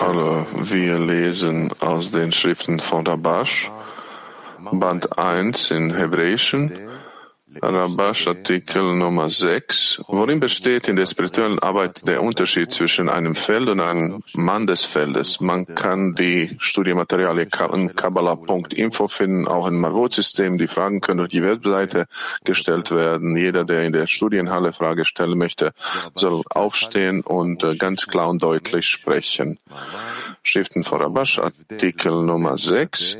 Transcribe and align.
Hallo, 0.00 0.44
wir 0.52 0.98
lesen 0.98 1.70
aus 1.78 2.10
den 2.10 2.32
Schriften 2.32 2.80
von 2.80 3.06
Rabash, 3.06 3.70
Band 4.72 5.16
1 5.16 5.70
in 5.70 5.94
Hebräischen, 5.94 6.72
Rabash 7.60 8.28
Artikel 8.28 8.94
Nummer 8.96 9.28
6, 9.28 10.02
worin 10.08 10.40
besteht 10.40 10.88
in 10.88 10.96
der 10.96 11.06
spirituellen 11.06 11.58
Arbeit 11.58 12.06
der 12.06 12.22
Unterschied 12.22 12.72
zwischen 12.72 13.08
einem 13.08 13.34
Feld 13.34 13.68
und 13.68 13.80
einem 13.80 14.22
Mann 14.32 14.66
des 14.66 14.84
Feldes. 14.84 15.40
Man 15.40 15.66
kann 15.66 16.14
die 16.14 16.56
Studiematerialien 16.58 17.50
in 17.74 17.94
Kabbalah.info 17.94 19.08
finden, 19.08 19.46
auch 19.46 19.66
im 19.66 19.80
Marvot-System. 19.80 20.56
Die 20.56 20.66
Fragen 20.66 21.00
können 21.00 21.18
durch 21.18 21.30
die 21.30 21.42
Webseite 21.42 22.06
gestellt 22.44 22.90
werden. 22.90 23.36
Jeder, 23.36 23.64
der 23.64 23.84
in 23.84 23.92
der 23.92 24.06
Studienhalle 24.06 24.72
Frage 24.72 25.04
stellen 25.04 25.36
möchte, 25.36 25.72
soll 26.14 26.42
aufstehen 26.50 27.20
und 27.20 27.62
äh, 27.64 27.76
ganz 27.76 28.06
klar 28.06 28.30
und 28.30 28.42
deutlich 28.42 28.86
sprechen. 28.86 29.58
Schriften 30.42 30.84
von 30.84 31.02
Rabash, 31.02 31.38
Artikel 31.38 32.22
Nummer 32.22 32.56
6. 32.56 33.18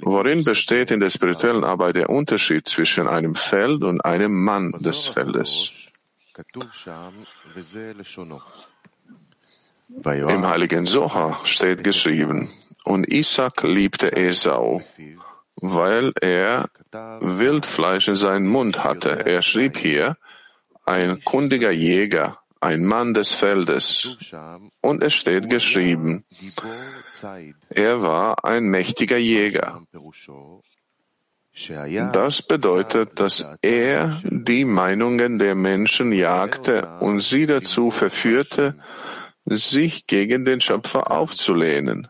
Worin 0.00 0.44
besteht 0.44 0.90
in 0.90 1.00
der 1.00 1.10
spirituellen 1.10 1.64
Arbeit 1.64 1.96
der 1.96 2.10
Unterschied 2.10 2.68
zwischen 2.68 3.08
einem 3.08 3.34
Feld 3.34 3.82
und 3.82 4.04
einem 4.04 4.44
Mann 4.44 4.72
des 4.72 5.06
Feldes? 5.06 5.70
Im 10.04 10.48
heiligen 10.48 10.86
Soha 10.86 11.38
steht 11.44 11.84
geschrieben, 11.84 12.48
und 12.84 13.08
Isaac 13.12 13.62
liebte 13.62 14.16
Esau, 14.16 14.82
weil 15.56 16.12
er 16.20 16.68
Wildfleisch 17.20 18.08
in 18.08 18.14
seinem 18.14 18.48
Mund 18.48 18.82
hatte. 18.82 19.26
Er 19.26 19.42
schrieb 19.42 19.76
hier, 19.76 20.16
ein 20.84 21.22
kundiger 21.22 21.70
Jäger, 21.70 22.41
ein 22.62 22.84
Mann 22.84 23.12
des 23.12 23.32
Feldes. 23.32 24.16
Und 24.80 25.02
es 25.02 25.14
steht 25.14 25.50
geschrieben, 25.50 26.24
er 27.68 28.02
war 28.02 28.44
ein 28.44 28.64
mächtiger 28.64 29.18
Jäger. 29.18 29.82
Das 32.12 32.42
bedeutet, 32.42 33.20
dass 33.20 33.44
er 33.60 34.20
die 34.24 34.64
Meinungen 34.64 35.38
der 35.38 35.54
Menschen 35.54 36.12
jagte 36.12 36.88
und 37.00 37.20
sie 37.20 37.46
dazu 37.46 37.90
verführte, 37.90 38.78
sich 39.44 40.06
gegen 40.06 40.44
den 40.44 40.60
Schöpfer 40.60 41.10
aufzulehnen. 41.10 42.08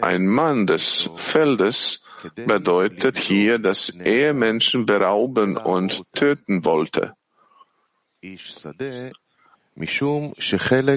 Ein 0.00 0.26
Mann 0.26 0.66
des 0.66 1.10
Feldes 1.16 2.02
bedeutet 2.34 3.18
hier, 3.18 3.58
dass 3.58 3.90
er 3.90 4.32
Menschen 4.32 4.86
berauben 4.86 5.56
und 5.56 6.02
töten 6.12 6.64
wollte. 6.64 7.12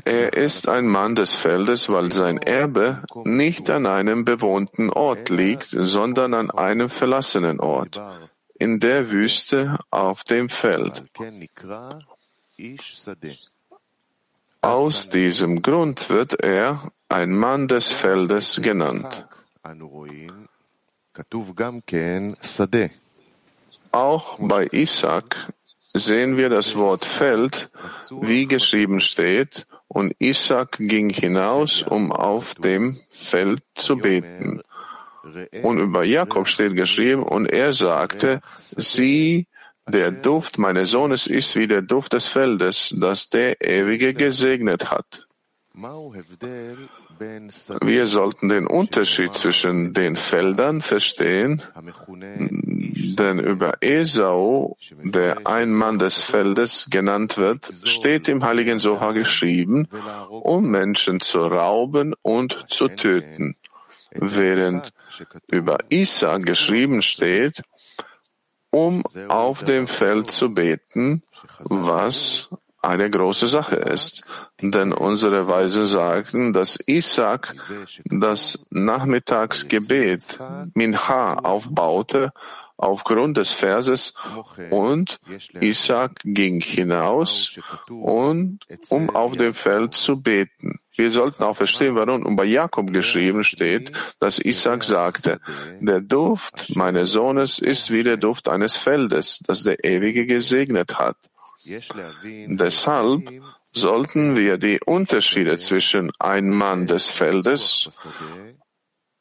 Er 0.05 0.33
ist 0.33 0.69
ein 0.69 0.88
Mann 0.88 1.16
des 1.16 1.36
Feldes, 1.36 1.89
weil 1.89 2.11
sein 2.13 2.38
Erbe 2.38 3.03
nicht 3.25 3.69
an 3.69 3.86
einem 3.86 4.23
bewohnten 4.23 4.89
Ort 4.89 5.30
liegt, 5.30 5.67
sondern 5.69 6.33
an 6.33 6.49
einem 6.49 6.89
verlassenen 6.89 7.59
Ort, 7.59 8.02
in 8.58 8.80
der 8.80 9.11
Wüste 9.11 9.77
auf 9.91 10.23
dem 10.23 10.47
Feld. 10.47 11.03
Aus 14.61 15.09
diesem 15.09 15.61
Grund 15.61 16.09
wird 16.09 16.41
er 16.41 16.91
ein 17.09 17.31
Mann 17.31 17.67
des 17.67 17.91
Feldes 17.91 18.61
genannt. 18.61 19.27
Auch 23.91 24.38
bei 24.39 24.67
Isaac 24.71 25.53
sehen 25.93 26.37
wir 26.37 26.49
das 26.49 26.75
Wort 26.75 27.05
Feld, 27.05 27.69
wie 28.21 28.47
geschrieben 28.47 29.01
steht, 29.01 29.65
und 29.87 30.13
Isaac 30.19 30.77
ging 30.79 31.09
hinaus, 31.09 31.81
um 31.81 32.11
auf 32.11 32.53
dem 32.55 32.97
Feld 33.11 33.61
zu 33.75 33.97
beten. 33.97 34.61
Und 35.63 35.79
über 35.79 36.03
Jakob 36.03 36.47
steht 36.47 36.75
geschrieben, 36.75 37.23
und 37.23 37.47
er 37.47 37.73
sagte, 37.73 38.41
sieh, 38.59 39.47
der 39.87 40.11
Duft 40.11 40.59
meines 40.59 40.91
Sohnes 40.91 41.25
ist 41.25 41.55
wie 41.55 41.67
der 41.67 41.81
Duft 41.81 42.14
des 42.14 42.27
Feldes, 42.27 42.93
das 42.95 43.30
der 43.30 43.59
Ewige 43.61 44.14
gesegnet 44.14 44.91
hat. 44.91 45.27
Wir 47.19 48.07
sollten 48.07 48.47
den 48.47 48.65
Unterschied 48.65 49.33
zwischen 49.33 49.93
den 49.93 50.15
Feldern 50.15 50.81
verstehen, 50.81 51.61
denn 52.07 53.39
über 53.39 53.73
Esau, 53.81 54.77
der 55.03 55.45
ein 55.45 55.73
Mann 55.73 55.99
des 55.99 56.23
Feldes 56.23 56.87
genannt 56.89 57.37
wird, 57.37 57.69
steht 57.83 58.29
im 58.29 58.43
Heiligen 58.45 58.79
Soha 58.79 59.11
geschrieben, 59.11 59.87
um 60.29 60.69
Menschen 60.69 61.19
zu 61.19 61.39
rauben 61.39 62.15
und 62.21 62.65
zu 62.69 62.87
töten, 62.87 63.55
während 64.11 64.93
über 65.47 65.79
Isa 65.89 66.37
geschrieben 66.37 67.02
steht, 67.02 67.61
um 68.71 69.03
auf 69.27 69.63
dem 69.63 69.87
Feld 69.87 70.31
zu 70.31 70.53
beten, 70.53 71.23
was 71.59 72.49
eine 72.81 73.09
große 73.09 73.47
Sache 73.47 73.75
ist. 73.75 74.23
Denn 74.61 74.93
unsere 74.93 75.47
Weisen 75.47 75.85
sagten, 75.85 76.53
dass 76.53 76.79
Isaac 76.85 77.55
das 78.05 78.65
Nachmittagsgebet 78.69 80.39
Mincha 80.73 81.35
aufbaute 81.35 82.31
aufgrund 82.79 83.37
des 83.37 83.51
Verses 83.51 84.13
und 84.69 85.19
Isaac 85.59 86.11
ging 86.23 86.61
hinaus 86.61 87.59
und 87.89 88.59
um 88.89 89.09
auf 89.09 89.35
dem 89.35 89.53
Feld 89.53 89.95
zu 89.95 90.21
beten. 90.21 90.79
Wir 90.95 91.11
sollten 91.11 91.43
auch 91.43 91.55
verstehen, 91.55 91.95
warum 91.95 92.25
und 92.25 92.35
bei 92.35 92.45
Jakob 92.45 92.91
geschrieben 92.91 93.43
steht, 93.43 93.91
dass 94.19 94.39
Isaac 94.39 94.83
sagte, 94.83 95.39
der 95.79 96.01
Duft 96.01 96.75
meines 96.75 97.11
Sohnes 97.11 97.59
ist 97.59 97.91
wie 97.91 98.03
der 98.03 98.17
Duft 98.17 98.49
eines 98.49 98.75
Feldes, 98.75 99.39
das 99.45 99.63
der 99.63 99.83
Ewige 99.83 100.25
gesegnet 100.25 100.99
hat. 100.99 101.17
Deshalb 102.47 103.31
sollten 103.71 104.35
wir 104.35 104.57
die 104.57 104.80
Unterschiede 104.85 105.57
zwischen 105.57 106.11
ein 106.19 106.49
Mann 106.49 106.87
des 106.87 107.09
Feldes 107.09 107.89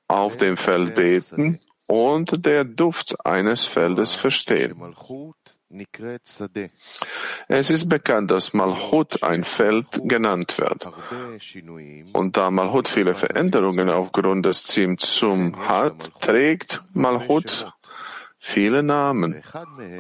auf 0.09 0.36
dem 0.36 0.56
Feld 0.56 0.94
beten 0.94 1.60
und 1.87 2.47
der 2.47 2.64
Duft 2.64 3.26
eines 3.26 3.64
Feldes 3.66 4.14
verstehen. 4.14 4.94
Es 7.48 7.70
ist 7.70 7.88
bekannt, 7.91 8.31
dass 8.31 8.54
Malchut 8.54 9.22
ein 9.22 9.44
Feld 9.44 9.87
genannt 10.04 10.56
wird. 10.56 10.88
Und 12.14 12.37
da 12.38 12.50
Malchut 12.50 12.88
viele 12.88 13.14
Veränderungen 13.14 13.91
aufgrund 13.91 14.47
des 14.47 14.64
Zimtzum 14.64 15.69
hat, 15.69 16.20
trägt 16.20 16.82
Malchut 16.94 17.70
viele 18.38 18.82
Namen. 18.82 19.42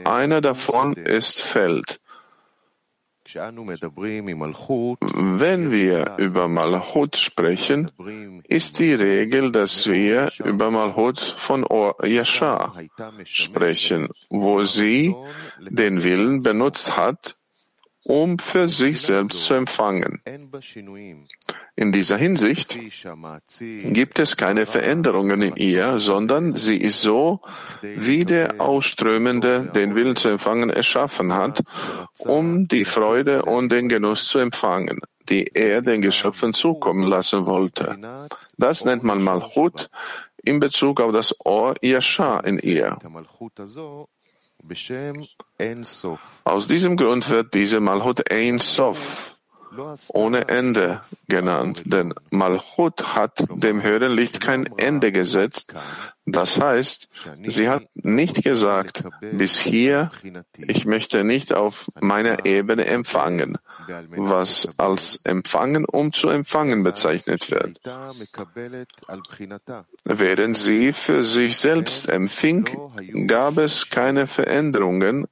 Einer 0.04 0.40
davon 0.40 0.94
ist 0.94 1.42
Feld. 1.42 2.00
Wenn 3.34 3.70
wir 5.70 6.14
über 6.16 6.48
Malchut 6.48 7.16
sprechen, 7.16 7.90
ist 8.44 8.78
die 8.78 8.94
Regel, 8.94 9.52
dass 9.52 9.86
wir 9.86 10.32
über 10.44 10.70
Malchut 10.70 11.20
von 11.20 11.64
Or 11.64 12.06
Yashar 12.06 12.74
sprechen, 13.24 14.08
wo 14.30 14.64
sie 14.64 15.14
den 15.60 16.04
Willen 16.04 16.42
benutzt 16.42 16.96
hat, 16.96 17.37
um 18.08 18.38
für 18.38 18.68
sich 18.68 19.02
selbst 19.02 19.44
zu 19.44 19.54
empfangen. 19.54 20.20
In 21.76 21.92
dieser 21.92 22.16
Hinsicht 22.16 22.78
gibt 23.60 24.18
es 24.18 24.36
keine 24.36 24.66
Veränderungen 24.66 25.42
in 25.42 25.56
ihr, 25.56 25.98
sondern 25.98 26.56
sie 26.56 26.78
ist 26.78 27.02
so, 27.02 27.40
wie 27.82 28.24
der 28.24 28.60
Ausströmende 28.60 29.70
den 29.74 29.94
Willen 29.94 30.16
zu 30.16 30.28
empfangen 30.28 30.70
erschaffen 30.70 31.34
hat, 31.34 31.62
um 32.24 32.66
die 32.66 32.86
Freude 32.86 33.44
und 33.44 33.70
den 33.70 33.88
Genuss 33.88 34.26
zu 34.26 34.38
empfangen, 34.38 35.00
die 35.28 35.44
er 35.54 35.82
den 35.82 36.00
Geschöpfen 36.00 36.54
zukommen 36.54 37.06
lassen 37.06 37.44
wollte. 37.44 37.98
Das 38.56 38.86
nennt 38.86 39.04
man 39.04 39.22
Malchut 39.22 39.90
in 40.42 40.60
Bezug 40.60 41.02
auf 41.02 41.12
das 41.12 41.34
Ohr 41.44 41.74
Yasha 41.82 42.40
in 42.40 42.58
ihr. 42.58 42.96
Aus 46.44 46.66
diesem 46.66 46.96
Grund 46.96 47.28
wird 47.30 47.54
diese 47.54 47.80
Malchut 47.80 48.30
Ein 48.30 48.58
Sof 48.60 49.37
ohne 50.08 50.48
Ende 50.48 51.00
genannt, 51.28 51.82
denn 51.86 52.14
Malchut 52.30 53.14
hat 53.14 53.44
dem 53.50 53.82
höheren 53.82 54.12
Licht 54.12 54.40
kein 54.40 54.66
Ende 54.78 55.12
gesetzt. 55.12 55.74
Das 56.26 56.60
heißt, 56.60 57.08
sie 57.46 57.68
hat 57.68 57.84
nicht 57.94 58.42
gesagt, 58.44 59.04
bis 59.32 59.58
hier, 59.58 60.10
ich 60.56 60.84
möchte 60.84 61.24
nicht 61.24 61.54
auf 61.54 61.90
meiner 62.00 62.44
Ebene 62.44 62.84
empfangen, 62.84 63.56
was 64.10 64.68
als 64.76 65.20
empfangen 65.24 65.84
um 65.86 66.12
zu 66.12 66.28
empfangen 66.28 66.82
bezeichnet 66.82 67.50
wird. 67.50 67.80
Während 70.04 70.56
sie 70.56 70.92
für 70.92 71.22
sich 71.22 71.56
selbst 71.56 72.08
empfing, 72.08 72.68
gab 73.26 73.56
es 73.58 73.88
keine 73.88 74.26
Veränderungen. 74.26 75.26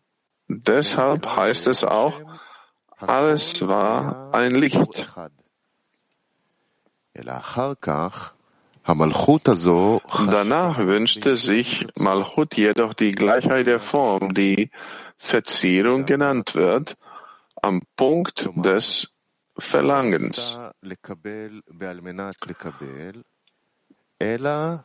Deshalb 0.48 1.26
heißt 1.26 1.66
es 1.66 1.84
auch, 1.84 2.22
alles 2.96 3.66
war 3.66 4.32
ein 4.32 4.54
Licht. 4.54 5.08
Danach 10.30 10.78
wünschte 10.78 11.36
sich 11.36 11.86
Malchut 11.98 12.56
jedoch 12.56 12.94
die 12.94 13.12
Gleichheit 13.12 13.66
der 13.66 13.80
Form, 13.80 14.32
die 14.34 14.70
Verzierung 15.16 16.06
genannt 16.06 16.54
wird, 16.54 16.96
am 17.62 17.82
Punkt 17.96 18.48
des 18.54 19.08
Verlangens. 19.58 20.58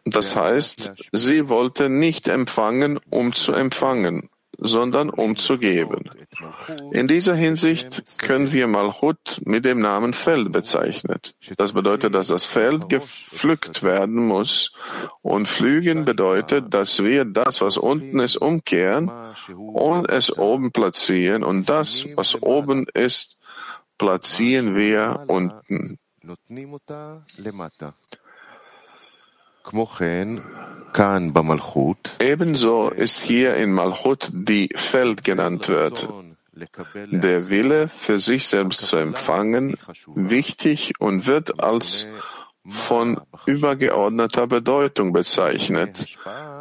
Das 0.06 0.36
heißt, 0.36 0.96
sie 1.12 1.50
wollte 1.50 1.90
nicht 1.90 2.28
empfangen, 2.28 3.00
um 3.10 3.34
zu 3.34 3.54
empfangen, 3.54 4.30
sondern 4.62 5.10
um 5.10 5.36
zu 5.36 5.58
geben. 5.58 6.10
In 6.92 7.08
dieser 7.08 7.34
Hinsicht 7.34 8.20
können 8.20 8.54
wir 8.54 8.68
Malchut 8.68 9.42
mit 9.44 9.66
dem 9.66 9.82
Namen 9.82 10.14
Feld 10.14 10.52
bezeichnet. 10.52 11.36
Das 11.58 11.74
bedeutet, 11.74 12.14
dass 12.14 12.28
das 12.28 12.46
Feld 12.46 12.88
gepflückt 12.88 13.82
werden 13.82 14.28
muss 14.28 14.72
und 15.24 15.48
Pflügen 15.48 16.06
bedeutet, 16.06 16.74
dass 16.74 17.04
wir 17.04 17.26
das, 17.26 17.62
was 17.62 17.78
unten 17.78 18.20
ist, 18.20 18.38
umkehren 18.38 19.12
und 19.58 20.10
es 20.10 20.32
oben 20.38 20.72
platzieren 20.72 21.44
und 21.44 21.68
das, 21.68 22.06
was 22.16 22.42
oben 22.42 22.86
ist, 22.94 23.38
platzieren 23.98 24.76
wir 24.76 25.26
unten. 25.28 25.98
Ebenso 32.20 32.90
ist 32.90 33.22
hier 33.22 33.56
in 33.56 33.72
Malchut 33.72 34.30
die 34.34 34.70
Feld 34.76 35.24
genannt 35.24 35.70
wird. 35.70 36.08
Der 37.12 37.48
Wille, 37.48 37.88
für 37.88 38.20
sich 38.20 38.48
selbst 38.48 38.82
zu 38.82 38.98
empfangen, 38.98 39.78
wichtig 40.16 40.94
und 41.00 41.26
wird 41.26 41.62
als 41.64 42.08
von 42.68 43.22
übergeordneter 43.46 44.48
Bedeutung 44.48 45.14
bezeichnet, 45.14 46.18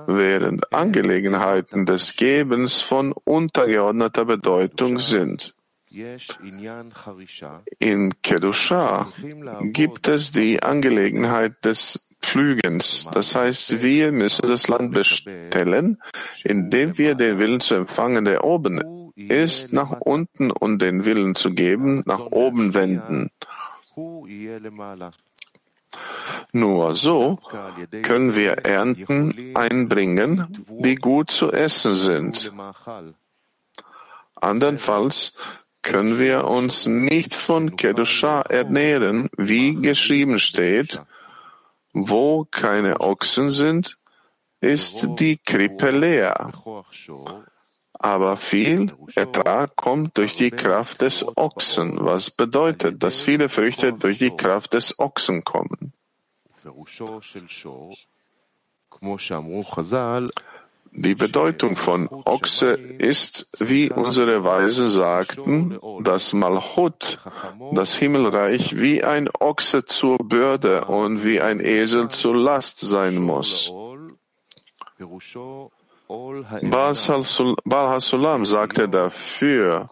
während 0.06 0.72
Angelegenheiten 0.72 1.86
des 1.86 2.16
Gebens 2.16 2.80
von 2.80 3.12
untergeordneter 3.12 4.24
Bedeutung 4.24 5.00
sind. 5.00 5.54
In 7.78 8.22
Kedusha 8.22 9.08
gibt 9.60 10.08
es 10.08 10.30
die 10.30 10.62
Angelegenheit 10.62 11.64
des 11.64 12.06
Pflügens. 12.22 13.08
Das 13.12 13.34
heißt, 13.34 13.82
wir 13.82 14.12
müssen 14.12 14.48
das 14.48 14.68
Land 14.68 14.92
bestellen, 14.92 16.00
indem 16.44 16.96
wir 16.98 17.14
den 17.14 17.38
Willen 17.38 17.60
zu 17.60 17.74
empfangen, 17.74 18.24
der 18.24 18.44
oben 18.44 19.12
ist, 19.16 19.72
nach 19.72 20.00
unten 20.00 20.50
und 20.50 20.80
den 20.80 21.04
Willen 21.04 21.34
zu 21.34 21.50
geben, 21.50 22.02
nach 22.06 22.26
oben 22.26 22.74
wenden. 22.74 23.30
Nur 26.52 26.94
so 26.94 27.38
können 28.02 28.34
wir 28.34 28.52
Ernten 28.64 29.54
einbringen, 29.54 30.64
die 30.68 30.94
gut 30.94 31.30
zu 31.30 31.52
essen 31.52 31.96
sind. 31.96 32.52
Andernfalls 34.36 35.36
können 35.82 36.18
wir 36.18 36.44
uns 36.44 36.86
nicht 36.86 37.34
von 37.34 37.76
Kedusha 37.76 38.42
ernähren, 38.42 39.28
wie 39.36 39.74
geschrieben 39.74 40.38
steht, 40.38 41.02
wo 41.92 42.46
keine 42.50 43.00
Ochsen 43.00 43.50
sind, 43.50 43.98
ist 44.60 45.18
die 45.18 45.38
Krippe 45.38 45.90
leer. 45.90 46.52
Aber 47.92 48.36
viel 48.36 48.94
Ertrag 49.14 49.76
kommt 49.76 50.16
durch 50.16 50.36
die 50.36 50.50
Kraft 50.50 51.02
des 51.02 51.36
Ochsen, 51.36 51.98
was 52.00 52.30
bedeutet, 52.30 53.02
dass 53.02 53.20
viele 53.20 53.48
Früchte 53.48 53.92
durch 53.92 54.18
die 54.18 54.30
Kraft 54.30 54.74
des 54.74 54.98
Ochsen 54.98 55.44
kommen. 55.44 55.92
Die 60.92 61.14
Bedeutung 61.14 61.76
von 61.76 62.08
Ochse 62.08 62.72
ist, 62.72 63.48
wie 63.60 63.90
unsere 63.90 64.42
Weisen 64.42 64.88
sagten, 64.88 65.78
dass 66.02 66.32
Malchut, 66.32 67.18
das 67.72 67.96
Himmelreich, 67.96 68.76
wie 68.76 69.04
ein 69.04 69.28
Ochse 69.38 69.84
zur 69.84 70.18
Bürde 70.18 70.86
und 70.86 71.24
wie 71.24 71.40
ein 71.40 71.60
Esel 71.60 72.08
zur 72.08 72.36
Last 72.36 72.80
sein 72.80 73.16
muss. 73.16 73.72
Baal 76.10 77.88
Hasulam 77.88 78.44
sagte 78.44 78.88
dafür 78.88 79.90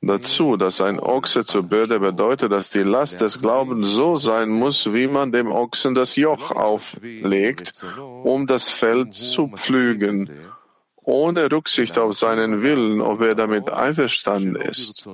dazu, 0.00 0.56
dass 0.56 0.80
ein 0.80 0.98
Ochse 0.98 1.44
zur 1.44 1.64
Bürde 1.64 2.00
bedeutet, 2.00 2.50
dass 2.50 2.70
die 2.70 2.78
Last 2.78 3.20
des 3.20 3.42
Glaubens 3.42 3.88
so 3.88 4.14
sein 4.14 4.48
muss, 4.48 4.94
wie 4.94 5.06
man 5.06 5.32
dem 5.32 5.52
Ochsen 5.52 5.94
das 5.94 6.16
Joch 6.16 6.50
auflegt, 6.50 7.84
um 8.22 8.46
das 8.46 8.70
Feld 8.70 9.12
zu 9.12 9.48
pflügen, 9.48 10.30
ohne 11.02 11.52
Rücksicht 11.52 11.98
auf 11.98 12.16
seinen 12.16 12.62
Willen, 12.62 13.02
ob 13.02 13.20
er 13.20 13.34
damit 13.34 13.68
einverstanden 13.68 14.56
ist. 14.56 15.06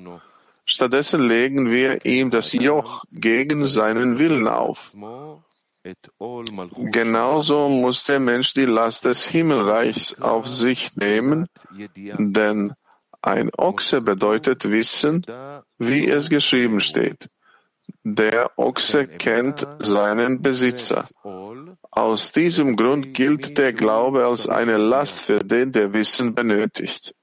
Stattdessen 0.65 1.27
legen 1.27 1.73
wir 1.73 2.07
ihm 2.07 2.31
das 2.31 2.53
Joch 2.53 3.03
gegen 3.11 3.67
seinen 3.67 4.21
Willen 4.21 4.47
auf. 4.47 4.95
Genauso 6.93 7.69
muss 7.69 8.05
der 8.05 8.21
Mensch 8.21 8.53
die 8.55 8.67
Last 8.67 9.07
des 9.07 9.27
Himmelreichs 9.27 10.21
auf 10.21 10.47
sich 10.47 10.95
nehmen, 10.97 11.47
denn 12.19 12.75
ein 13.23 13.51
Ochse 13.57 14.01
bedeutet 14.01 14.71
wissen, 14.71 15.25
wie 15.79 16.09
es 16.09 16.29
geschrieben 16.29 16.81
steht. 16.81 17.29
Der 18.03 18.59
Ochse 18.59 19.07
kennt 19.07 19.67
seinen 19.79 20.43
Besitzer. 20.43 21.09
Aus 21.91 22.33
diesem 22.33 22.77
Grund 22.77 23.15
gilt 23.15 23.59
der 23.59 23.73
Glaube 23.73 24.27
als 24.27 24.49
eine 24.49 24.77
Last 24.77 25.23
für 25.23 25.41
den, 25.41 25.73
der 25.73 25.93
Wissen 25.93 26.35
benötigt. 26.35 27.15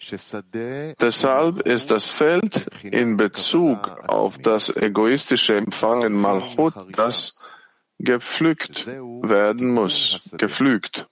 Deshalb 0.00 1.62
ist 1.62 1.90
das 1.90 2.08
Feld 2.08 2.68
in 2.84 3.16
Bezug 3.16 3.88
auf 4.06 4.38
das 4.38 4.74
egoistische 4.74 5.56
Empfangen 5.56 6.12
Malchut, 6.12 6.74
das 6.92 7.36
gepflückt 7.98 8.86
werden 8.86 9.70
muss, 9.72 10.30
gepflügt 10.36 11.08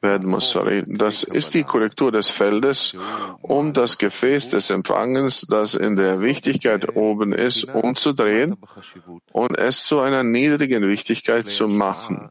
werden 0.00 0.30
muss, 0.30 0.50
sorry. 0.50 0.84
Das 0.86 1.24
ist 1.24 1.52
die 1.52 1.64
Korrektur 1.64 2.10
des 2.10 2.30
Feldes, 2.30 2.96
um 3.42 3.74
das 3.74 3.98
Gefäß 3.98 4.48
des 4.48 4.70
Empfangens, 4.70 5.42
das 5.42 5.74
in 5.74 5.96
der 5.96 6.22
Wichtigkeit 6.22 6.96
oben 6.96 7.34
ist, 7.34 7.64
umzudrehen 7.64 8.56
und 9.32 9.58
es 9.58 9.84
zu 9.84 10.00
einer 10.00 10.22
niedrigen 10.22 10.88
Wichtigkeit 10.88 11.46
zu 11.46 11.68
machen 11.68 12.30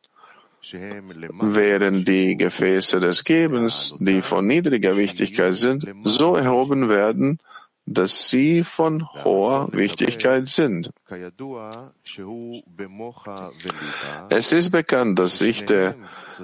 während 0.61 2.07
die 2.07 2.35
Gefäße 2.35 2.99
des 2.99 3.23
Gebens, 3.23 3.95
die 3.99 4.21
von 4.21 4.45
niedriger 4.45 4.97
Wichtigkeit 4.97 5.55
sind, 5.55 5.85
so 6.03 6.35
erhoben 6.35 6.89
werden, 6.89 7.39
dass 7.91 8.29
sie 8.29 8.63
von 8.63 9.07
hoher 9.23 9.69
Wichtigkeit 9.71 10.47
sind. 10.47 10.91
Es 14.29 14.51
ist 14.51 14.69
bekannt, 14.69 15.17
dass 15.17 15.39
sich 15.39 15.65
der 15.65 15.95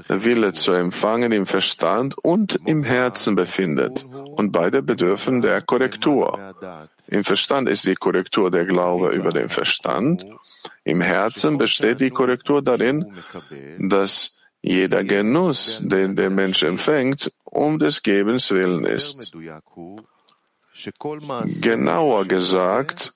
Wille 0.07 0.53
zu 0.53 0.71
empfangen 0.71 1.31
im 1.31 1.45
Verstand 1.45 2.17
und 2.23 2.59
im 2.65 2.83
Herzen 2.83 3.35
befindet, 3.35 4.05
und 4.05 4.51
beide 4.51 4.81
bedürfen 4.81 5.41
der 5.41 5.61
Korrektur. 5.61 6.55
Im 7.07 7.23
Verstand 7.23 7.69
ist 7.69 7.85
die 7.85 7.95
Korrektur 7.95 8.49
der 8.49 8.65
Glaube 8.65 9.09
über 9.09 9.29
den 9.29 9.49
Verstand, 9.49 10.25
im 10.83 11.01
Herzen 11.01 11.57
besteht 11.57 12.01
die 12.01 12.09
Korrektur 12.09 12.63
darin, 12.63 13.15
dass 13.79 14.37
jeder 14.61 15.03
Genuss, 15.03 15.81
den 15.83 16.15
der 16.15 16.31
Mensch 16.31 16.63
empfängt, 16.63 17.31
um 17.43 17.77
des 17.77 18.01
Gebens 18.01 18.49
willen 18.49 18.83
ist. 18.83 19.31
Genauer 21.61 22.25
gesagt, 22.25 23.13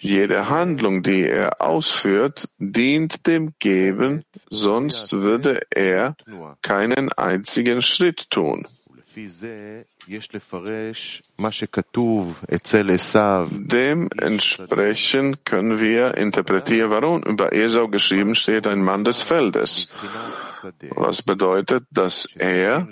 jede 0.00 0.48
Handlung, 0.48 1.02
die 1.02 1.22
er 1.26 1.60
ausführt, 1.60 2.48
dient 2.58 3.26
dem 3.26 3.52
Geben, 3.58 4.24
sonst 4.48 5.12
würde 5.12 5.60
er 5.70 6.16
keinen 6.62 7.12
einzigen 7.12 7.82
Schritt 7.82 8.30
tun. 8.30 8.66
Dementsprechend 13.50 15.44
können 15.44 15.80
wir 15.80 16.16
interpretieren, 16.16 16.90
warum 16.90 17.22
über 17.22 17.52
Esau 17.52 17.88
geschrieben 17.88 18.34
steht, 18.34 18.66
ein 18.66 18.82
Mann 18.82 19.04
des 19.04 19.22
Feldes. 19.22 19.88
Was 20.90 21.22
bedeutet, 21.22 21.84
dass 21.90 22.28
er, 22.36 22.88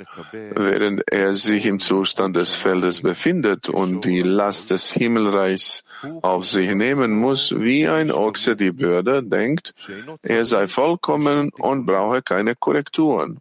während 0.55 1.03
er 1.11 1.35
sich 1.35 1.67
im 1.67 1.81
Zustand 1.81 2.37
des 2.37 2.55
Feldes 2.55 3.03
befindet 3.03 3.69
und 3.69 4.05
die 4.05 4.23
Last 4.23 4.71
des 4.71 4.93
Himmelreichs 4.93 5.85
auf 6.23 6.47
sich 6.47 6.75
nehmen 6.75 7.13
muss, 7.19 7.55
wie 7.57 7.89
ein 7.89 8.11
Ochse 8.11 8.57
die 8.57 8.73
Bürde, 8.73 9.23
denkt, 9.23 9.75
er 10.23 10.45
sei 10.45 10.69
vollkommen 10.69 11.51
und 11.51 11.87
brauche 11.87 12.23
keine 12.23 12.55
Korrekturen. 12.55 13.39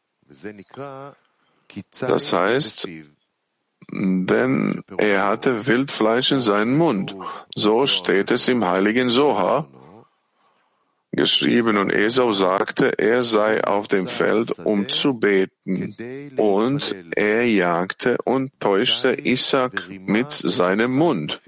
Das 2.00 2.34
heißt, 2.34 2.88
denn 3.92 4.84
er 4.98 5.26
hatte 5.26 5.68
Wildfleisch 5.68 6.32
in 6.32 6.42
seinem 6.42 6.78
Mund. 6.78 7.16
So 7.56 7.86
steht 7.86 8.32
es 8.32 8.48
im 8.48 8.66
heiligen 8.66 9.10
Soha 9.10 9.68
geschrieben 11.16 11.78
und 11.78 11.92
Esau 11.92 12.34
sagte, 12.34 13.00
er 13.00 13.24
sei 13.24 13.64
auf 13.64 13.88
dem 13.88 14.08
Feld, 14.08 14.60
um 14.60 14.90
zu 14.90 15.14
beten. 15.14 15.96
Und 16.38 16.96
er 17.16 17.48
jagte 17.48 18.18
und 18.26 18.52
täuschte 18.60 19.14
Isaac 19.14 19.90
mit 19.90 20.32
seinem 20.32 20.96
Mund. 20.96 21.42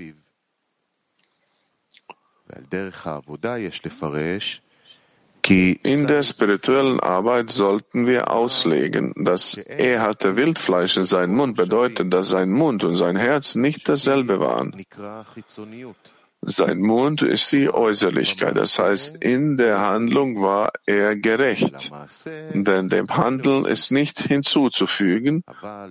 In 5.50 6.08
der 6.08 6.24
spirituellen 6.24 7.00
Arbeit 7.00 7.52
sollten 7.52 8.06
wir 8.06 8.32
auslegen, 8.32 9.14
dass 9.16 9.56
er 9.56 10.02
hatte 10.02 10.36
Wildfleisch 10.36 10.98
in 10.98 11.06
seinem 11.06 11.36
Mund 11.36 11.56
bedeutet, 11.56 12.12
dass 12.12 12.30
sein 12.30 12.50
Mund 12.50 12.84
und 12.84 12.96
sein 12.96 13.16
Herz 13.16 13.56
nicht 13.56 13.88
dasselbe 13.88 14.40
waren. 14.40 14.76
Sein 16.42 16.80
Mund 16.80 17.24
ist 17.24 17.52
die 17.52 17.74
Äußerlichkeit, 17.74 18.56
das 18.56 18.78
heißt, 18.78 19.18
in 19.18 19.58
der 19.58 19.80
Handlung 19.82 20.40
war 20.42 20.72
er 20.86 21.16
gerecht, 21.16 21.92
denn 22.54 22.90
dem 22.90 23.08
Handeln 23.10 23.66
ist 23.66 23.92
nichts 23.92 24.24
hinzuzufügen, 24.24 25.44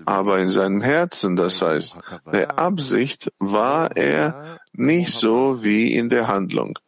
aber 0.05 0.39
in 0.39 0.51
seinem 0.51 0.83
Herzen, 0.83 1.35
das 1.35 1.63
heißt, 1.63 1.99
der 2.33 2.59
Absicht 2.59 3.33
war 3.41 3.97
er 3.97 4.59
nicht 4.73 5.13
so 5.13 5.65
wie 5.65 5.93
in 5.93 6.11
der 6.11 6.29
Handlung. 6.29 6.79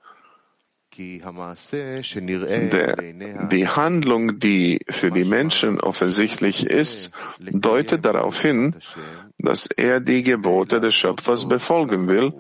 Der, 2.71 2.97
die 3.49 3.69
Handlung, 3.69 4.39
die 4.41 4.81
für 4.91 5.11
die 5.11 5.25
Menschen 5.25 5.81
offensichtlich 5.81 6.67
ist, 6.67 7.13
deutet 7.39 8.05
darauf 8.05 8.41
hin, 8.41 8.75
dass 9.39 9.67
er 9.67 10.01
die 10.01 10.23
Gebote 10.25 10.81
des 10.81 10.95
Schöpfers 10.95 11.49
befolgen 11.49 12.09
will, 12.09 12.33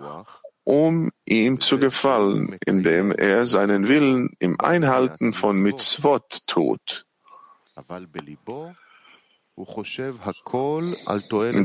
um 0.65 1.11
ihm 1.25 1.61
zu 1.61 1.79
gefallen, 1.79 2.59
indem 2.67 3.13
er 3.13 3.47
seinen 3.47 3.89
Willen 3.89 4.31
im 4.39 4.61
Einhalten 4.61 5.33
von 5.33 5.61
Mitzvot 5.63 6.41
tut. 6.47 7.07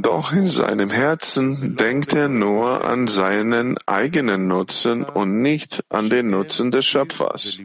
Doch 0.01 0.33
in 0.33 0.49
seinem 0.49 0.89
Herzen 0.89 1.75
denkt 1.75 2.13
er 2.13 2.27
nur 2.27 2.85
an 2.85 3.07
seinen 3.07 3.77
eigenen 3.85 4.47
Nutzen 4.47 5.03
und 5.03 5.41
nicht 5.41 5.83
an 5.89 6.09
den 6.09 6.31
Nutzen 6.31 6.71
des 6.71 6.85
Schöpfers. 6.85 7.59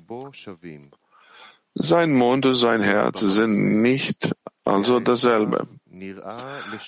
Sein 1.75 2.15
Mund 2.15 2.45
und 2.45 2.55
sein 2.55 2.83
Herz 2.83 3.21
sind 3.21 3.81
nicht 3.81 4.35
also 4.65 5.01
dasselbe. 5.01 5.67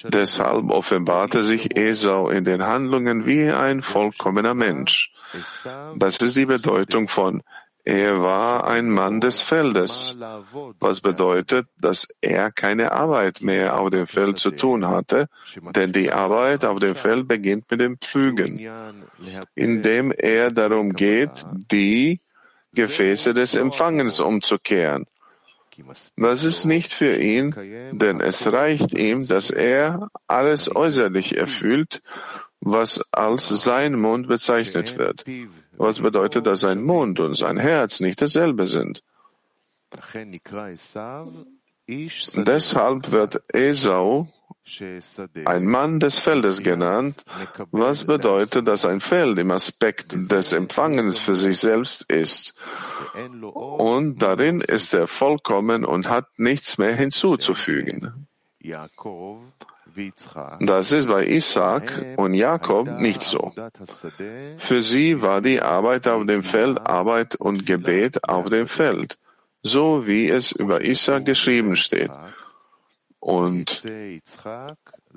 Deshalb 0.05 0.71
offenbarte 0.71 1.43
sich 1.43 1.77
Esau 1.77 2.29
in 2.29 2.45
den 2.45 2.63
Handlungen 2.63 3.27
wie 3.27 3.51
ein 3.51 3.83
vollkommener 3.83 4.55
Mensch. 4.55 5.13
Das 5.97 6.19
ist 6.19 6.37
die 6.37 6.47
Bedeutung 6.47 7.09
von 7.09 7.43
er 7.91 8.23
war 8.23 8.69
ein 8.69 8.89
Mann 8.89 9.21
des 9.21 9.41
Feldes, 9.41 10.17
was 10.79 11.01
bedeutet, 11.01 11.67
dass 11.77 12.07
er 12.21 12.53
keine 12.53 12.93
Arbeit 12.93 13.41
mehr 13.41 13.81
auf 13.81 13.91
dem 13.91 14.07
Feld 14.07 14.39
zu 14.39 14.53
tun 14.53 14.87
hatte, 14.87 15.27
denn 15.75 15.93
die 15.93 16.13
Arbeit 16.13 16.65
auf 16.65 16.79
dem 16.79 16.95
Feld 16.95 17.27
beginnt 17.27 17.69
mit 17.69 17.81
dem 17.81 17.99
Pflügen, 17.99 18.61
indem 19.57 20.13
er 20.13 20.53
darum 20.53 20.93
geht, 20.93 21.45
die 21.73 22.21
Gefäße 22.75 23.35
des 23.35 23.57
Empfangens 23.57 24.21
umzukehren. 24.21 25.07
Das 26.17 26.45
ist 26.45 26.67
nicht 26.67 26.93
für 26.93 27.17
ihn, 27.17 27.57
denn 27.91 28.21
es 28.21 28.53
reicht 28.53 28.97
ihm, 28.97 29.27
dass 29.27 29.51
er 29.51 30.11
alles 30.29 30.75
äußerlich 30.75 31.37
erfüllt, 31.37 32.03
was 32.61 33.01
als 33.13 33.49
sein 33.49 33.99
Mund 33.99 34.29
bezeichnet 34.29 34.97
wird 34.97 35.25
was 35.81 36.01
bedeutet, 36.01 36.47
dass 36.47 36.61
sein 36.61 36.83
Mund 36.83 37.21
und 37.21 37.35
sein 37.37 37.57
Herz 37.57 38.01
nicht 38.01 38.21
dasselbe 38.21 38.67
sind. 38.67 39.03
Deshalb 42.37 43.13
wird 43.13 43.43
Esau 43.53 44.29
ein 45.47 45.67
Mann 45.67 45.99
des 45.99 46.19
Feldes 46.19 46.63
genannt, 46.63 47.25
was 47.73 48.05
bedeutet, 48.05 48.69
dass 48.69 48.85
ein 48.85 49.01
Feld 49.01 49.39
im 49.39 49.51
Aspekt 49.51 50.31
des 50.31 50.53
Empfangens 50.53 51.19
für 51.19 51.35
sich 51.35 51.59
selbst 51.59 52.13
ist. 52.13 52.55
Und 53.41 54.19
darin 54.23 54.61
ist 54.61 54.95
er 54.95 55.09
vollkommen 55.09 55.85
und 55.85 56.09
hat 56.09 56.27
nichts 56.37 56.79
mehr 56.79 56.95
hinzuzufügen. 56.95 58.29
Das 60.61 60.93
ist 60.93 61.09
bei 61.09 61.27
Isaac 61.27 62.17
und 62.17 62.35
Jakob 62.35 63.01
nicht 63.01 63.23
so. 63.23 63.53
Für 64.57 64.83
sie 64.83 65.23
war 65.23 65.41
die 65.41 65.61
Arbeit 65.61 66.09
auf 66.09 66.27
dem 66.27 66.43
Feld 66.43 66.79
Arbeit 66.87 67.37
und 67.37 67.67
Gebet 67.67 68.29
auf 68.29 68.49
dem 68.49 68.69
Feld, 68.69 69.19
so 69.63 70.07
wie 70.07 70.29
es 70.29 70.53
über 70.53 70.85
Isaac 70.85 71.25
geschrieben 71.25 71.77
steht. 71.77 72.11
Und 73.19 73.85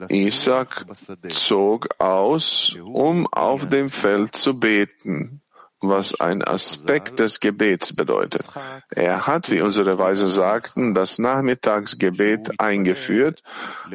Isaac 0.09 0.85
zog 1.29 1.99
aus, 1.99 2.75
um 2.83 3.27
auf 3.27 3.69
dem 3.69 3.89
Feld 3.89 4.35
zu 4.35 4.59
beten 4.59 5.42
was 5.83 6.19
ein 6.19 6.43
Aspekt 6.43 7.19
des 7.19 7.39
Gebets 7.39 7.93
bedeutet. 7.93 8.47
Er 8.89 9.27
hat, 9.27 9.51
wie 9.51 9.61
unsere 9.61 9.97
Weise 9.97 10.27
sagten, 10.27 10.93
das 10.93 11.19
Nachmittagsgebet 11.19 12.59
eingeführt, 12.59 13.43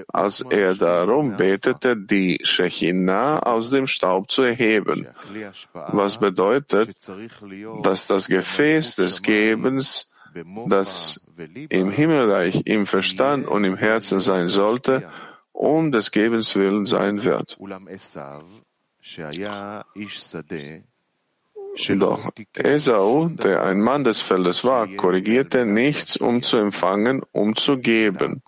als 0.09 0.43
er 0.43 0.75
darum 0.75 1.37
betete, 1.37 1.97
die 1.97 2.41
Shechinah 2.43 3.41
aus 3.41 3.71
dem 3.71 3.87
Staub 3.87 4.31
zu 4.31 4.43
erheben, 4.43 5.09
was 5.73 6.19
bedeutet, 6.19 6.97
dass 7.83 8.07
das 8.07 8.29
Gefäß 8.29 8.97
des 8.97 9.23
Gebens, 9.23 10.11
das 10.69 11.21
im 11.71 11.91
Himmelreich 11.91 12.67
im 12.67 12.87
Verstand 12.87 13.47
und 13.47 13.65
im 13.65 13.77
Herzen 13.77 14.21
sein 14.21 14.49
sollte, 14.49 15.09
um 15.53 15.91
des 15.91 16.11
Gebens 16.11 16.55
willen 16.55 16.87
sein 16.87 17.25
wird. 17.25 17.59
Doch 21.87 22.31
Esau, 22.55 23.29
der 23.29 23.63
ein 23.63 23.81
Mann 23.81 24.05
des 24.05 24.21
Feldes 24.21 24.65
war, 24.65 24.89
korrigierte 24.89 25.65
nichts, 25.65 26.17
um 26.17 26.43
zu 26.43 26.57
empfangen, 26.57 27.23
um 27.33 27.55
zu 27.55 27.79
geben. 27.79 28.43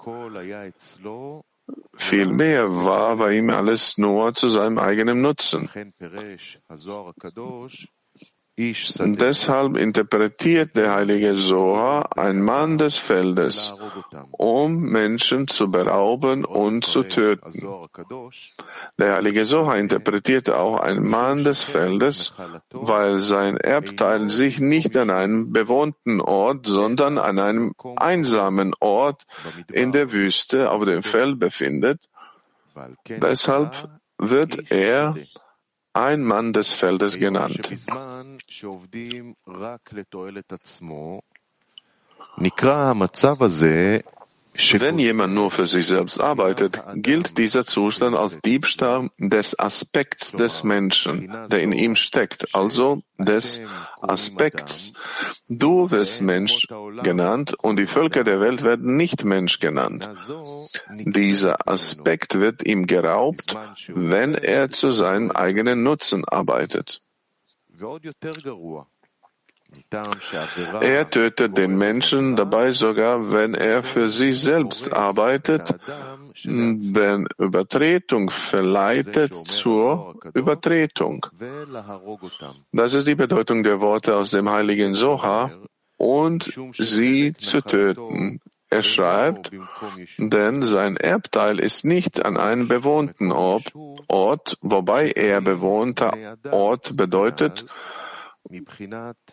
Vielmehr 1.94 2.84
war 2.84 3.16
bei 3.16 3.36
ihm 3.36 3.50
alles 3.50 3.98
nur 3.98 4.34
zu 4.34 4.48
seinem 4.48 4.78
eigenen 4.78 5.22
Nutzen. 5.22 5.70
Deshalb 8.60 9.76
interpretiert 9.78 10.76
der 10.76 10.94
heilige 10.94 11.34
Soha 11.34 12.02
ein 12.14 12.42
Mann 12.42 12.76
des 12.76 12.96
Feldes, 12.98 13.74
um 14.32 14.82
Menschen 14.82 15.48
zu 15.48 15.70
berauben 15.70 16.44
und 16.44 16.84
zu 16.84 17.04
töten. 17.04 17.66
Der 18.98 19.14
heilige 19.14 19.46
Soha 19.46 19.76
interpretierte 19.76 20.58
auch 20.58 20.78
ein 20.78 21.02
Mann 21.02 21.42
des 21.42 21.64
Feldes, 21.64 22.34
weil 22.70 23.20
sein 23.20 23.56
Erbteil 23.56 24.28
sich 24.28 24.58
nicht 24.58 24.94
an 24.94 25.08
einem 25.08 25.52
bewohnten 25.52 26.20
Ort, 26.20 26.66
sondern 26.66 27.16
an 27.16 27.38
einem 27.38 27.72
einsamen 27.96 28.74
Ort 28.80 29.22
in 29.72 29.92
der 29.92 30.12
Wüste 30.12 30.70
auf 30.70 30.84
dem 30.84 31.02
Feld 31.02 31.38
befindet. 31.38 32.10
Deshalb 33.08 33.88
wird 34.18 34.70
er 34.70 35.16
ein 35.92 36.22
Mann 36.22 36.52
des 36.52 36.72
Feldes 36.72 37.18
genannt. 37.18 37.68
Wenn 44.72 44.98
jemand 44.98 45.34
nur 45.34 45.50
für 45.52 45.66
sich 45.68 45.86
selbst 45.86 46.20
arbeitet, 46.20 46.82
gilt 46.94 47.38
dieser 47.38 47.64
Zustand 47.64 48.16
als 48.16 48.40
Diebstahl 48.40 49.08
des 49.18 49.56
Aspekts 49.58 50.32
des 50.32 50.64
Menschen, 50.64 51.32
der 51.48 51.62
in 51.62 51.72
ihm 51.72 51.94
steckt, 51.94 52.52
also 52.52 53.02
des 53.16 53.60
Aspekts. 54.00 54.92
Du 55.48 55.90
wirst 55.92 56.20
Mensch 56.20 56.66
genannt 57.02 57.54
und 57.62 57.76
die 57.78 57.86
Völker 57.86 58.24
der 58.24 58.40
Welt 58.40 58.64
werden 58.64 58.96
nicht 58.96 59.24
Mensch 59.24 59.60
genannt. 59.60 60.08
Dieser 60.90 61.68
Aspekt 61.68 62.34
wird 62.34 62.66
ihm 62.66 62.86
geraubt, 62.86 63.56
wenn 63.88 64.34
er 64.34 64.70
zu 64.70 64.90
seinem 64.90 65.30
eigenen 65.30 65.84
Nutzen 65.84 66.24
arbeitet. 66.24 67.00
Er 70.80 71.08
tötet 71.08 71.56
den 71.56 71.78
Menschen 71.78 72.36
dabei 72.36 72.72
sogar, 72.72 73.32
wenn 73.32 73.54
er 73.54 73.82
für 73.82 74.08
sich 74.08 74.40
selbst 74.40 74.92
arbeitet, 74.92 75.76
denn 76.44 77.28
Übertretung 77.38 78.30
verleitet 78.30 79.34
zur 79.34 80.16
Übertretung. 80.34 81.26
Das 82.72 82.94
ist 82.94 83.06
die 83.06 83.14
Bedeutung 83.14 83.62
der 83.62 83.80
Worte 83.80 84.16
aus 84.16 84.30
dem 84.32 84.50
heiligen 84.50 84.94
Soha. 84.96 85.50
Und 85.96 86.58
sie 86.78 87.34
zu 87.34 87.60
töten 87.60 88.40
Er 88.70 88.82
schreibt, 88.82 89.50
denn 90.18 90.62
sein 90.62 90.96
Erbteil 90.96 91.58
ist 91.58 91.84
nicht 91.84 92.24
an 92.24 92.36
einem 92.36 92.68
bewohnten 92.68 93.32
Ort, 93.32 94.56
wobei 94.60 95.10
er 95.10 95.40
bewohnter 95.40 96.16
Ort 96.52 96.96
bedeutet, 96.96 97.66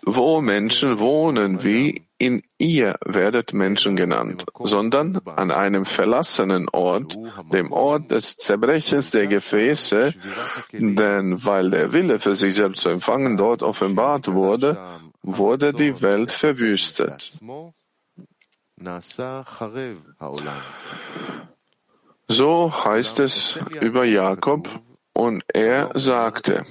wo 0.06 0.42
Menschen 0.42 1.00
wohnen, 1.00 1.64
wie 1.64 2.08
in 2.18 2.42
ihr 2.58 2.96
werdet 3.06 3.54
Menschen 3.54 3.96
genannt, 3.96 4.46
sondern 4.60 5.22
an 5.26 5.52
einem 5.52 5.86
verlassenen 5.86 6.68
Ort, 6.70 7.16
dem 7.54 7.72
Ort 7.72 8.12
des 8.12 8.38
Zerbrechens 8.38 9.12
der 9.12 9.28
Gefäße, 9.28 10.14
denn 10.72 11.46
weil 11.46 11.70
der 11.70 11.94
Wille 11.94 12.20
für 12.20 12.36
sich 12.36 12.56
selbst 12.56 12.82
zu 12.82 12.90
empfangen 12.90 13.38
dort 13.38 13.62
offenbart 13.62 14.34
wurde, 14.34 14.78
wurde 15.22 15.74
die 15.74 16.02
Welt 16.02 16.32
verwüstet. 16.32 17.40
So 22.28 22.86
heißt 22.86 23.20
es 23.20 23.60
über 23.82 24.04
Jakob, 24.04 24.70
und 25.14 25.44
er 25.54 25.92
sagte, 25.96 26.64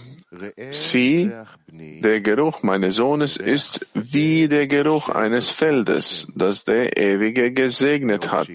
Sieh, 0.70 1.32
der 1.68 2.20
Geruch 2.20 2.62
meines 2.62 2.96
Sohnes 2.96 3.36
ist 3.36 3.92
wie 3.94 4.48
der 4.48 4.66
Geruch 4.66 5.08
eines 5.08 5.50
Feldes, 5.50 6.26
das 6.34 6.64
der 6.64 6.96
Ewige 6.96 7.52
gesegnet 7.52 8.30
hat. 8.32 8.48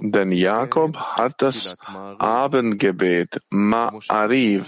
Denn 0.00 0.32
Jakob 0.32 0.96
hat 0.96 1.42
das 1.42 1.76
Abendgebet 2.18 3.40
Ma'ariv 3.50 4.64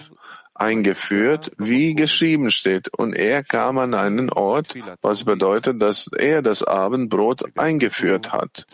eingeführt, 0.59 1.53
wie 1.57 1.95
geschrieben 1.95 2.51
steht, 2.51 2.89
und 2.97 3.15
er 3.15 3.43
kam 3.43 3.79
an 3.79 3.95
einen 3.95 4.31
Ort, 4.31 4.75
was 5.03 5.25
bedeutet, 5.25 5.81
dass 5.81 6.09
er 6.09 6.43
das 6.43 6.63
Abendbrot 6.63 7.57
eingeführt 7.57 8.33
hat. 8.33 8.67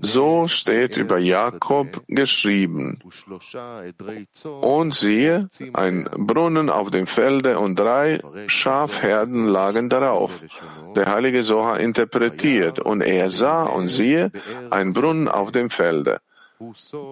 So 0.00 0.48
steht 0.48 0.96
über 0.96 1.18
Jakob 1.18 2.02
geschrieben. 2.08 2.98
Und 4.62 4.94
siehe, 4.94 5.48
ein 5.74 6.08
Brunnen 6.16 6.70
auf 6.70 6.90
dem 6.90 7.06
Felde 7.06 7.58
und 7.58 7.78
drei 7.78 8.20
Schafherden 8.46 9.46
lagen 9.46 9.90
darauf. 9.90 10.42
Der 10.94 11.12
heilige 11.12 11.42
Soha 11.42 11.76
interpretiert, 11.76 12.80
und 12.80 13.02
er 13.02 13.30
sah 13.30 13.64
und 13.64 13.88
siehe, 13.88 14.32
ein 14.70 14.94
Brunnen 14.94 15.28
auf 15.28 15.52
dem 15.52 15.68
Felde. 15.68 16.20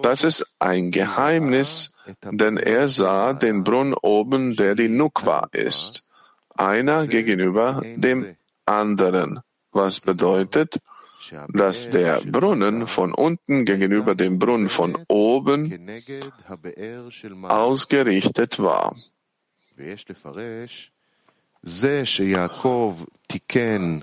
Das 0.01 0.23
ist 0.23 0.55
ein 0.59 0.91
Geheimnis, 0.91 1.95
denn 2.23 2.57
er 2.57 2.87
sah 2.87 3.33
den 3.33 3.63
Brunnen 3.63 3.93
oben, 3.93 4.55
der 4.55 4.75
die 4.75 4.89
Nukwa 4.89 5.47
ist, 5.51 6.03
einer 6.55 7.07
gegenüber 7.07 7.81
dem 7.83 8.35
anderen, 8.65 9.41
was 9.71 9.99
bedeutet, 9.99 10.79
dass 11.49 11.89
der 11.89 12.21
Brunnen 12.21 12.87
von 12.87 13.13
unten 13.13 13.65
gegenüber 13.65 14.15
dem 14.15 14.39
Brunnen 14.39 14.69
von 14.69 14.97
oben 15.07 15.89
ausgerichtet 17.43 18.59
war. 18.59 18.95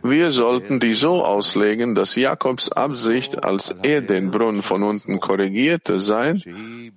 Wir 0.02 0.32
sollten 0.32 0.80
die 0.80 0.94
so 0.94 1.24
auslegen, 1.24 1.94
dass 1.94 2.16
Jakobs 2.16 2.72
Absicht, 2.72 3.44
als 3.44 3.70
er 3.82 4.00
den 4.00 4.32
Brunnen 4.32 4.62
von 4.62 4.82
unten 4.82 5.20
korrigierte, 5.20 6.00
sein 6.00 6.42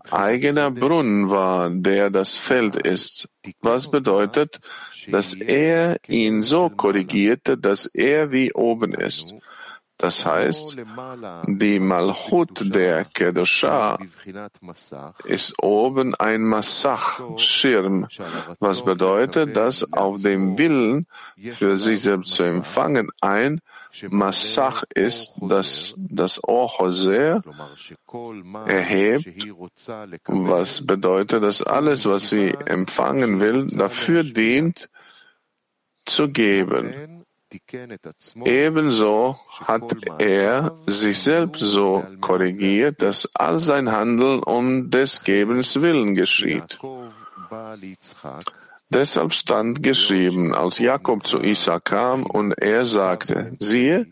eigener 0.10 0.72
Brunnen 0.72 1.30
war, 1.30 1.70
der 1.70 2.10
das 2.10 2.36
Feld 2.36 2.76
ist, 2.76 3.30
was 3.62 3.92
bedeutet, 3.92 4.60
dass 5.08 5.36
er 5.36 5.98
ihn 6.08 6.42
so 6.42 6.70
korrigierte, 6.70 7.58
dass 7.60 7.86
er 7.86 8.32
wie 8.32 8.52
oben 8.54 8.96
ist. 8.96 9.36
Das 9.98 10.26
heißt, 10.26 10.76
die 11.48 11.80
Malchut 11.80 12.76
der 12.76 13.06
Kedosha 13.06 13.98
ist 15.24 15.64
oben 15.64 16.14
ein 16.16 16.44
Massach, 16.44 17.22
Schirm, 17.38 18.06
was 18.60 18.84
bedeutet, 18.84 19.56
dass 19.56 19.94
auf 19.94 20.22
dem 20.22 20.58
Willen, 20.58 21.08
für 21.52 21.78
sich 21.78 22.02
selbst 22.02 22.34
zu 22.34 22.44
empfangen, 22.44 23.10
ein 23.22 23.62
Massach 24.10 24.84
ist, 24.94 25.36
das 25.40 25.96
das 25.98 26.44
Ochoser 26.44 27.42
erhebt, 28.68 29.26
was 30.26 30.86
bedeutet, 30.86 31.42
dass 31.42 31.64
alles, 31.64 32.06
was 32.06 32.30
sie 32.30 32.50
empfangen 32.66 33.40
will, 33.40 33.68
dafür 33.68 34.24
dient, 34.24 34.90
zu 36.06 36.30
geben. 36.30 37.25
Ebenso 38.46 39.36
hat 39.50 39.96
er 40.20 40.76
sich 40.88 41.20
selbst 41.20 41.62
so 41.62 42.04
korrigiert, 42.22 43.02
dass 43.02 43.30
all 43.36 43.60
sein 43.60 43.92
Handeln 43.92 44.44
um 44.44 44.90
des 44.90 45.24
Gebens 45.24 45.82
willen 45.82 46.16
geschieht. 46.16 46.80
Deshalb 48.90 49.34
stand 49.34 49.84
geschrieben, 49.84 50.54
als 50.54 50.80
Jakob 50.80 51.26
zu 51.26 51.42
Isa 51.42 51.80
kam 51.80 52.26
und 52.26 52.52
er 52.54 52.86
sagte, 52.86 53.56
siehe, 53.60 54.08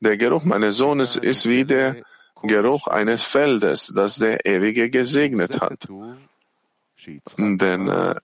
der 0.00 0.16
Geruch 0.16 0.44
meines 0.44 0.76
Sohnes 0.76 1.16
ist 1.16 1.48
wie 1.48 1.64
der 1.64 1.96
Geruch 2.42 2.86
eines 2.86 3.24
Feldes, 3.24 3.92
das 3.94 4.16
der 4.16 4.46
Ewige 4.46 4.90
gesegnet 4.90 5.60
hat. 5.60 5.88
Denn 7.38 7.88
äh, 7.88 8.14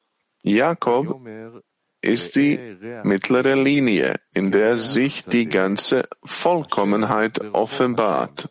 Jakob 0.43 1.21
ist 2.05 2.37
die 2.37 2.59
mittlere 3.03 3.57
Linie, 3.57 4.17
in 4.33 4.51
der 4.51 4.77
sich 4.77 5.25
die 5.25 5.49
ganze 5.49 6.09
Vollkommenheit 6.23 7.41
offenbart. 7.53 8.49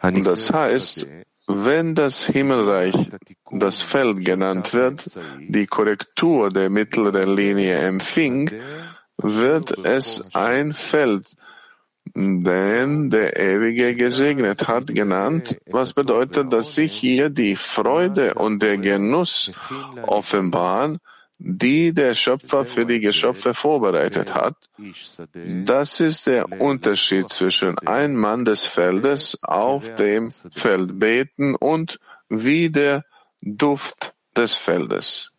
Das 0.00 0.52
heißt, 0.52 1.08
wenn 1.48 1.94
das 1.94 2.24
Himmelreich 2.26 3.10
das 3.50 3.82
Feld 3.82 4.24
genannt 4.24 4.74
wird, 4.74 5.18
die 5.48 5.66
Korrektur 5.66 6.50
der 6.50 6.70
mittleren 6.70 7.34
Linie 7.34 7.78
empfing, 7.78 8.50
wird 9.16 9.76
es 9.84 10.34
ein 10.34 10.72
Feld 10.72 11.34
den 12.14 13.10
der 13.10 13.38
Ewige 13.38 13.94
gesegnet 13.94 14.68
hat, 14.68 14.94
genannt, 14.94 15.58
was 15.66 15.92
bedeutet, 15.92 16.52
dass 16.52 16.74
sich 16.74 16.92
hier 16.92 17.30
die 17.30 17.56
Freude 17.56 18.34
und 18.34 18.62
der 18.62 18.78
Genuss 18.78 19.52
offenbaren, 20.02 20.98
die 21.38 21.92
der 21.92 22.14
Schöpfer 22.14 22.66
für 22.66 22.84
die 22.84 23.00
Geschöpfe 23.00 23.54
vorbereitet 23.54 24.34
hat. 24.34 24.56
Das 25.64 26.00
ist 26.00 26.26
der 26.26 26.60
Unterschied 26.60 27.28
zwischen 27.28 27.78
ein 27.78 28.16
Mann 28.16 28.44
des 28.44 28.64
Feldes 28.64 29.38
auf 29.42 29.94
dem 29.94 30.30
Feld 30.30 30.98
beten 30.98 31.54
und 31.54 32.00
wie 32.28 32.70
der 32.70 33.04
Duft 33.40 34.14
des 34.36 34.54
Feldes. 34.54 35.30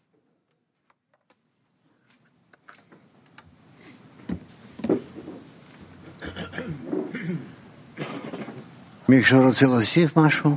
מישהו 9.08 9.42
רוצה 9.42 9.66
להוסיף 9.66 10.18
משהו? 10.18 10.56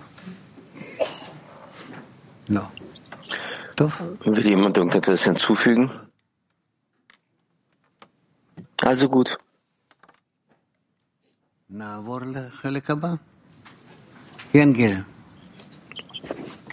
לא. 2.50 2.62
טוב. 3.76 3.92
Will 4.22 4.46
jemand 4.46 4.78
irgendetwas 4.78 5.24
hinzufügen? 5.26 5.88
Also 8.86 9.08
gut. 9.10 9.30
נעבור 11.70 12.20
לחלק 12.26 12.90
הבא. 12.90 13.14
כן, 14.52 14.74
גיל. 14.74 14.98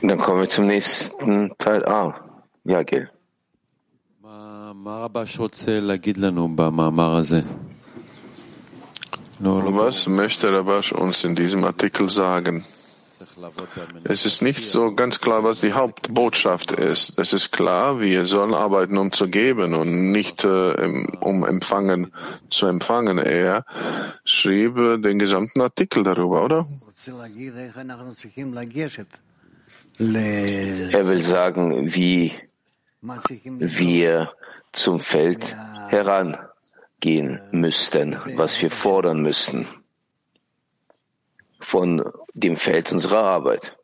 Dann 0.03 0.19
kommen 0.19 0.41
wir 0.41 0.49
zum 0.49 0.67
nächsten 0.67 1.51
Teil 1.59 1.85
A. 1.87 2.15
Ja, 2.67 2.83
Gil. 2.83 3.07
מה 4.75 4.97
רבש 4.97 5.39
רוצה 5.39 5.81
להגיד 5.81 6.17
לנו 6.17 6.57
במאמר 6.57 7.15
הזה? 7.17 7.41
Was 9.40 10.08
möchte 10.08 10.52
Rabash 10.52 10.92
uns 10.92 11.24
in 11.24 11.36
diesem 11.36 11.64
Artikel 11.64 12.10
sagen? 12.10 12.66
Es 14.04 14.26
ist 14.26 14.42
nicht 14.42 14.70
so 14.70 14.94
ganz 14.94 15.20
klar, 15.22 15.44
was 15.44 15.62
die 15.62 15.74
Hauptbotschaft 15.74 16.72
ist. 16.74 17.18
Es 17.18 17.34
ist 17.34 17.52
klar, 17.52 18.00
wir 18.02 18.26
sollen 18.26 18.54
arbeiten, 18.54 18.98
um 18.98 19.12
zu 19.12 19.28
geben 19.28 19.74
und 19.74 20.12
nicht 20.12 20.44
äh, 20.44 21.06
um 21.20 21.46
empfangen 21.46 22.14
zu 22.50 22.68
empfangen. 22.68 23.18
Er 23.18 23.66
schrieb 24.24 24.76
den 24.76 25.20
gesamten 25.20 25.62
Artikel 25.62 26.04
darüber, 26.04 26.44
oder? 26.44 26.66
Er 30.00 31.08
will 31.08 31.24
sagen, 31.24 31.94
wie 31.94 32.34
wir 33.02 34.32
zum 34.72 35.00
Feld 35.00 35.56
heran 35.90 36.38
gehen 37.00 37.40
müssten, 37.52 38.18
was 38.36 38.62
wir 38.62 38.72
fordern 38.72 39.22
müssten 39.22 39.68
von 41.60 42.04
dem 42.34 42.58
Feld 42.58 42.92
unserer 42.92 43.24
Arbeit. 43.24 43.78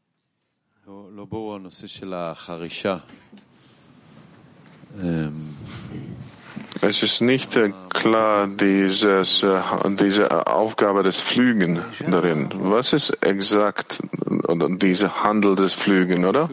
Es 6.82 7.04
ist 7.04 7.22
nicht 7.22 7.56
äh, 7.56 7.74
klar 7.90 8.48
dieses, 8.48 9.44
äh, 9.44 9.62
diese 10.00 10.48
Aufgabe 10.48 11.04
des 11.04 11.20
Flügen 11.20 11.84
darin. 12.08 12.50
Was 12.54 12.94
ist 12.94 13.10
exakt 13.22 14.02
oder 14.48 14.70
diese 14.70 15.24
Handel 15.24 15.56
des 15.56 15.74
Flügen, 15.74 16.26
oder? 16.26 16.50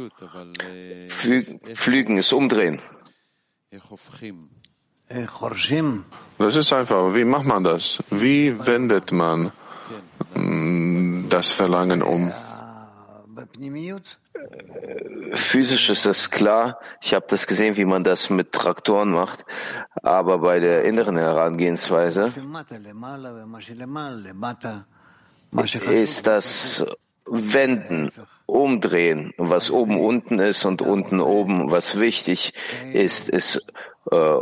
Flü 1.09 1.45
Flügen 1.75 2.17
ist 2.17 2.33
umdrehen. 2.33 2.81
Das 6.43 6.57
ist 6.57 6.73
einfach, 6.73 7.15
wie 7.15 7.25
macht 7.25 7.47
man 7.47 7.63
das? 7.63 8.03
Wie 8.11 8.67
wendet 8.67 9.13
man 9.13 9.53
mm, 10.35 11.29
das 11.29 11.53
Verlangen 11.53 12.03
um? 12.03 12.33
Physisch 15.35 15.89
ist 15.89 16.05
das 16.05 16.33
klar. 16.33 16.81
Ich 17.01 17.15
habe 17.15 17.27
das 17.29 17.47
gesehen, 17.47 17.77
wie 17.77 17.85
man 17.85 18.03
das 18.03 18.29
mit 18.29 18.51
Traktoren 18.51 19.13
macht. 19.13 19.45
Aber 20.03 20.41
bei 20.41 20.59
der 20.59 20.85
inneren 20.85 21.17
Herangehensweise 21.17 22.33
ist 25.93 26.27
das 26.27 26.85
Wenden, 27.25 28.11
Umdrehen, 28.47 29.33
was 29.39 29.71
oben 29.71 30.01
unten 30.01 30.41
ist 30.41 30.65
und 30.65 30.83
unten 30.83 31.21
oben, 31.21 31.71
was 31.71 32.01
wichtig 32.01 32.53
ist, 32.93 33.29
ist 33.29 33.65
äh, 34.11 34.39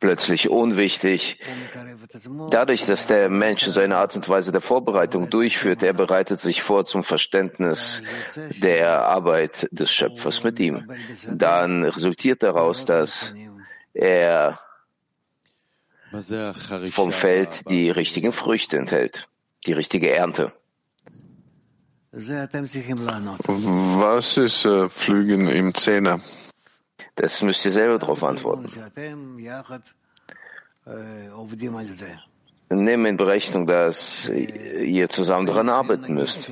plötzlich 0.00 0.50
unwichtig. 0.50 1.38
Dadurch, 2.50 2.86
dass 2.86 3.06
der 3.06 3.28
Mensch 3.28 3.64
so 3.64 3.80
eine 3.80 3.96
Art 3.96 4.16
und 4.16 4.28
Weise 4.28 4.52
der 4.52 4.60
Vorbereitung 4.60 5.30
durchführt, 5.30 5.82
er 5.82 5.92
bereitet 5.92 6.40
sich 6.40 6.62
vor 6.62 6.86
zum 6.86 7.04
Verständnis 7.04 8.02
der 8.62 9.06
Arbeit 9.06 9.68
des 9.70 9.92
Schöpfers 9.92 10.42
mit 10.42 10.58
ihm. 10.60 10.90
Dann 11.28 11.84
resultiert 11.84 12.42
daraus, 12.42 12.84
dass 12.84 13.34
er 13.92 14.58
vom 16.90 17.12
Feld 17.12 17.70
die 17.70 17.90
richtigen 17.90 18.32
Früchte 18.32 18.76
enthält, 18.76 19.28
die 19.66 19.72
richtige 19.72 20.14
Ernte. 20.14 20.52
Was 22.12 22.76
ist 24.36 24.64
äh, 24.64 24.88
Pflügen 24.88 25.48
im 25.48 25.74
Zehner? 25.74 26.20
Das 27.16 27.42
müsst 27.42 27.64
ihr 27.64 27.72
selber 27.72 27.98
darauf 27.98 28.24
antworten. 28.24 28.70
Nimm 32.70 33.06
in 33.06 33.16
Berechnung, 33.16 33.66
dass 33.66 34.28
ihr 34.28 35.08
zusammen 35.08 35.46
daran 35.46 35.68
arbeiten 35.68 36.14
müsst. 36.14 36.50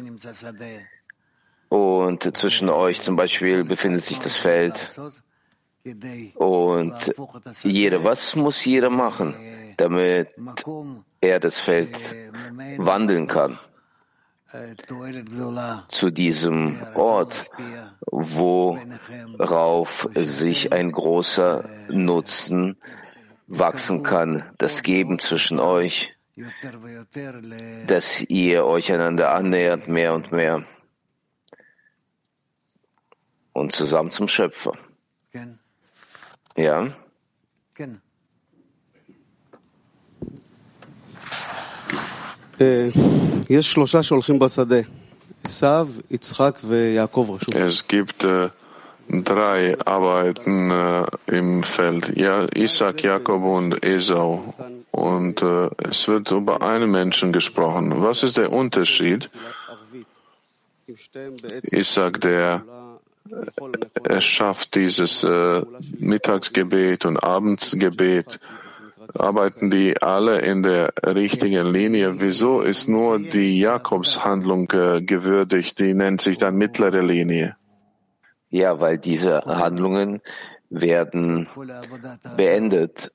Und 1.68 2.36
zwischen 2.36 2.68
euch 2.68 3.02
zum 3.02 3.16
Beispiel 3.16 3.64
befindet 3.64 4.04
sich 4.04 4.18
das 4.20 4.36
Feld. 4.36 5.00
Und 6.34 7.14
jeder, 7.62 8.04
was 8.04 8.36
muss 8.36 8.64
jeder 8.64 8.90
machen, 8.90 9.34
damit 9.78 10.28
er 11.20 11.40
das 11.40 11.58
Feld 11.58 11.96
wandeln 12.76 13.26
kann? 13.26 13.58
Zu 15.88 16.10
diesem 16.10 16.78
Ort, 16.94 17.50
worauf 18.10 20.08
sich 20.14 20.72
ein 20.72 20.92
großer 20.92 21.68
Nutzen 21.88 22.76
wachsen 23.46 24.02
kann, 24.02 24.50
das 24.58 24.82
Geben 24.82 25.18
zwischen 25.18 25.58
euch, 25.58 26.14
dass 27.86 28.20
ihr 28.22 28.64
euch 28.64 28.92
einander 28.92 29.34
annähert 29.34 29.88
mehr 29.88 30.14
und 30.14 30.32
mehr 30.32 30.64
und 33.52 33.72
zusammen 33.74 34.10
zum 34.10 34.28
Schöpfer. 34.28 34.74
Ja? 36.56 36.88
Es 47.54 47.88
gibt 47.88 48.24
äh, 48.24 48.48
drei 49.08 49.76
Arbeiten 49.84 50.70
äh, 50.70 51.04
im 51.26 51.62
Feld. 51.62 52.16
Ja, 52.16 52.46
Isaac, 52.54 53.02
Jakob 53.02 53.42
und 53.42 53.84
Esau. 53.84 54.54
Und 54.90 55.42
äh, 55.42 55.70
es 55.90 56.06
wird 56.08 56.30
über 56.30 56.62
einen 56.62 56.90
Menschen 56.90 57.32
gesprochen. 57.32 58.02
Was 58.02 58.22
ist 58.22 58.36
der 58.36 58.52
Unterschied? 58.52 59.30
Isaac, 61.72 62.20
der 62.20 62.62
er 64.04 64.20
schafft 64.20 64.74
dieses 64.74 65.22
äh, 65.22 65.62
Mittagsgebet 65.98 67.04
und 67.04 67.18
Abendsgebet 67.18 68.40
arbeiten 69.14 69.70
die 69.70 70.00
alle 70.02 70.40
in 70.40 70.62
der 70.62 70.92
richtigen 71.04 71.70
Linie. 71.70 72.20
Wieso 72.20 72.60
ist 72.60 72.88
nur 72.88 73.18
die 73.18 73.58
Jakobshandlung 73.58 74.70
äh, 74.72 75.02
gewürdigt? 75.02 75.78
Die 75.78 75.94
nennt 75.94 76.20
sich 76.20 76.38
dann 76.38 76.56
mittlere 76.56 77.02
Linie. 77.02 77.56
Ja, 78.50 78.80
weil 78.80 78.98
diese 78.98 79.44
Handlungen 79.46 80.20
werden 80.68 81.48
beendet 82.36 83.12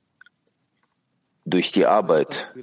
durch 1.45 1.71
die 1.71 1.85
Arbeit. 1.85 2.53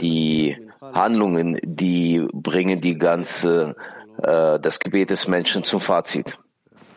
Die 0.00 0.56
Handlungen, 0.80 1.58
die 1.62 2.26
bringen 2.32 2.80
die 2.80 2.96
ganze, 2.96 3.76
äh, 4.22 4.58
das 4.60 4.78
Gebet 4.78 5.10
des 5.10 5.28
Menschen 5.28 5.64
zum 5.64 5.80
Fazit. 5.80 6.38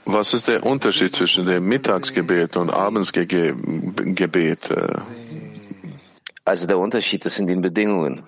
Was 0.05 0.33
ist 0.33 0.47
der 0.47 0.65
Unterschied 0.65 1.15
zwischen 1.15 1.45
dem 1.45 1.67
Mittagsgebet 1.67 2.57
und 2.57 2.71
Abendsgebet? 2.71 3.55
Also 6.43 6.65
der 6.67 6.79
Unterschied 6.79 7.25
ist 7.25 7.39
in 7.39 7.47
den 7.47 7.61
Bedingungen. 7.61 8.23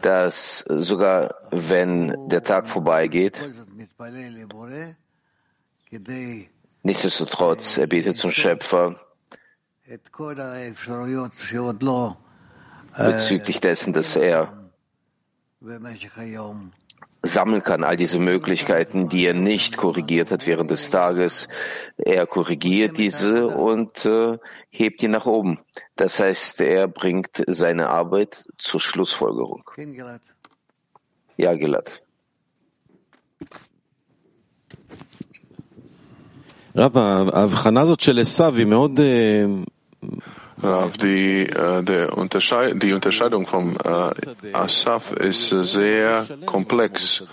Dass 0.00 0.58
sogar 0.68 1.34
wenn 1.50 2.28
der 2.28 2.42
Tag 2.42 2.68
vorbeigeht, 2.68 3.40
nichtsdestotrotz, 6.82 7.78
er 7.78 7.86
betet 7.86 8.16
zum 8.18 8.30
Schöpfer, 8.30 8.94
bezüglich 12.96 13.60
dessen, 13.60 13.92
dass 13.92 14.16
er 14.16 14.52
sammeln 17.24 17.62
kann, 17.62 17.84
all 17.84 17.96
diese 17.96 18.18
Möglichkeiten, 18.18 19.08
die 19.08 19.26
er 19.26 19.34
nicht 19.34 19.76
korrigiert 19.76 20.30
hat 20.30 20.46
während 20.46 20.70
des 20.70 20.90
Tages. 20.90 21.48
Er 21.96 22.26
korrigiert 22.26 22.98
diese 22.98 23.48
und 23.48 24.04
äh, 24.04 24.38
hebt 24.70 25.02
die 25.02 25.08
nach 25.08 25.26
oben. 25.26 25.58
Das 25.96 26.20
heißt, 26.20 26.60
er 26.60 26.86
bringt 26.86 27.42
seine 27.46 27.88
Arbeit 27.88 28.44
zur 28.58 28.80
Schlussfolgerung. 28.80 29.70
Ja, 31.36 31.54
Gilad. 31.54 32.00
רב, 36.76 36.96
die, 41.02 41.42
äh, 41.46 42.10
Unterscheid, 42.10 42.82
die 42.82 42.92
Unterscheidung 42.92 43.46
vom 43.46 43.76
äh, 43.76 44.52
Asaf 44.52 45.12
ist 45.12 45.50
sehr 45.50 46.26
komplex. 46.46 47.24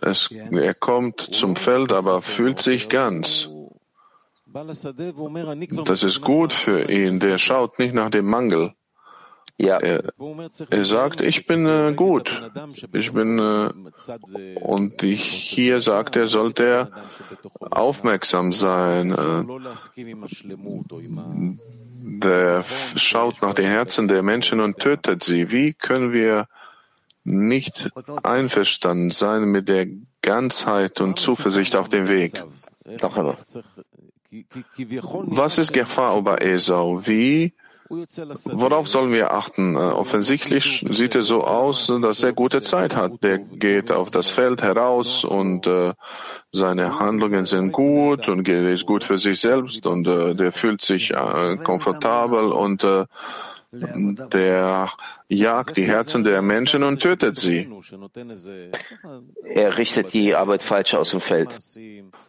Es, 0.00 0.30
er 0.30 0.74
kommt 0.74 1.20
zum 1.20 1.56
Feld, 1.56 1.92
aber 1.92 2.20
fühlt 2.20 2.60
sich 2.60 2.88
ganz. 2.88 3.48
Das 5.84 6.02
ist 6.02 6.20
gut 6.20 6.52
für 6.52 6.90
ihn. 6.90 7.20
Der 7.20 7.38
schaut 7.38 7.78
nicht 7.78 7.94
nach 7.94 8.10
dem 8.10 8.26
Mangel. 8.26 8.74
Ja. 9.56 9.78
Er, 9.78 10.12
er 10.70 10.84
sagt, 10.84 11.20
ich 11.20 11.46
bin 11.46 11.66
äh, 11.66 11.92
gut. 11.94 12.42
Ich 12.92 13.12
bin 13.12 13.38
äh, 13.38 13.70
und 14.60 15.00
die, 15.02 15.14
hier 15.14 15.80
sagt 15.80 16.16
er, 16.16 16.26
sollte 16.26 16.64
er 16.64 16.90
aufmerksam 17.70 18.52
sein. 18.52 19.12
Äh, 19.12 19.44
der 22.06 22.64
schaut 22.96 23.40
nach 23.40 23.54
den 23.54 23.66
Herzen 23.66 24.08
der 24.08 24.22
Menschen 24.22 24.60
und 24.60 24.78
tötet 24.78 25.24
sie. 25.24 25.50
Wie 25.50 25.72
können 25.72 26.12
wir 26.12 26.48
nicht 27.24 27.90
einverstanden 28.22 29.10
sein 29.10 29.44
mit 29.44 29.70
der 29.70 29.86
Ganzheit 30.20 31.00
und 31.00 31.18
Zuversicht 31.18 31.76
auf 31.76 31.88
dem 31.88 32.08
Weg? 32.08 32.42
Was 35.26 35.58
ist 35.58 35.72
Gefahr 35.72 36.18
über 36.18 36.42
Esau? 36.42 37.06
Wie 37.06 37.54
Worauf 38.52 38.88
sollen 38.88 39.12
wir 39.12 39.32
achten? 39.32 39.76
Äh, 39.76 39.78
offensichtlich 39.78 40.84
sieht 40.88 41.14
es 41.14 41.26
so 41.26 41.44
aus, 41.44 41.86
dass 42.02 42.22
er 42.22 42.32
gute 42.32 42.62
Zeit 42.62 42.96
hat. 42.96 43.22
Der 43.22 43.38
geht 43.38 43.92
auf 43.92 44.10
das 44.10 44.28
Feld 44.28 44.62
heraus 44.62 45.24
und 45.24 45.66
äh, 45.66 45.92
seine 46.52 46.98
Handlungen 46.98 47.44
sind 47.44 47.72
gut 47.72 48.28
und 48.28 48.48
ist 48.48 48.86
gut 48.86 49.04
für 49.04 49.18
sich 49.18 49.40
selbst 49.40 49.86
und 49.86 50.06
äh, 50.06 50.34
der 50.34 50.52
fühlt 50.52 50.82
sich 50.82 51.12
äh, 51.12 51.56
komfortabel 51.62 52.52
und 52.52 52.84
äh, 52.84 53.06
der 54.32 54.90
jagt 55.28 55.76
die 55.76 55.86
Herzen 55.86 56.24
der 56.24 56.42
Menschen 56.42 56.82
und 56.82 57.00
tötet 57.00 57.38
sie. 57.38 57.68
Er 59.44 59.78
richtet 59.78 60.12
die 60.12 60.34
Arbeit 60.34 60.62
falsch 60.62 60.94
aus 60.94 61.10
dem 61.10 61.20
Feld. 61.20 61.56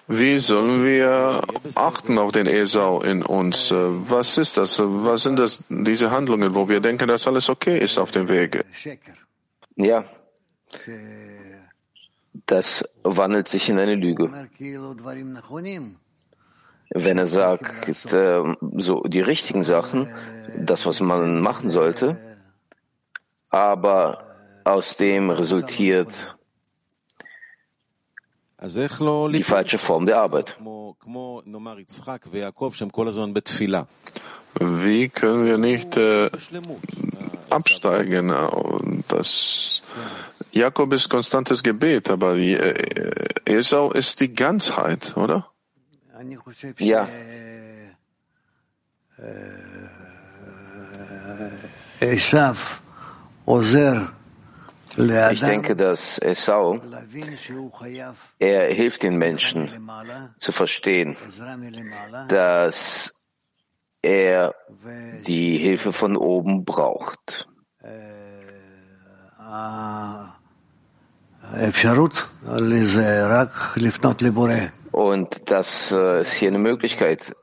Wie 0.08 0.38
sollen 0.38 0.86
wir 0.86 1.42
achten 1.76 2.18
auf 2.18 2.32
den 2.32 2.48
Esau 2.48 3.02
in 3.02 3.24
uns? 3.24 3.72
Was 3.72 4.38
ist 4.38 4.58
das? 4.58 4.80
Was 4.80 5.24
sind 5.24 5.40
das, 5.40 5.64
diese 5.70 6.12
Handlungen, 6.12 6.54
wo 6.54 6.70
wir 6.70 6.80
denken, 6.80 7.08
dass 7.08 7.28
alles 7.28 7.50
okay 7.50 7.80
ist 7.80 7.98
auf 7.98 8.12
dem 8.12 8.30
Wege? 8.30 8.64
Ja. 9.76 10.04
Das 12.46 12.84
wandelt 13.04 13.48
sich 13.48 13.70
in 13.70 13.80
eine 13.80 13.96
Lüge. 13.96 14.32
Wenn 16.90 17.18
er 17.18 17.26
sagt, 17.26 18.14
äh, 18.14 18.56
so 18.74 19.02
die 19.04 19.22
richtigen 19.22 19.64
Sachen, 19.64 20.08
das, 20.58 20.86
was 20.86 21.00
man 21.00 21.40
machen 21.42 21.70
sollte, 21.70 22.18
aber 23.50 24.24
aus 24.64 24.98
dem 24.98 25.30
resultiert 25.30 26.10
die 28.62 29.44
falsche 29.44 29.78
Form 29.78 30.06
der 30.06 30.18
Arbeit. 30.20 30.58
Wie 34.60 35.10
können 35.10 35.46
wir 35.46 35.58
nicht 35.58 35.98
äh, 35.98 36.30
absteigen? 37.50 38.34
Das 39.08 39.82
Jakob 40.52 40.94
ist 40.94 41.10
konstantes 41.10 41.62
Gebet, 41.62 42.10
aber 42.10 42.36
äh, 42.38 42.74
Esau 43.46 43.92
ist 43.92 44.22
die 44.22 44.32
Ganzheit, 44.32 45.16
oder? 45.18 45.52
Ja. 46.80 47.08
Ich 54.98 55.42
denke, 55.42 55.76
dass 55.76 56.20
Esau, 56.20 56.80
er 58.40 58.74
hilft 58.74 59.04
den 59.04 59.18
Menschen 59.18 59.90
zu 60.40 60.52
verstehen, 60.52 61.18
dass 62.30 63.14
er 64.02 64.56
die 65.28 65.58
Hilfe 65.58 65.92
von 65.92 66.16
oben 66.16 66.64
braucht. 66.64 67.48
Und 74.92 75.52
dass 75.52 75.92
es 75.92 76.34
hier 76.34 76.50
eine 76.50 76.58
Möglichkeit 76.58 77.36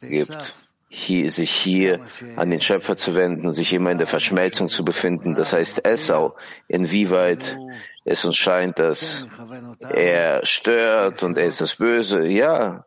gibt, 0.00 0.54
hier, 0.94 1.30
sich 1.30 1.50
hier 1.50 2.00
an 2.36 2.50
den 2.50 2.60
Schöpfer 2.60 2.98
zu 2.98 3.14
wenden 3.14 3.46
und 3.46 3.54
sich 3.54 3.72
immer 3.72 3.90
in 3.90 3.98
der 3.98 4.06
Verschmelzung 4.06 4.68
zu 4.68 4.84
befinden. 4.84 5.34
Das 5.34 5.54
heißt 5.54 5.86
Esau, 5.86 6.34
inwieweit 6.68 7.58
es 8.04 8.24
uns 8.26 8.36
scheint, 8.36 8.78
dass 8.78 9.26
er 9.80 10.44
stört 10.44 11.22
und 11.22 11.38
er 11.38 11.46
ist 11.46 11.62
das 11.62 11.76
Böse. 11.76 12.26
Ja, 12.26 12.84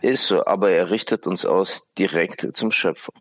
ist 0.00 0.28
so, 0.28 0.46
aber 0.46 0.70
er 0.70 0.90
richtet 0.90 1.26
uns 1.26 1.44
aus 1.44 1.82
direkt 1.98 2.56
zum 2.56 2.70
Schöpfer. 2.70 3.12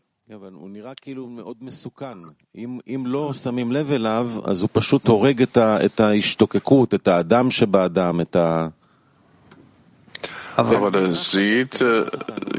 Aber 10.56 10.92
das 10.92 11.32
sieht 11.32 11.82
äh, 11.82 12.06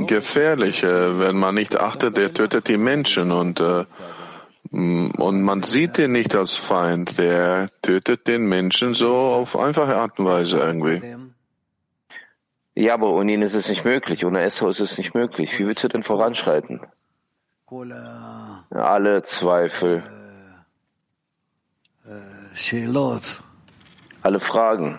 gefährlich, 0.06 0.82
äh, 0.82 1.18
wenn 1.18 1.36
man 1.36 1.54
nicht 1.54 1.80
achtet, 1.80 2.16
der 2.16 2.34
tötet 2.34 2.68
die 2.68 2.76
Menschen 2.76 3.30
und 3.30 3.60
äh, 3.60 3.84
und 4.70 5.42
man 5.42 5.62
sieht 5.62 5.98
den 5.98 6.10
nicht 6.10 6.34
als 6.34 6.56
Feind, 6.56 7.18
der 7.18 7.68
tötet 7.82 8.26
den 8.26 8.46
Menschen 8.48 8.94
so 8.94 9.14
auf 9.14 9.56
einfache 9.56 9.94
Art 9.94 10.18
und 10.18 10.24
Weise 10.24 10.58
irgendwie. 10.58 11.00
Ja, 12.74 12.94
aber 12.94 13.12
ohne 13.12 13.32
ihn 13.32 13.42
ist 13.42 13.54
es 13.54 13.68
nicht 13.68 13.84
möglich. 13.84 14.24
Ohne 14.24 14.42
Esau 14.42 14.68
ist 14.68 14.80
es 14.80 14.98
nicht 14.98 15.14
möglich. 15.14 15.56
Wie 15.58 15.66
willst 15.66 15.84
du 15.84 15.88
denn 15.88 16.02
voranschreiten? 16.02 16.80
Alle 18.70 19.22
Zweifel, 19.22 20.02
alle 24.22 24.40
Fragen, 24.40 24.98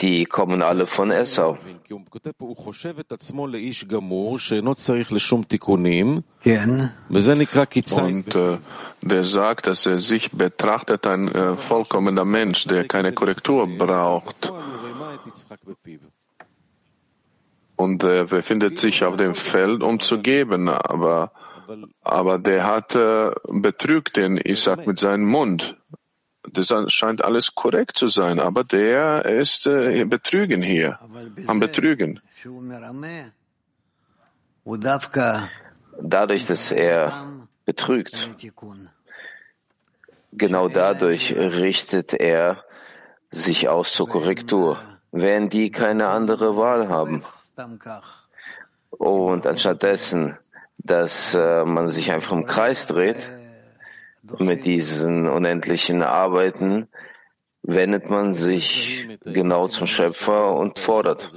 die 0.00 0.24
kommen 0.26 0.62
alle 0.62 0.86
von 0.86 1.10
Esau. 1.10 1.56
Und 8.04 8.34
äh, 8.34 8.58
der 9.02 9.24
sagt, 9.24 9.66
dass 9.66 9.86
er 9.86 9.98
sich 9.98 10.30
betrachtet 10.32 11.06
ein 11.06 11.28
äh, 11.28 11.56
vollkommener 11.56 12.24
Mensch, 12.24 12.66
der 12.66 12.86
keine 12.86 13.12
Korrektur 13.12 13.66
braucht. 13.66 14.52
Und 17.76 18.02
er 18.04 18.24
befindet 18.24 18.78
sich 18.78 19.04
auf 19.04 19.16
dem 19.16 19.34
Feld, 19.34 19.82
um 19.82 19.98
zu 19.98 20.20
geben, 20.20 20.68
aber, 20.68 21.32
aber 22.02 22.38
der 22.38 22.64
hat 22.64 22.94
äh, 22.94 23.32
betrügt 23.48 24.16
den 24.16 24.36
Isaac 24.36 24.86
mit 24.86 25.00
seinem 25.00 25.26
Mund. 25.26 25.76
Das 26.50 26.72
scheint 26.92 27.24
alles 27.24 27.54
korrekt 27.54 27.96
zu 27.96 28.08
sein, 28.08 28.38
aber 28.38 28.64
der 28.64 29.24
ist 29.24 29.66
äh, 29.66 30.04
betrügen 30.04 30.62
hier, 30.62 30.98
am 31.46 31.60
Betrügen. 31.60 32.20
Dadurch, 36.00 36.46
dass 36.46 36.72
er 36.72 37.12
betrügt, 37.64 38.28
genau 40.32 40.68
dadurch 40.68 41.34
richtet 41.34 42.12
er 42.14 42.64
sich 43.30 43.68
aus 43.68 43.92
zur 43.92 44.08
Korrektur, 44.08 44.78
wenn 45.12 45.48
die 45.48 45.70
keine 45.70 46.08
andere 46.08 46.56
Wahl 46.56 46.88
haben. 46.88 47.24
Und 48.90 49.46
anstattdessen, 49.46 50.36
dass 50.78 51.34
äh, 51.34 51.64
man 51.64 51.88
sich 51.88 52.12
einfach 52.12 52.32
im 52.32 52.46
Kreis 52.46 52.86
dreht, 52.86 53.28
mit 54.38 54.64
diesen 54.64 55.28
unendlichen 55.28 56.02
Arbeiten 56.02 56.88
wendet 57.62 58.10
man 58.10 58.34
sich 58.34 59.08
genau 59.24 59.68
zum 59.68 59.86
Schöpfer 59.86 60.54
und 60.54 60.78
fordert. 60.78 61.30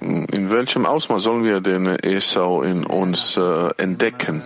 In 0.00 0.50
welchem 0.50 0.86
Ausmaß 0.86 1.22
sollen 1.22 1.44
wir 1.44 1.60
den 1.60 1.86
Esau 1.86 2.62
in 2.62 2.86
uns 2.86 3.36
äh, 3.36 3.68
entdecken? 3.76 4.42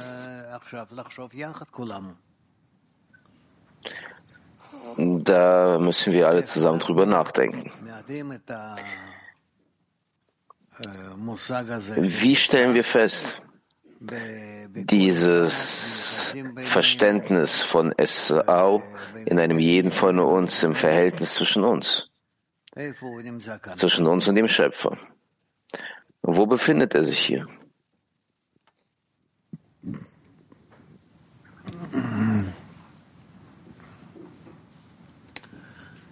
Da 4.97 5.79
müssen 5.79 6.13
wir 6.13 6.29
alle 6.29 6.45
zusammen 6.45 6.81
drüber 6.81 7.07
nachdenken. 7.07 7.71
Wie 11.97 12.37
stellen 12.37 12.75
wir 12.75 12.85
fest, 12.85 13.37
dieses 14.75 16.35
Verständnis 16.65 17.63
von 17.63 17.93
Esau 17.97 18.83
in 19.25 19.39
einem 19.39 19.59
jeden 19.59 19.93
von 19.93 20.19
uns 20.19 20.63
im 20.63 20.75
Verhältnis 20.75 21.35
zwischen 21.35 21.65
uns, 21.65 22.11
zwischen 23.77 24.07
uns 24.07 24.29
und 24.29 24.35
dem 24.35 24.49
Schöpfer. 24.49 24.97
Wo 26.23 26.47
befindet 26.47 26.95
er 26.95 27.05
sich 27.05 27.19
hier? 27.19 27.47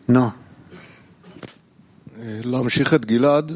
No. 0.07 0.35
Gilad, 3.07 3.50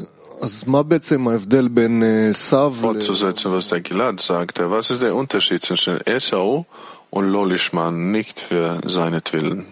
Fortzusetzen, 2.71 3.51
was 3.51 3.69
der 3.69 3.81
Gilad 3.81 4.21
sagte. 4.21 4.69
Was 4.69 4.91
ist 4.91 5.01
der 5.01 5.15
Unterschied 5.15 5.63
zwischen 5.63 5.99
Esau 6.05 6.65
und 7.09 7.25
Lolishman? 7.31 8.11
Nicht 8.11 8.39
für 8.39 8.79
seinetwillen. 8.85 9.65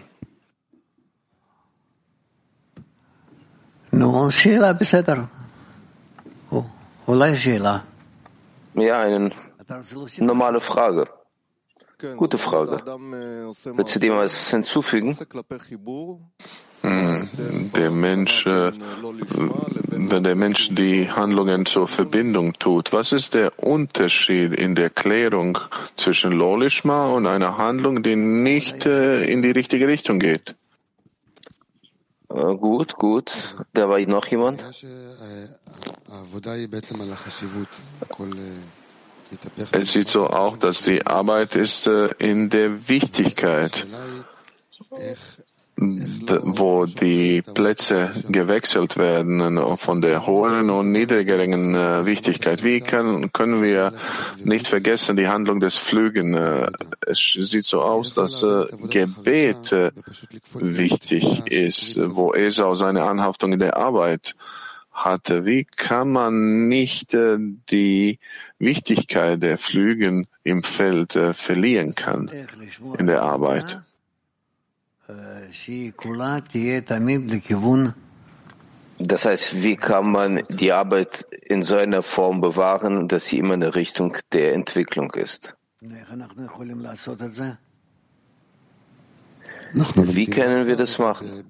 Ja, 8.74 9.00
eine 9.00 9.30
normale 10.18 10.60
Frage. 10.60 11.08
Gute 12.16 12.36
Frage. 12.38 12.82
Willst 12.84 13.94
du 13.94 14.00
dem 14.00 14.14
was 14.14 14.50
hinzufügen? 14.50 15.16
Mm, 16.82 17.72
der 17.74 17.90
Mensch 17.90 18.46
wenn 19.98 20.22
der 20.22 20.34
Mensch 20.34 20.68
die 20.72 21.10
Handlungen 21.10 21.66
zur 21.66 21.88
Verbindung 21.88 22.52
tut, 22.58 22.92
was 22.92 23.12
ist 23.12 23.34
der 23.34 23.58
Unterschied 23.62 24.52
in 24.52 24.74
der 24.74 24.90
Klärung 24.90 25.58
zwischen 25.96 26.32
Lolishma 26.32 27.06
und 27.06 27.26
einer 27.26 27.56
Handlung, 27.56 28.02
die 28.02 28.16
nicht 28.16 28.86
äh, 28.86 29.24
in 29.24 29.42
die 29.42 29.50
richtige 29.50 29.88
Richtung 29.88 30.18
geht? 30.18 30.54
Äh, 32.28 32.54
gut, 32.56 32.94
gut. 32.94 33.54
Da 33.72 33.88
war 33.88 33.98
noch 34.00 34.26
jemand? 34.26 34.62
Es 39.72 39.92
sieht 39.92 40.08
so 40.08 40.26
auch, 40.28 40.56
dass 40.56 40.82
die 40.82 41.06
Arbeit 41.06 41.56
ist 41.56 41.86
äh, 41.86 42.08
in 42.18 42.48
der 42.50 42.88
Wichtigkeit, 42.88 43.86
wo 45.76 46.86
die 46.86 47.42
Plätze 47.42 48.10
gewechselt 48.28 48.96
werden 48.96 49.58
äh, 49.58 49.76
von 49.76 50.00
der 50.00 50.26
hohen 50.26 50.70
und 50.70 50.90
niedrigeren 50.90 51.74
äh, 51.74 52.06
Wichtigkeit. 52.06 52.64
Wie 52.64 52.80
kann, 52.80 53.32
können 53.32 53.62
wir 53.62 53.92
nicht 54.42 54.68
vergessen 54.68 55.16
die 55.16 55.28
Handlung 55.28 55.60
des 55.60 55.76
Flügen? 55.76 56.34
Es 57.06 57.36
sieht 57.38 57.64
so 57.64 57.82
aus, 57.82 58.14
dass 58.14 58.44
Gebet 58.88 59.74
wichtig 60.54 61.46
ist, 61.50 62.00
wo 62.02 62.32
Esau 62.32 62.74
seine 62.74 63.04
Anhaftung 63.04 63.52
in 63.52 63.58
der 63.58 63.76
Arbeit 63.76 64.34
hatte. 64.96 65.44
Wie 65.44 65.64
kann 65.64 66.10
man 66.10 66.68
nicht 66.68 67.14
äh, 67.14 67.36
die 67.70 68.18
Wichtigkeit 68.58 69.42
der 69.42 69.58
Flügen 69.58 70.26
im 70.42 70.62
Feld 70.62 71.14
äh, 71.16 71.34
verlieren 71.34 71.94
kann 71.94 72.30
in 72.98 73.06
der 73.06 73.22
Arbeit? 73.22 73.82
Das 78.98 79.24
heißt, 79.24 79.62
wie 79.62 79.76
kann 79.76 80.10
man 80.10 80.42
die 80.48 80.72
Arbeit 80.72 81.26
in 81.42 81.62
so 81.62 81.76
einer 81.76 82.02
Form 82.02 82.40
bewahren, 82.40 83.08
dass 83.08 83.26
sie 83.26 83.38
immer 83.38 83.54
in 83.54 83.60
der 83.60 83.74
Richtung 83.74 84.16
der 84.32 84.54
Entwicklung 84.54 85.12
ist? 85.12 85.54
Wie 89.74 90.26
können 90.26 90.66
wir 90.66 90.76
das 90.76 90.98
machen? 90.98 91.44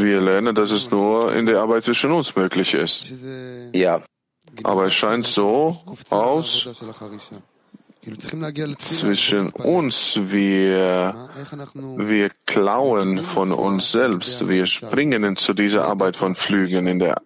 Wir 0.00 0.20
lernen, 0.20 0.54
dass 0.54 0.70
es 0.70 0.90
nur 0.90 1.34
in 1.34 1.46
der 1.46 1.60
Arbeit 1.60 1.84
zwischen 1.84 2.12
uns 2.12 2.34
möglich 2.34 2.74
ist. 2.74 3.06
Ja. 3.72 4.02
Aber 4.62 4.86
es 4.86 4.94
scheint 4.94 5.26
so 5.26 5.82
aus, 6.10 6.66
zwischen 8.78 9.50
uns, 9.50 10.18
wir, 10.28 11.14
wir 11.96 12.30
klauen 12.46 13.22
von 13.22 13.52
uns 13.52 13.92
selbst, 13.92 14.48
wir 14.48 14.66
springen 14.66 15.36
zu 15.36 15.54
dieser 15.54 15.86
Arbeit 15.86 16.16
von 16.16 16.34
Flügen 16.34 16.86
in 16.86 16.98
der, 16.98 17.20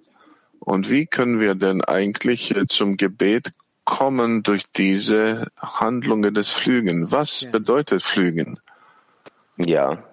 und 0.58 0.90
wie 0.90 1.06
können 1.06 1.40
wir 1.40 1.54
denn 1.54 1.82
eigentlich 1.82 2.54
zum 2.68 2.96
Gebet 2.96 3.52
kommen 3.84 4.42
durch 4.42 4.64
diese 4.72 5.48
Handlungen 5.56 6.34
des 6.34 6.50
Flügen? 6.50 7.10
Was 7.10 7.46
bedeutet 7.50 8.02
Flügen? 8.02 8.60
Ja. 9.56 10.04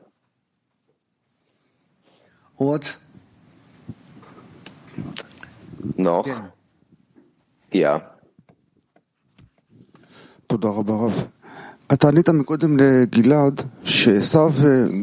Ort? 2.57 2.99
Noch? 5.95 6.27
Ja. 7.71 8.18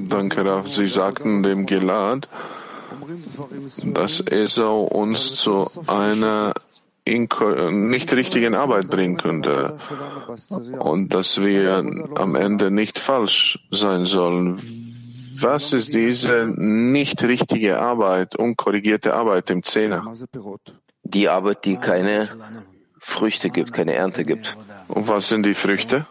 Danke, 0.09 0.45
Rav. 0.45 0.69
Sie 0.69 0.87
sagten 0.87 1.43
dem 1.43 1.67
Gilad, 1.67 2.29
dass 3.85 4.21
Esau 4.21 4.83
uns 4.85 5.37
zu 5.37 5.67
einer 5.87 6.53
nicht 7.09 8.13
richtigen 8.13 8.55
Arbeit 8.55 8.89
bringen 8.89 9.17
könnte 9.17 9.79
und 10.79 11.15
dass 11.15 11.41
wir 11.41 11.85
am 12.17 12.35
Ende 12.35 12.71
nicht 12.71 12.99
falsch 12.99 13.61
sein 13.71 14.07
sollen. 14.07 14.61
Was 15.39 15.73
ist 15.73 15.95
diese 15.95 16.53
nicht 16.57 17.23
richtige 17.23 17.79
Arbeit, 17.79 18.37
unkorrigierte 18.37 19.15
Arbeit 19.15 19.51
im 19.51 19.63
Zehner? 19.63 20.03
Die 21.05 21.29
Arbeit, 21.29 21.65
die 21.65 21.77
keine 21.77 22.29
Früchte 23.07 23.51
gibt, 23.51 23.73
keine 23.73 23.95
Ernte 23.95 24.25
gibt. 24.25 24.57
Und 24.89 25.09
was 25.09 25.29
sind 25.29 25.47
die 25.47 25.55
Früchte? 25.55 26.07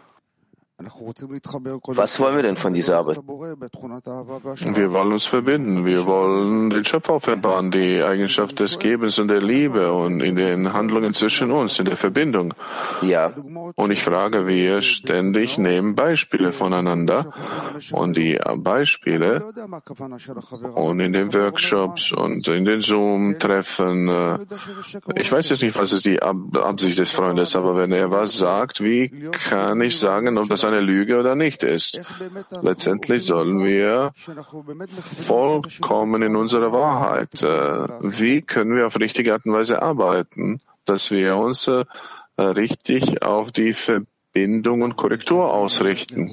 Was 0.78 2.20
wollen 2.20 2.36
wir 2.36 2.42
denn 2.42 2.58
von 2.58 2.74
dieser 2.74 2.98
Arbeit? 2.98 3.16
Wir 3.16 4.92
wollen 4.92 5.12
uns 5.12 5.24
verbinden. 5.24 5.86
Wir 5.86 6.04
wollen 6.04 6.68
den 6.68 6.84
Schöpfer 6.84 7.14
offenbaren, 7.14 7.70
die 7.70 8.02
Eigenschaft 8.02 8.60
des 8.60 8.78
Gebens 8.78 9.18
und 9.18 9.28
der 9.28 9.40
Liebe 9.40 9.90
und 9.90 10.20
in 10.20 10.36
den 10.36 10.74
Handlungen 10.74 11.14
zwischen 11.14 11.50
uns, 11.50 11.78
in 11.78 11.86
der 11.86 11.96
Verbindung. 11.96 12.52
Ja. 13.00 13.32
Und 13.74 13.90
ich 13.90 14.04
frage, 14.04 14.46
wir 14.46 14.82
ständig 14.82 15.56
nehmen 15.56 15.94
Beispiele 15.94 16.52
voneinander 16.52 17.32
und 17.92 18.18
die 18.18 18.38
Beispiele 18.56 19.44
und 20.74 21.00
in 21.00 21.14
den 21.14 21.32
Workshops 21.32 22.12
und 22.12 22.48
in 22.48 22.66
den 22.66 22.82
Zoom-Treffen. 22.82 24.08
Äh, 24.08 24.38
ich 25.14 25.32
weiß 25.32 25.48
jetzt 25.48 25.62
nicht, 25.62 25.78
was 25.78 25.94
ist 25.94 26.04
die 26.04 26.20
Absicht 26.20 26.98
des 26.98 27.12
Freundes, 27.12 27.56
aber 27.56 27.78
wenn 27.78 27.92
er 27.92 28.10
was 28.10 28.36
sagt, 28.36 28.82
wie 28.84 29.30
kann 29.48 29.80
ich 29.80 29.98
sagen, 29.98 30.36
ob 30.36 30.50
das 30.50 30.65
eine 30.66 30.80
Lüge 30.80 31.18
oder 31.18 31.34
nicht 31.34 31.62
ist. 31.62 32.00
Letztendlich 32.62 33.24
sollen 33.24 33.64
wir 33.64 34.12
vollkommen 34.14 36.22
in 36.22 36.36
unserer 36.36 36.72
Wahrheit. 36.72 37.42
Äh, 37.42 37.88
wie 38.02 38.42
können 38.42 38.76
wir 38.76 38.86
auf 38.86 38.98
richtige 38.98 39.32
Art 39.32 39.46
und 39.46 39.52
Weise 39.52 39.82
arbeiten, 39.82 40.60
dass 40.84 41.10
wir 41.10 41.36
uns 41.36 41.68
äh, 41.68 41.84
richtig 42.38 43.22
auf 43.22 43.52
die 43.52 43.72
Verbindung 43.72 44.82
und 44.82 44.96
Korrektur 44.96 45.52
ausrichten? 45.52 46.30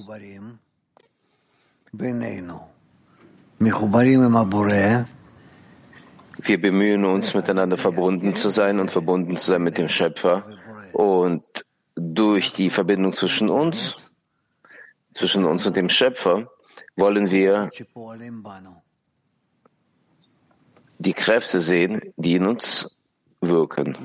Wir 6.38 6.60
bemühen 6.60 7.06
uns, 7.06 7.34
miteinander 7.34 7.78
verbunden 7.78 8.36
zu 8.36 8.50
sein 8.50 8.80
und 8.80 8.92
verbunden 8.92 9.38
zu 9.38 9.52
sein 9.52 9.64
mit 9.64 9.78
dem 9.78 9.88
Schöpfer. 9.88 10.44
Und 10.92 11.46
durch 11.96 12.54
die 12.54 12.70
Verbindung 12.70 13.14
zwischen 13.14 13.50
uns 13.50 13.96
zwischen 15.14 15.46
uns 15.46 15.66
und 15.66 15.76
dem 15.76 15.90
Schöpfer, 15.90 16.50
wollen 16.96 17.30
wir 17.30 17.70
die 21.00 21.14
Kräfte 21.14 21.62
sehen, 21.62 22.02
die 22.18 22.36
in 22.36 22.46
uns 22.46 22.90
wirken. 23.42 23.98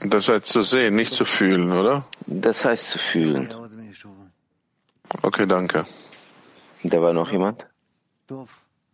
Das 0.00 0.28
heißt 0.28 0.44
zu 0.46 0.62
sehen, 0.62 0.94
nicht 0.94 1.12
zu 1.12 1.24
fühlen, 1.24 1.72
oder? 1.72 2.04
Das 2.26 2.64
heißt 2.64 2.90
zu 2.90 2.98
fühlen. 2.98 3.52
Okay, 5.22 5.46
danke. 5.46 5.84
Da 6.84 7.02
war 7.02 7.12
noch 7.12 7.32
jemand? 7.32 7.66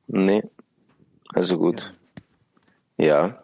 Nee. 0.06 0.42
Also 1.34 1.58
gut. 1.58 1.92
Ja. 2.96 3.43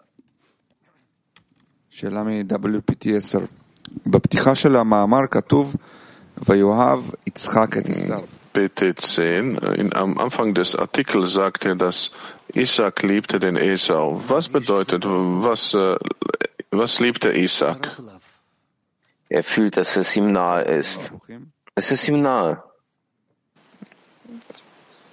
שאלה 1.99 2.23
מ-WPT 2.23 3.17
10. 3.17 3.39
בפתיחה 4.05 4.55
של 4.55 4.75
המאמר 4.75 5.27
כתוב, 5.31 5.75
ויאהב 6.49 6.99
יצחק 7.27 7.77
את 7.77 7.89
עשיו. 7.89 8.21
PT10, 8.55 9.95
am 9.95 10.17
Anfang 10.17 10.53
des 10.53 10.75
Artikels 10.75 11.33
sagt 11.33 11.65
er, 11.65 11.75
dass 11.75 12.11
Isaac 12.53 13.03
liebte 13.03 13.39
den 13.39 13.57
Esau. 13.57 14.21
Was 14.27 14.47
bedeutet, 14.47 15.03
was, 15.05 15.73
äh, 15.73 15.97
was 16.71 16.99
liebte 16.99 17.31
Isaac? 17.31 17.81
Er 19.27 19.43
fühlt, 19.43 19.75
dass 19.75 19.97
es 19.97 20.15
ihm 20.15 20.31
nahe 20.31 20.61
ist. 20.61 21.11
Es 21.75 21.91
ist 21.91 22.07
ihm 22.07 22.21
nahe. 22.21 22.63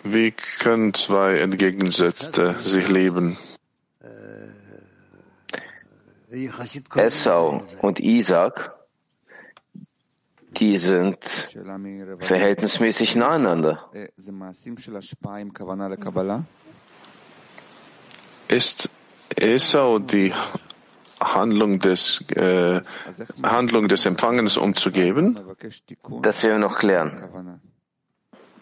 Wie 0.05 0.31
können 0.31 0.95
zwei 0.95 1.39
Entgegengesetzte 1.39 2.57
sich 2.59 2.89
lieben? 2.89 3.37
Esau 6.96 7.64
und 7.82 8.00
Isaac, 8.00 8.74
die 10.52 10.78
sind 10.78 11.18
verhältnismäßig 12.20 13.16
naheinander. 13.16 13.84
Ist 18.48 18.90
Esau 19.36 20.00
die 20.00 20.34
Handlung 21.20 21.80
des, 21.80 22.24
äh, 22.30 22.82
Handlung 23.44 23.88
des 23.88 24.06
Empfangens 24.06 24.58
umzugeben? 24.58 25.40
Das 26.22 26.44
werden 26.44 26.62
wir 26.62 26.68
noch 26.70 26.78
klären. 26.78 27.62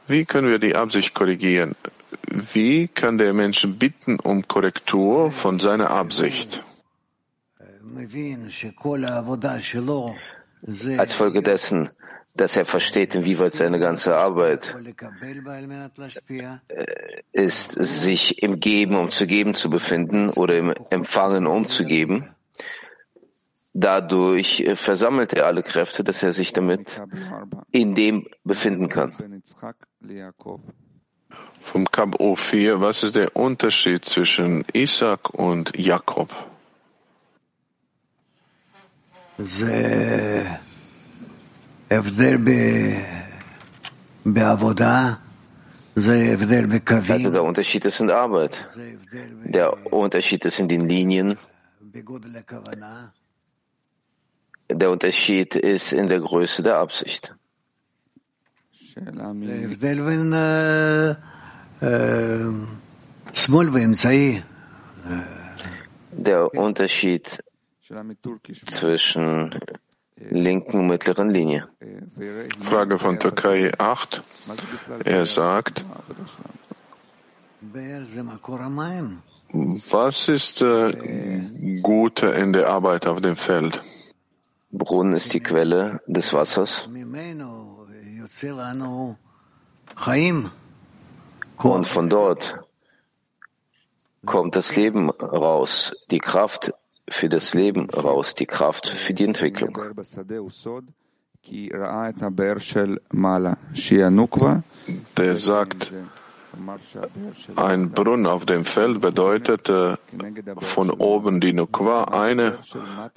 Wie 0.07 0.25
können 0.25 0.49
wir 0.49 0.59
die 0.59 0.75
Absicht 0.75 1.13
korrigieren? 1.13 1.75
Wie 2.31 2.87
kann 2.87 3.17
der 3.17 3.33
Mensch 3.33 3.65
bitten 3.67 4.19
um 4.19 4.47
Korrektur 4.47 5.31
von 5.31 5.59
seiner 5.59 5.91
Absicht? 5.91 6.63
Als 10.97 11.13
Folge 11.13 11.41
dessen, 11.41 11.89
dass 12.35 12.57
er 12.57 12.65
versteht, 12.65 13.15
inwieweit 13.15 13.53
seine 13.53 13.79
ganze 13.79 14.15
Arbeit 14.15 14.75
äh, 16.67 16.85
ist, 17.31 17.71
sich 17.71 18.43
im 18.43 18.59
Geben 18.59 18.95
um 18.95 19.11
zu 19.11 19.27
geben 19.27 19.53
zu 19.53 19.69
befinden 19.69 20.29
oder 20.29 20.57
im 20.57 20.73
Empfangen 20.89 21.47
um 21.47 21.69
zu 21.69 21.85
geben, 21.85 22.35
Dadurch 23.77 24.61
äh, 24.61 24.77
versammelt 24.77 25.33
er 25.33 25.47
alle 25.47 25.61
Kräfte, 25.61 26.05
dass 26.05 26.23
er 26.23 26.31
sich 26.31 26.53
damit 26.53 26.97
in 27.71 27.93
dem 27.93 28.25
befinden 28.45 28.87
kann. 28.87 29.13
Vom 31.61 31.91
Kap 31.91 32.15
O4, 32.21 32.79
was 32.79 33.03
ist 33.03 33.17
der 33.17 33.35
Unterschied 33.35 34.05
zwischen 34.05 34.63
Isaac 34.71 35.29
und 35.33 35.77
Jakob? 35.77 36.33
Also 39.37 39.65
der 47.31 47.43
Unterschied 47.43 47.85
ist 47.85 47.99
in 47.99 48.07
der 48.07 48.17
Arbeit. 48.17 48.65
Der 49.43 49.93
Unterschied 49.93 50.45
ist 50.45 50.59
in 50.59 50.67
den 50.69 50.87
Linien. 50.87 51.37
Der 54.69 54.89
Unterschied 54.89 55.55
ist 55.55 55.91
in 55.91 56.07
der 56.07 56.19
Größe 56.21 56.63
der 56.63 56.77
Absicht. 56.77 57.35
Der 66.11 66.53
Unterschied 66.53 67.43
zwischen 68.67 69.59
linken 70.15 70.79
und 70.79 70.87
mittleren 70.87 71.29
Linie. 71.29 71.67
Frage 72.59 72.97
von 72.97 73.19
Türkei 73.19 73.71
8. 73.77 74.23
Er 75.03 75.25
sagt, 75.27 75.85
was 79.91 80.29
ist 80.29 80.61
äh, 80.63 81.79
Gute 81.83 82.27
in 82.27 82.53
der 82.53 82.69
Arbeit 82.69 83.05
auf 83.05 83.21
dem 83.21 83.35
Feld? 83.35 83.81
Brunnen 84.71 85.15
ist 85.15 85.33
die 85.33 85.41
Quelle 85.41 86.01
des 86.07 86.33
Wassers. 86.33 86.89
Und 91.57 91.87
von 91.87 92.09
dort 92.09 92.55
kommt 94.25 94.55
das 94.55 94.75
Leben 94.75 95.11
raus, 95.11 95.93
die 96.09 96.19
Kraft, 96.19 96.73
für 97.09 97.29
das 97.29 97.53
Leben 97.53 97.89
raus, 97.89 98.35
die 98.35 98.45
Kraft 98.45 98.87
für 98.87 99.13
die 99.13 99.25
Entwicklung. 99.25 99.77
Der 105.17 105.35
sagt, 105.37 105.93
ein 107.55 107.91
Brunnen 107.91 108.27
auf 108.27 108.45
dem 108.45 108.65
Feld 108.65 109.01
bedeutet 109.01 109.69
äh, 109.69 109.95
von 110.57 110.89
oben 110.89 111.41
die 111.41 111.53
Nukwa, 111.53 112.05
eine 112.05 112.57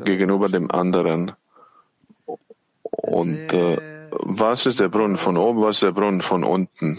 gegenüber 0.05 0.49
dem 0.49 0.71
anderen. 0.71 1.33
Und 2.91 3.53
äh, 3.53 3.79
was 4.11 4.67
ist 4.67 4.81
der 4.81 4.89
Brunnen 4.89 5.17
von 5.17 5.37
oben, 5.37 5.63
was 5.63 5.77
ist 5.77 5.83
der 5.83 5.93
Brunnen 5.93 6.23
von 6.23 6.45
unten? 6.45 6.99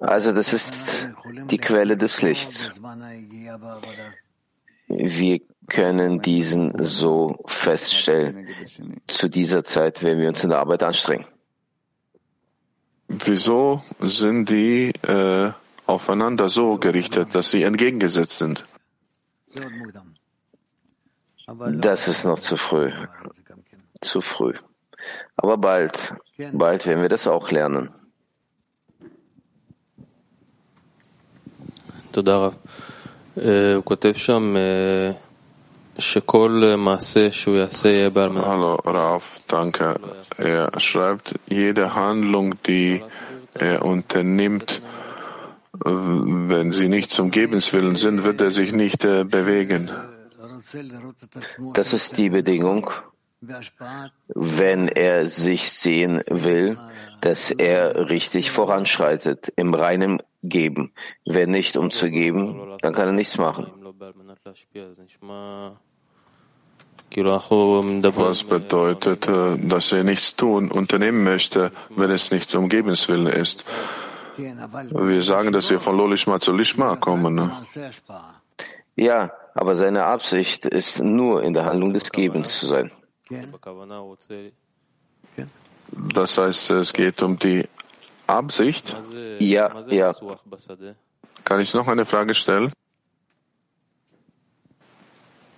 Also 0.00 0.32
das 0.32 0.52
ist 0.52 1.08
die 1.50 1.58
Quelle 1.58 1.96
des 1.96 2.22
Lichts. 2.22 2.70
Wir 4.88 5.40
können 5.69 6.21
diesen 6.21 6.83
so 6.83 7.37
feststellen 7.47 8.47
zu 9.07 9.29
dieser 9.29 9.63
Zeit, 9.63 10.03
wenn 10.03 10.19
wir 10.19 10.29
uns 10.29 10.43
in 10.43 10.51
der 10.51 10.59
Arbeit 10.59 10.83
anstrengen. 10.83 11.25
Wieso 13.07 13.81
sind 13.99 14.49
die 14.49 14.91
äh, 15.03 15.51
aufeinander 15.85 16.49
so 16.49 16.77
gerichtet, 16.77 17.33
dass 17.33 17.51
sie 17.51 17.63
entgegengesetzt 17.63 18.37
sind? 18.37 18.63
Das 21.73 22.07
ist 22.07 22.25
noch 22.25 22.39
zu 22.39 22.57
früh. 22.57 22.91
Zu 24.01 24.21
früh. 24.21 24.53
Aber 25.35 25.57
bald, 25.57 26.15
bald 26.53 26.87
werden 26.87 27.01
wir 27.01 27.09
das 27.09 27.27
auch 27.27 27.51
lernen. 27.51 27.89
תודה 32.15 32.37
רב. 32.37 32.55
אה, 33.37 33.73
הוא 33.73 33.83
כותב 33.83 34.13
שם 34.13 34.55
Hallo 38.44 38.76
Rav, 38.76 39.22
danke. 39.46 40.00
Er 40.38 40.70
schreibt, 40.80 41.34
jede 41.46 41.94
Handlung, 41.94 42.54
die 42.66 43.02
er 43.54 43.84
unternimmt, 43.84 44.82
wenn 45.84 46.72
sie 46.72 46.88
nicht 46.88 47.10
zum 47.10 47.30
Gebenswillen 47.30 47.96
sind, 47.96 48.24
wird 48.24 48.40
er 48.40 48.50
sich 48.50 48.72
nicht 48.72 49.04
äh, 49.04 49.24
bewegen. 49.24 49.90
Das 51.74 51.92
ist 51.92 52.18
die 52.18 52.30
Bedingung, 52.30 52.90
wenn 54.28 54.88
er 54.88 55.26
sich 55.26 55.72
sehen 55.72 56.22
will, 56.28 56.78
dass 57.20 57.50
er 57.50 58.08
richtig 58.08 58.50
voranschreitet 58.50 59.52
im 59.56 59.74
reinen 59.74 60.22
Geben. 60.42 60.92
Wenn 61.26 61.50
nicht, 61.50 61.76
um 61.76 61.90
zu 61.90 62.10
geben, 62.10 62.76
dann 62.80 62.94
kann 62.94 63.08
er 63.08 63.12
nichts 63.12 63.36
machen 63.36 63.66
was 68.16 68.44
bedeutet, 68.44 69.28
äh, 69.28 69.56
dass 69.56 69.92
er 69.92 70.04
nichts 70.04 70.36
tun, 70.36 70.70
unternehmen 70.70 71.24
möchte, 71.24 71.72
wenn 71.90 72.10
es 72.10 72.30
nicht 72.30 72.48
zum 72.48 72.68
Gebenswillen 72.68 73.26
ist. 73.26 73.64
Wir 74.36 75.22
sagen, 75.22 75.52
dass 75.52 75.70
wir 75.70 75.78
von 75.78 75.96
Lolishma 75.96 76.40
zu 76.40 76.52
Lishma 76.52 76.96
kommen. 76.96 77.34
Ne? 77.34 77.50
Ja, 78.96 79.32
aber 79.54 79.76
seine 79.76 80.04
Absicht 80.04 80.66
ist 80.66 81.02
nur 81.02 81.42
in 81.42 81.52
der 81.52 81.64
Handlung 81.64 81.92
des 81.92 82.10
Gebens 82.10 82.58
zu 82.58 82.66
sein. 82.66 82.90
Das 86.14 86.38
heißt, 86.38 86.70
es 86.70 86.92
geht 86.92 87.22
um 87.22 87.38
die 87.38 87.64
Absicht? 88.26 88.96
Ja, 89.38 89.70
ja. 89.88 90.14
Kann 91.44 91.60
ich 91.60 91.74
noch 91.74 91.88
eine 91.88 92.06
Frage 92.06 92.34
stellen? 92.34 92.72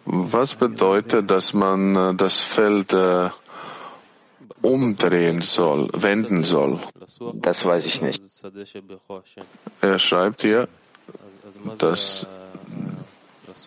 Was 0.05 0.55
bedeutet, 0.55 1.31
dass 1.31 1.55
man 1.55 1.97
äh, 1.97 2.15
das 2.15 2.41
Feld 2.41 2.93
äh, 2.93 3.31
umdrehen 4.61 5.43
soll, 5.43 5.89
wenden 5.93 6.45
soll? 6.45 6.81
Das 7.35 7.65
weiß 7.65 7.87
ich 7.87 8.03
nicht. 8.03 8.23
Er 9.81 9.99
schreibt 9.99 10.43
hier, 10.43 10.69
dass 11.79 12.27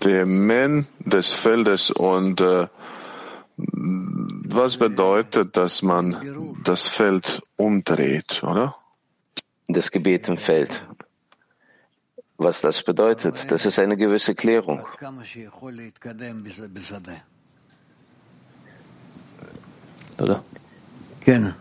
der 0.04 0.26
Men 0.26 0.88
des 1.00 1.34
Feldes 1.34 1.92
und 1.92 2.42
äh, 2.42 2.68
was 3.58 4.78
bedeutet, 4.78 5.56
dass 5.56 5.82
man 5.82 6.18
das 6.64 6.88
Feld 6.88 7.42
umdreht, 7.56 8.44
oder? 8.44 8.76
Das 9.68 9.92
Gebet 9.92 10.28
im 10.28 10.38
Feld 10.38 10.82
was 12.38 12.62
das 12.62 12.84
bedeutet. 12.84 13.50
Das 13.52 13.66
ist 13.66 13.80
eine 13.80 13.98
gewisse 13.98 14.36
Klärung. 14.36 14.86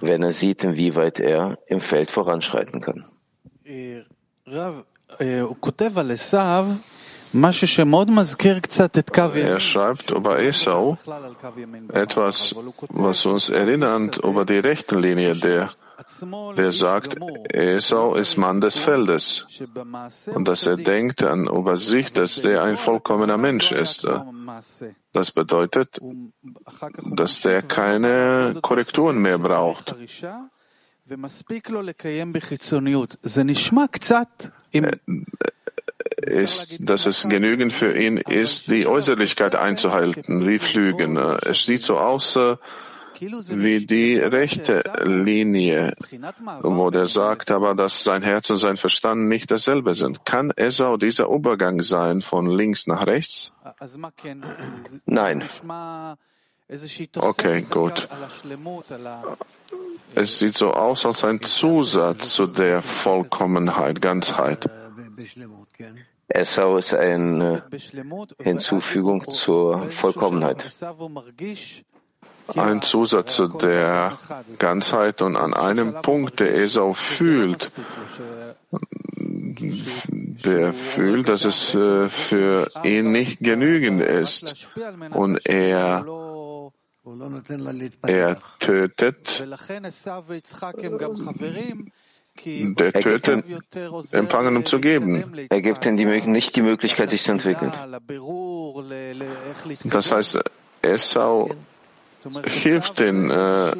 Wenn 0.00 0.22
er 0.22 0.32
sieht, 0.32 0.64
inwieweit 0.64 1.20
er 1.20 1.58
im 1.66 1.80
Feld 1.80 2.10
voranschreiten 2.10 2.80
kann. 2.80 3.04
אה, 7.35 7.39
רב, 7.39 7.45
אה, 7.45 7.49
הוא 7.49 7.49
כותב 7.49 7.49
על 7.49 7.49
עשיו 7.49 7.49
משהו 7.49 7.67
שמאוד 7.67 8.11
מזכיר 8.11 8.59
קצת 8.59 8.97
את 8.97 9.09
קו 9.09 9.21
Er 9.21 9.37
ימין. 9.37 9.57
schreibt 9.57 10.09
über 10.11 10.37
Esau 10.39 10.93
בכלל 11.01 11.23
על 11.23 11.33
קו 11.41 11.47
ימין. 11.57 11.87
etwas, 11.93 12.53
אבל 12.55 12.65
הוא 12.65 12.73
כותב 12.75 12.93
was 12.95 13.25
uns 13.25 13.49
erinnert 13.49 14.17
über 14.17 14.45
die 14.45 14.59
rechte 14.59 14.95
Linie, 14.95 15.33
der, 15.35 15.67
עצמו 15.97 16.53
der 16.55 16.61
לאיש 16.61 16.81
sagt, 16.83 17.15
גמור, 17.15 17.45
Esau 17.53 18.15
ist 18.15 18.37
Mann 18.37 18.61
des 18.61 18.77
Feldes. 18.77 19.45
שבמעשה 19.47 20.31
Und 20.31 20.47
dass 20.47 20.63
er 20.65 20.69
הוא 20.69 20.77
צדיק, 20.77 20.87
denkt 20.87 21.23
an 21.23 21.47
über 21.47 21.77
sich, 21.77 22.11
dass 22.13 22.41
der 22.41 22.63
ein 22.63 22.77
vollkommener 22.77 23.37
Mensch 23.37 23.71
לא 23.71 23.75
היה 23.77 23.83
ist. 23.83 24.01
כמו 24.01 24.29
המעשה. 24.29 24.85
Das 25.17 25.31
bedeutet, 25.31 25.97
הוא- 26.01 26.13
אחר 26.67 26.87
כך 26.89 27.03
הוא 27.03 27.15
dass 27.15 27.41
der 27.43 27.61
ממשיך 27.63 27.75
keine 27.77 28.53
ואומר, 28.55 28.59
Korrekturen 28.67 29.17
mehr 29.23 29.37
braucht. 29.47 29.89
חרישה, 29.89 30.37
ומספיק 31.07 31.69
לו 31.69 31.81
לקיים 31.81 32.33
בחיצוניות. 32.33 33.15
זה 33.23 33.43
נשמע 33.43 33.83
קצת, 33.91 34.45
אם 34.75 34.83
ist, 36.26 36.76
dass 36.80 37.06
es 37.06 37.26
genügend 37.28 37.72
für 37.72 37.96
ihn 37.96 38.18
ist, 38.18 38.70
die 38.70 38.86
Äußerlichkeit 38.86 39.54
einzuhalten, 39.54 40.46
wie 40.46 40.58
Flügen. 40.58 41.16
Es 41.16 41.66
sieht 41.66 41.82
so 41.82 41.98
aus, 41.98 42.36
äh, 42.36 42.56
wie 43.20 43.86
die 43.86 44.18
rechte 44.18 44.82
Linie, 45.04 45.94
wo 46.62 46.90
der 46.90 47.06
sagt 47.06 47.50
aber, 47.50 47.74
dass 47.74 48.02
sein 48.02 48.22
Herz 48.22 48.50
und 48.50 48.58
sein 48.58 48.76
Verstand 48.76 49.28
nicht 49.28 49.50
dasselbe 49.50 49.94
sind. 49.94 50.24
Kann 50.24 50.50
Esau 50.56 50.96
dieser 50.96 51.28
Übergang 51.28 51.82
sein 51.82 52.22
von 52.22 52.46
links 52.46 52.86
nach 52.86 53.06
rechts? 53.06 53.52
Nein. 55.06 55.44
Okay, 57.16 57.62
gut. 57.70 58.08
Es 60.14 60.38
sieht 60.38 60.54
so 60.56 60.72
aus 60.72 61.04
als 61.06 61.24
ein 61.24 61.42
Zusatz 61.42 62.30
zu 62.30 62.46
der 62.46 62.82
Vollkommenheit, 62.82 64.00
Ganzheit. 64.00 64.68
Esau 66.28 66.78
ist 66.78 66.94
eine 66.94 67.64
Hinzufügung 68.42 69.30
zur 69.30 69.82
Vollkommenheit. 69.90 70.66
Ein 72.56 72.82
Zusatz 72.82 73.36
zu 73.36 73.48
der 73.48 74.18
Ganzheit 74.58 75.22
und 75.22 75.36
an 75.36 75.54
einem 75.54 75.94
Punkt, 76.02 76.40
der 76.40 76.54
Esau 76.54 76.92
fühlt, 76.92 77.72
der 80.44 80.72
fühlt, 80.74 81.28
dass 81.28 81.44
es 81.44 81.74
äh, 81.74 82.08
für 82.08 82.68
ihn 82.82 83.12
nicht 83.12 83.38
genügend 83.40 84.02
ist. 84.02 84.68
Und 85.12 85.46
er 85.46 86.04
er 88.02 88.38
tötet 88.60 89.44
der 92.44 92.92
tötet, 92.92 93.44
empfangen 94.12 94.56
um 94.56 94.66
zu 94.66 94.80
geben. 94.80 95.24
Er 95.48 95.62
gibt 95.62 95.86
ihnen 95.86 95.96
die, 95.96 96.04
nicht 96.04 96.56
die 96.56 96.62
Möglichkeit, 96.62 97.10
sich 97.10 97.22
zu 97.22 97.32
entwickeln. 97.32 97.72
Das 99.84 100.12
heißt, 100.12 100.40
Esau 100.82 101.50
hilft 102.44 103.00
den 103.00 103.30
äh, 103.30 103.72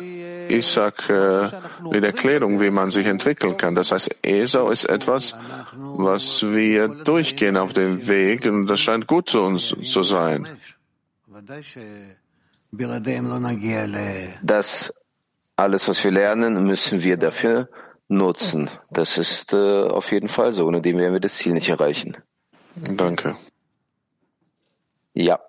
Isaac 0.48 1.08
äh, 1.08 1.48
mit 1.90 2.04
Erklärung, 2.04 2.60
wie 2.60 2.70
man 2.70 2.90
sich 2.90 3.06
entwickeln 3.06 3.56
kann. 3.56 3.74
Das 3.74 3.92
heißt, 3.92 4.16
Esau 4.22 4.70
ist 4.70 4.84
etwas, 4.84 5.34
was 5.72 6.42
wir 6.42 6.88
durchgehen 6.88 7.56
auf 7.56 7.72
dem 7.72 8.06
Weg 8.06 8.46
und 8.46 8.66
das 8.66 8.80
scheint 8.80 9.06
gut 9.06 9.30
zu 9.30 9.40
uns 9.40 9.74
zu 9.82 10.02
sein. 10.02 10.46
Das 14.42 15.04
alles, 15.56 15.88
was 15.88 16.04
wir 16.04 16.10
lernen, 16.10 16.64
müssen 16.64 17.02
wir 17.02 17.16
dafür 17.16 17.68
nutzen. 18.13 18.69
Das 18.91 19.17
ist 19.17 19.53
äh, 19.53 19.83
auf 19.83 20.11
jeden 20.11 20.29
Fall 20.29 20.51
so, 20.51 20.65
ohne 20.65 20.81
dem 20.81 20.97
werden 20.97 21.13
wir 21.13 21.19
das 21.19 21.37
Ziel 21.37 21.53
nicht 21.53 21.69
erreichen. 21.69 22.17
Danke. 22.75 23.35
Ja. 25.13 25.39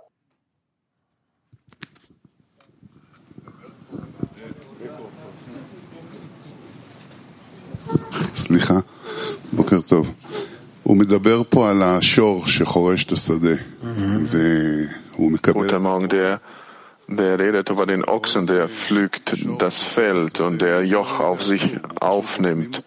סליחה, 8.35 8.75
בוקר 9.53 9.81
טוב. 9.81 10.13
הוא 10.83 10.97
מדבר 10.97 11.43
פה 11.49 11.71
על 11.71 11.83
השור 11.83 12.47
שחורש 12.47 13.05
את 13.05 13.13
השדה, 13.13 13.55
והוא 13.83 15.33
מקבל... 15.33 15.69
Der 17.08 17.40
redet 17.40 17.70
über 17.70 17.86
den 17.86 18.04
Ochsen, 18.04 18.48
der 18.48 18.68
pflügt 18.68 19.36
das 19.60 19.84
Feld 19.84 20.40
und 20.40 20.62
der 20.62 20.84
Joch 20.86 21.20
auf 21.20 21.44
sich 21.44 21.78
aufnimmt. 22.00 22.84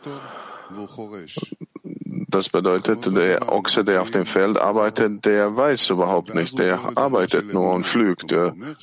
Das 2.31 2.49
bedeutet, 2.51 3.07
der 3.16 3.51
Ochse, 3.51 3.85
der 3.85 4.03
auf 4.03 4.11
dem 4.11 4.27
Feld 4.27 4.59
arbeitet, 4.59 5.25
der 5.25 5.57
weiß 5.57 5.91
überhaupt 5.91 6.35
nicht. 6.35 6.59
Der 6.59 6.97
arbeitet 6.97 7.53
nur 7.53 7.73
und 7.73 7.87
pflügt. 7.87 8.33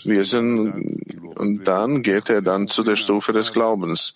Wir 0.04 0.26
sind, 0.26 1.14
und 1.36 1.64
dann 1.66 2.02
geht 2.02 2.30
er 2.30 2.42
dann 2.42 2.68
zu 2.68 2.82
der 2.84 2.96
Stufe 2.96 3.34
des 3.34 3.52
Glaubens. 3.52 4.16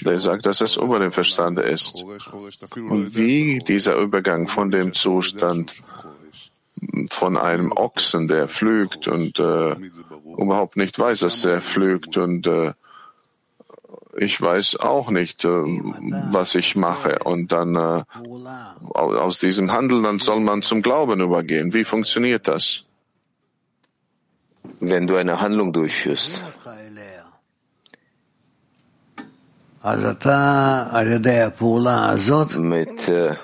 Der 0.00 0.18
sagt, 0.20 0.46
dass 0.46 0.60
es 0.60 0.76
über 0.76 0.98
dem 1.00 1.12
Verstand 1.12 1.58
ist. 1.58 2.04
Und 2.76 3.16
wie 3.16 3.58
dieser 3.58 3.96
Übergang 3.96 4.48
von 4.48 4.70
dem 4.70 4.94
Zustand 4.94 5.74
von 7.10 7.36
einem 7.36 7.72
Ochsen, 7.72 8.26
der 8.26 8.48
pflügt 8.48 9.06
und 9.06 9.38
äh, 9.38 9.76
überhaupt 10.36 10.76
nicht 10.76 10.98
weiß, 10.98 11.20
dass 11.20 11.44
er 11.44 11.60
pflügt 11.60 12.16
und 12.16 12.46
äh, 12.46 12.72
ich 14.16 14.40
weiß 14.40 14.76
auch 14.76 15.10
nicht, 15.10 15.44
äh, 15.44 15.48
was 15.48 16.54
ich 16.54 16.76
mache. 16.76 17.20
Und 17.24 17.52
dann 17.52 17.74
äh, 17.76 18.02
aus 18.94 19.38
diesem 19.38 19.72
Handeln, 19.72 20.02
dann 20.02 20.18
soll 20.18 20.40
man 20.40 20.62
zum 20.62 20.82
Glauben 20.82 21.20
übergehen. 21.20 21.72
Wie 21.72 21.84
funktioniert 21.84 22.46
das? 22.48 22.84
Wenn 24.80 25.06
du 25.06 25.16
eine 25.16 25.40
Handlung 25.40 25.72
durchführst. 25.72 26.42
Mit 32.58 33.08
äh, 33.08 33.36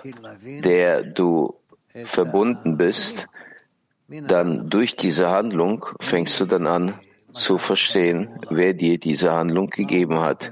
der 0.63 1.03
du 1.03 1.55
verbunden 2.05 2.77
bist, 2.77 3.27
dann 4.09 4.71
durch 4.71 4.97
diese 4.97 5.29
Handlung 5.29 5.85
fängst 6.01 6.41
du 6.41 6.47
dann 6.47 6.67
an 6.67 6.95
zu 7.33 7.59
verstehen, 7.59 8.31
wer 8.49 8.73
dir 8.73 8.99
diese 8.99 9.33
Handlung 9.33 9.69
gegeben 9.69 10.21
hat. 10.21 10.51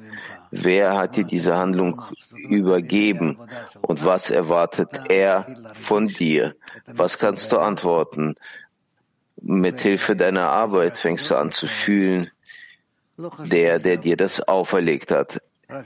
Wer 0.51 0.97
hat 0.97 1.17
dir 1.17 1.25
diese 1.25 1.57
Handlung 1.57 2.03
übergeben 2.49 3.39
und 3.83 4.05
was 4.05 4.31
erwartet 4.31 4.89
er 5.09 5.47
von 5.75 6.09
dir? 6.09 6.55
Was 6.87 7.19
kannst 7.19 7.51
du 7.51 7.59
antworten? 7.59 8.37
Mit 9.43 9.81
Hilfe 9.81 10.17
deiner 10.17 10.51
Arbeit 10.51 10.99
fängst 10.99 11.31
du 11.31 11.37
an 11.37 11.51
zu 11.51 11.67
fühlen, 11.67 12.31
der, 13.19 13.79
der 13.79 13.97
dir 13.97 14.17
das 14.17 14.41
auferlegt 14.41 15.11
hat. 15.11 15.41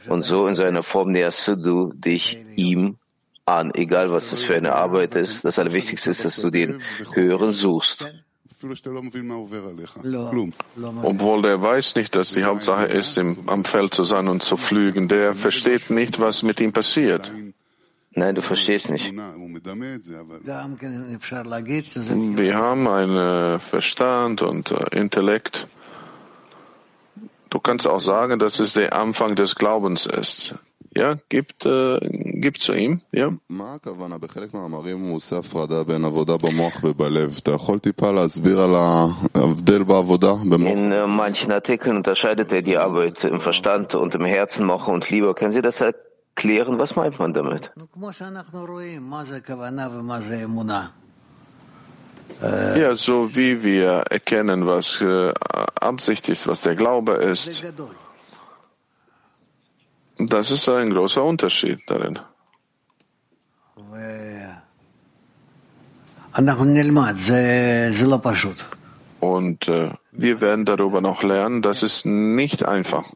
Und 0.09 0.23
so 0.23 0.47
in 0.47 0.57
seiner 0.57 0.83
Form 0.83 1.11
näherst 1.13 1.49
du 1.49 1.93
dich 1.95 2.45
ihm 2.57 2.99
an, 3.51 3.73
egal 3.75 4.11
was 4.11 4.31
das 4.31 4.43
für 4.43 4.55
eine 4.55 4.75
Arbeit 4.75 5.15
ist. 5.15 5.45
Das 5.45 5.59
Allerwichtigste 5.59 6.11
ist, 6.11 6.25
dass 6.25 6.37
du 6.37 6.51
den 6.51 6.81
Höheren 7.15 7.53
suchst. 7.53 8.07
Obwohl 11.03 11.43
der 11.43 11.63
weiß 11.63 11.95
nicht, 11.97 12.15
dass 12.15 12.35
die 12.35 12.45
Hauptsache 12.45 12.85
ist, 12.87 13.17
im, 13.17 13.49
am 13.49 13.65
Feld 13.65 13.95
zu 13.95 14.05
sein 14.05 14.29
und 14.29 14.43
zu 14.43 14.57
flügen, 14.59 15.09
der 15.09 15.33
versteht 15.33 15.91
nicht, 15.91 16.21
was 16.21 16.43
mit 16.43 16.61
ihm 16.61 16.73
passiert. 16.73 17.33
Nein, 18.13 18.35
du 18.35 18.43
verstehst 18.43 18.91
nicht. 18.91 19.13
Wir 22.37 22.57
haben 22.57 22.89
einen 22.89 23.17
äh, 23.17 23.59
Verstand 23.61 24.43
und 24.43 24.73
äh, 24.73 24.99
Intellekt. 24.99 25.69
Du 27.51 27.61
kannst 27.61 27.87
auch 27.87 28.01
sagen, 28.01 28.39
dass 28.39 28.59
es 28.59 28.75
der 28.75 28.95
Anfang 28.95 29.37
des 29.37 29.55
Glaubens 29.55 30.07
ist 30.07 30.55
ja, 30.97 31.17
gibt, 31.29 31.67
äh, 31.67 31.99
gibt 32.41 32.61
zu 32.61 32.73
ihm, 32.73 33.01
ja. 33.13 33.33
In 40.67 40.91
äh, 40.93 41.07
manchen 41.07 41.53
Artikeln 41.53 41.97
unterscheidet 41.97 42.53
er 42.53 42.63
die 42.63 42.77
Arbeit 42.77 43.23
im 43.25 43.41
Verstand 43.41 43.95
und 43.95 44.15
im 44.15 44.25
Herzen, 44.25 44.67
Moche 44.67 44.91
und 44.91 45.09
Liebe. 45.11 45.35
Können 45.35 45.53
Sie 45.53 45.63
das 45.63 45.81
erklären? 45.81 46.79
Was 46.79 46.97
meint 46.97 47.19
man 47.19 47.33
damit? 47.35 47.71
Ja, 52.41 52.97
so 52.97 53.35
wie 53.35 53.63
wir 53.63 54.05
erkennen, 54.09 54.67
was 54.67 55.01
äh, 55.01 55.33
Absicht 55.81 56.29
ist, 56.29 56.47
was 56.47 56.61
der 56.63 56.77
Glaube 56.77 57.13
ist. 57.15 57.65
Das 60.29 60.51
ist 60.51 60.69
ein 60.69 60.91
großer 60.91 61.23
Unterschied 61.25 61.81
darin. 61.87 62.19
Und 69.21 69.69
äh, 69.69 69.91
wir 70.13 70.41
werden 70.41 70.65
darüber 70.65 71.01
noch 71.01 71.23
lernen. 71.23 71.63
Das 71.63 71.83
ist 71.83 72.07
nicht 72.07 72.65
einfach. 72.65 73.07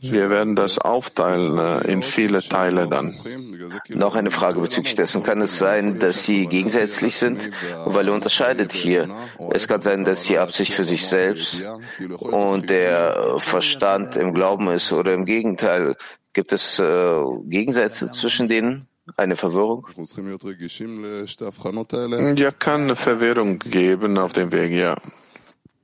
Wir 0.00 0.30
werden 0.30 0.54
das 0.54 0.78
aufteilen 0.78 1.58
äh, 1.58 1.92
in 1.92 2.02
viele 2.02 2.42
Teile 2.42 2.88
dann. 2.88 3.14
Noch 3.94 4.14
eine 4.14 4.30
Frage 4.30 4.60
bezüglich 4.60 4.94
dessen. 4.94 5.22
Kann 5.22 5.40
es 5.40 5.58
sein, 5.58 5.98
dass 5.98 6.24
sie 6.24 6.46
gegensätzlich 6.46 7.16
sind? 7.16 7.50
Weil 7.84 8.08
er 8.08 8.14
unterscheidet 8.14 8.72
hier. 8.72 9.08
Es 9.50 9.68
kann 9.68 9.82
sein, 9.82 10.04
dass 10.04 10.24
die 10.24 10.38
Absicht 10.38 10.72
für 10.72 10.84
sich 10.84 11.06
selbst 11.06 11.62
und 12.18 12.70
der 12.70 13.36
Verstand 13.38 14.16
im 14.16 14.34
Glauben 14.34 14.68
ist 14.68 14.92
oder 14.92 15.14
im 15.14 15.24
Gegenteil. 15.24 15.96
Gibt 16.32 16.52
es 16.52 16.78
äh, 16.78 17.20
Gegensätze 17.46 18.10
zwischen 18.10 18.48
denen? 18.48 18.86
eine 19.16 19.36
Verwirrung? 19.36 19.86
Ja, 22.36 22.52
kann 22.52 22.82
eine 22.82 22.96
Verwirrung 22.96 23.58
geben 23.58 24.18
auf 24.18 24.32
dem 24.32 24.52
Weg, 24.52 24.72
ja. 24.72 24.96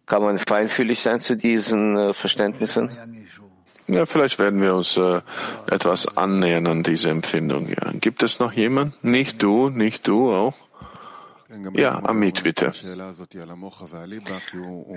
Kann 0.07 0.23
man 0.23 0.39
feinfühlig 0.39 1.01
sein 1.01 1.21
zu 1.21 1.37
diesen 1.37 1.97
äh, 1.97 2.15
Verständnissen? 2.15 3.26
Ja, 3.89 4.05
vielleicht 4.05 4.39
werden 4.39 4.61
wir 4.61 4.75
uns 4.75 4.97
äh, 4.97 5.21
etwas 5.71 6.17
annähern 6.17 6.67
an 6.67 6.83
diese 6.83 7.11
Empfindung. 7.11 7.69
Ja. 7.69 7.93
Gibt 7.93 8.23
es 8.23 8.41
noch 8.41 8.53
jemand? 8.53 9.05
Nicht 9.05 9.43
du, 9.43 9.69
nicht 9.69 10.09
du 10.09 10.33
auch? 10.33 10.55
Ja, 11.75 12.03
Amit, 12.05 12.43
bitte. 12.43 12.73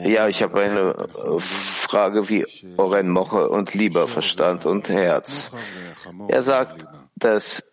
Ja, 0.04 0.28
ich 0.28 0.42
habe 0.44 0.60
eine 0.60 0.80
äh, 0.80 1.40
Frage 1.40 2.30
wie 2.30 2.46
Oren, 2.78 3.10
Moche 3.10 3.50
und 3.50 3.74
Lieber, 3.74 4.08
Verstand 4.08 4.66
und 4.66 4.90
Herz. 4.90 5.52
Er 6.28 6.42
sagt, 6.42 6.86
dass 7.16 7.64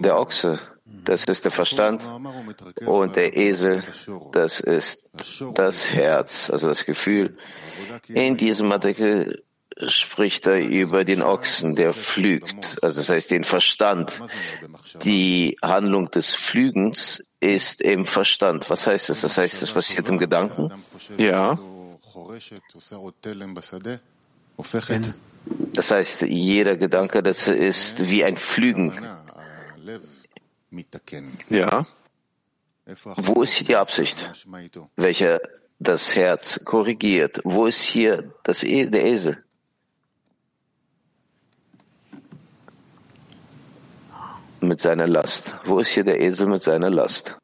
der 0.00 0.18
Ochse, 0.18 0.60
das 0.84 1.24
ist 1.24 1.44
der 1.44 1.52
Verstand 1.52 2.06
und 2.86 3.16
der 3.16 3.36
Esel, 3.36 3.82
das 4.32 4.60
ist 4.60 5.10
das 5.54 5.90
Herz, 5.90 6.50
also 6.50 6.68
das 6.68 6.84
Gefühl. 6.84 7.36
In 8.08 8.36
diesem 8.36 8.70
Artikel 8.70 9.42
spricht 9.86 10.46
er 10.46 10.60
über 10.60 11.04
den 11.04 11.22
Ochsen, 11.22 11.74
der 11.74 11.92
pflügt, 11.92 12.82
also 12.82 13.00
das 13.00 13.08
heißt 13.08 13.30
den 13.30 13.44
Verstand. 13.44 14.20
Die 15.02 15.56
Handlung 15.62 16.10
des 16.10 16.34
Pflügens 16.34 17.22
ist 17.40 17.80
im 17.80 18.04
Verstand. 18.04 18.70
Was 18.70 18.86
heißt 18.86 19.08
das? 19.08 19.20
Das 19.22 19.36
heißt, 19.36 19.62
es 19.62 19.72
passiert 19.72 20.08
im 20.08 20.18
Gedanken? 20.18 20.70
Ja. 21.18 21.58
Das 25.72 25.90
heißt, 25.90 26.22
jeder 26.22 26.76
Gedanke, 26.76 27.22
das 27.22 27.48
ist 27.48 28.08
wie 28.08 28.24
ein 28.24 28.36
Pflügen. 28.36 28.92
Ja. 31.50 31.86
Wo 33.16 33.42
ist 33.42 33.52
hier 33.54 33.66
die 33.66 33.76
Absicht, 33.76 34.30
welcher 34.96 35.40
das 35.78 36.14
Herz 36.14 36.60
korrigiert? 36.64 37.40
Wo 37.44 37.66
ist 37.66 37.82
hier 37.82 38.32
das 38.42 38.62
e 38.62 38.86
der 38.86 39.04
Esel? 39.04 39.44
Mit 44.64 44.80
seiner 44.80 45.06
Last. 45.06 45.54
Wo 45.64 45.78
ist 45.78 45.90
hier 45.90 46.04
der 46.04 46.20
Esel 46.20 46.46
mit 46.46 46.62
seiner 46.62 46.90
Last? 46.90 47.36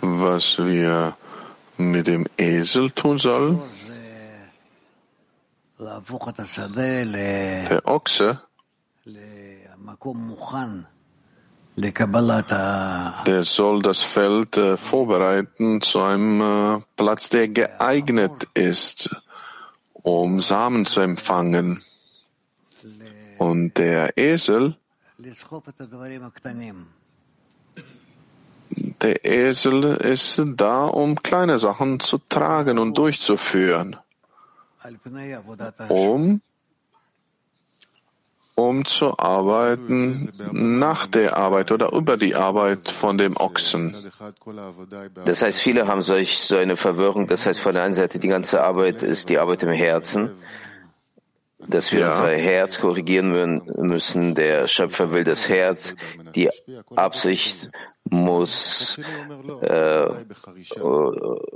Was 0.00 0.58
wir 0.58 1.16
mit 1.76 2.06
dem 2.06 2.26
Esel 2.36 2.90
tun 2.90 3.18
sollen? 3.18 3.60
Der 7.70 7.86
Ochse, 7.86 8.40
der 13.26 13.44
soll 13.44 13.82
das 13.82 14.02
Feld 14.02 14.56
äh, 14.56 14.76
vorbereiten 14.78 15.82
zu 15.82 16.00
einem 16.00 16.40
äh, 16.40 16.80
Platz, 16.96 17.28
der 17.28 17.48
geeignet 17.48 18.48
ist, 18.54 19.22
um 20.06 20.40
Samen 20.40 20.86
zu 20.86 21.00
empfangen. 21.00 21.82
Und 23.38 23.76
der 23.76 24.16
Esel, 24.16 24.76
der 29.02 29.24
Esel 29.24 29.84
ist 29.96 30.40
da, 30.54 30.84
um 30.84 31.20
kleine 31.22 31.58
Sachen 31.58 31.98
zu 31.98 32.18
tragen 32.28 32.78
und 32.78 32.96
durchzuführen 32.96 33.96
um, 35.88 36.40
um 38.56 38.86
zu 38.86 39.18
arbeiten 39.18 40.32
nach 40.50 41.06
der 41.06 41.36
Arbeit 41.36 41.70
oder 41.70 41.92
über 41.92 42.16
die 42.16 42.34
Arbeit 42.34 42.90
von 42.90 43.18
dem 43.18 43.36
Ochsen. 43.36 43.94
Das 45.26 45.42
heißt, 45.42 45.60
viele 45.60 45.86
haben 45.86 46.02
solch 46.02 46.38
so 46.38 46.56
eine 46.56 46.76
Verwirrung. 46.76 47.26
Das 47.26 47.46
heißt, 47.46 47.60
von 47.60 47.74
der 47.74 47.82
einen 47.82 47.94
Seite 47.94 48.18
die 48.18 48.28
ganze 48.28 48.62
Arbeit 48.62 49.02
ist 49.02 49.28
die 49.28 49.38
Arbeit 49.38 49.62
im 49.62 49.70
Herzen, 49.70 50.30
dass 51.58 51.90
wir 51.90 52.00
Ja. 52.00 52.10
unser 52.10 52.36
Herz 52.36 52.78
korrigieren 52.78 53.62
müssen. 53.76 54.34
Der 54.34 54.68
Schöpfer 54.68 55.12
will 55.12 55.24
das 55.24 55.48
Herz, 55.48 55.94
die 56.34 56.50
Absicht 56.94 57.70
muss 58.08 59.00
äh, 59.62 60.06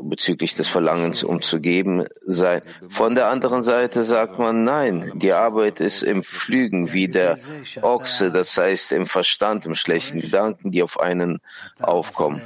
bezüglich 0.00 0.54
des 0.54 0.68
Verlangens 0.68 1.22
um 1.22 1.42
zu 1.42 1.60
geben 1.60 2.06
sein. 2.26 2.62
Von 2.88 3.14
der 3.14 3.28
anderen 3.28 3.62
Seite 3.62 4.02
sagt 4.04 4.38
man, 4.38 4.64
nein, 4.64 5.12
die 5.14 5.32
Arbeit 5.32 5.80
ist 5.80 6.02
im 6.02 6.22
Pflügen 6.22 6.92
wie 6.92 7.08
der 7.08 7.38
Ochse, 7.82 8.32
das 8.32 8.56
heißt 8.56 8.92
im 8.92 9.06
Verstand, 9.06 9.66
im 9.66 9.74
schlechten 9.74 10.20
Gedanken, 10.20 10.70
die 10.72 10.82
auf 10.82 10.98
einen 10.98 11.40
aufkommen. 11.78 12.40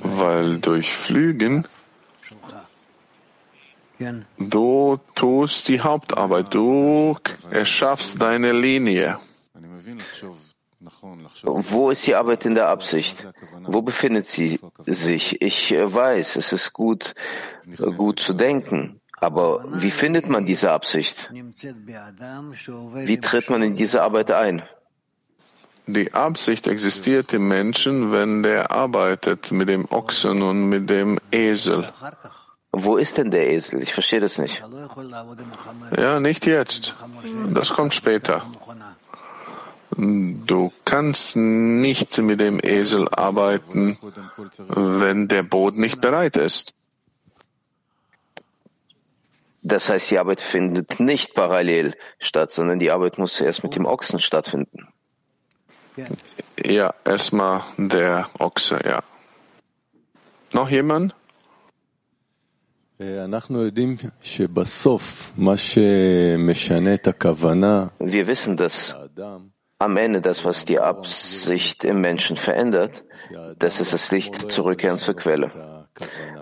Weil 0.00 0.58
durch 0.58 0.92
Flügen 0.92 1.66
du 4.38 4.98
tust 5.14 5.68
die 5.68 5.80
Hauptarbeit, 5.80 6.54
du 6.54 7.16
erschaffst 7.50 8.20
deine 8.20 8.52
Linie. 8.52 9.18
Wo 11.42 11.90
ist 11.90 12.06
die 12.06 12.14
Arbeit 12.14 12.46
in 12.46 12.54
der 12.54 12.68
Absicht? 12.68 13.26
Wo 13.62 13.82
befindet 13.82 14.26
sie 14.26 14.58
sich? 14.86 15.42
Ich 15.42 15.72
äh, 15.72 15.92
weiß, 15.92 16.36
es 16.36 16.52
ist 16.52 16.72
gut, 16.72 17.14
äh, 17.66 17.92
gut 17.92 18.20
zu 18.20 18.32
denken. 18.32 19.00
Aber 19.20 19.64
wie 19.68 19.90
findet 19.90 20.28
man 20.28 20.46
diese 20.46 20.72
Absicht? 20.72 21.30
Wie 21.32 23.20
tritt 23.20 23.50
man 23.50 23.62
in 23.62 23.74
diese 23.74 24.02
Arbeit 24.02 24.30
ein? 24.30 24.62
Die 25.86 26.12
Absicht 26.14 26.66
existiert 26.66 27.32
im 27.34 27.48
Menschen, 27.48 28.12
wenn 28.12 28.42
der 28.42 28.70
arbeitet 28.70 29.52
mit 29.52 29.68
dem 29.68 29.86
Ochsen 29.90 30.40
und 30.40 30.68
mit 30.68 30.88
dem 30.88 31.18
Esel. 31.32 31.92
Wo 32.72 32.96
ist 32.96 33.18
denn 33.18 33.30
der 33.30 33.50
Esel? 33.50 33.82
Ich 33.82 33.92
verstehe 33.92 34.20
das 34.20 34.38
nicht. 34.38 34.62
Ja, 35.96 36.20
nicht 36.20 36.46
jetzt. 36.46 36.94
Das 37.52 37.70
kommt 37.70 37.94
später. 37.94 38.44
Du 39.96 40.72
kannst 40.84 41.36
nicht 41.36 42.16
mit 42.18 42.40
dem 42.40 42.60
Esel 42.62 43.08
arbeiten, 43.08 43.98
wenn 44.68 45.26
der 45.26 45.42
Boden 45.42 45.80
nicht 45.80 46.00
bereit 46.00 46.36
ist. 46.36 46.74
Das 49.62 49.90
heißt, 49.90 50.10
die 50.10 50.18
Arbeit 50.18 50.40
findet 50.40 51.00
nicht 51.00 51.34
parallel 51.34 51.94
statt, 52.18 52.52
sondern 52.52 52.78
die 52.78 52.90
Arbeit 52.90 53.18
muss 53.18 53.34
zuerst 53.34 53.62
mit 53.62 53.74
dem 53.74 53.84
Ochsen 53.84 54.20
stattfinden. 54.20 54.88
Ja, 56.64 56.94
erstmal 57.04 57.62
der 57.76 58.28
Ochse, 58.38 58.80
ja. 58.84 59.00
Noch 60.52 60.70
jemand? 60.70 61.14
Wir 67.98 68.26
wissen, 68.26 68.58
dass 68.58 68.94
am 69.78 69.96
Ende 69.96 70.20
das, 70.20 70.44
was 70.44 70.66
die 70.66 70.78
Absicht 70.78 71.84
im 71.84 72.02
Menschen 72.02 72.36
verändert, 72.36 73.02
das 73.58 73.80
ist 73.80 73.94
das 73.94 74.12
Licht 74.12 74.52
zurückkehren 74.52 74.98
zur 74.98 75.16
Quelle. 75.16 75.50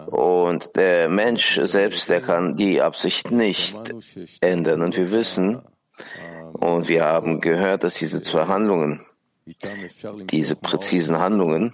Und 0.07 0.75
der 0.75 1.09
Mensch 1.09 1.61
selbst, 1.63 2.09
der 2.09 2.23
kann 2.23 2.57
die 2.57 2.83
Absicht 2.83 3.31
nicht 3.31 3.79
ändern. 4.41 4.83
Und 4.83 4.97
wir 4.97 5.13
wissen, 5.13 5.63
und 6.55 6.89
wir 6.89 7.05
haben 7.05 7.41
gehört, 7.41 7.85
dass 7.85 7.95
diese 7.95 8.21
zwei 8.21 8.47
Handlungen, 8.47 9.01
diese 10.33 10.57
präzisen 10.57 11.21
Handlungen, 11.21 11.73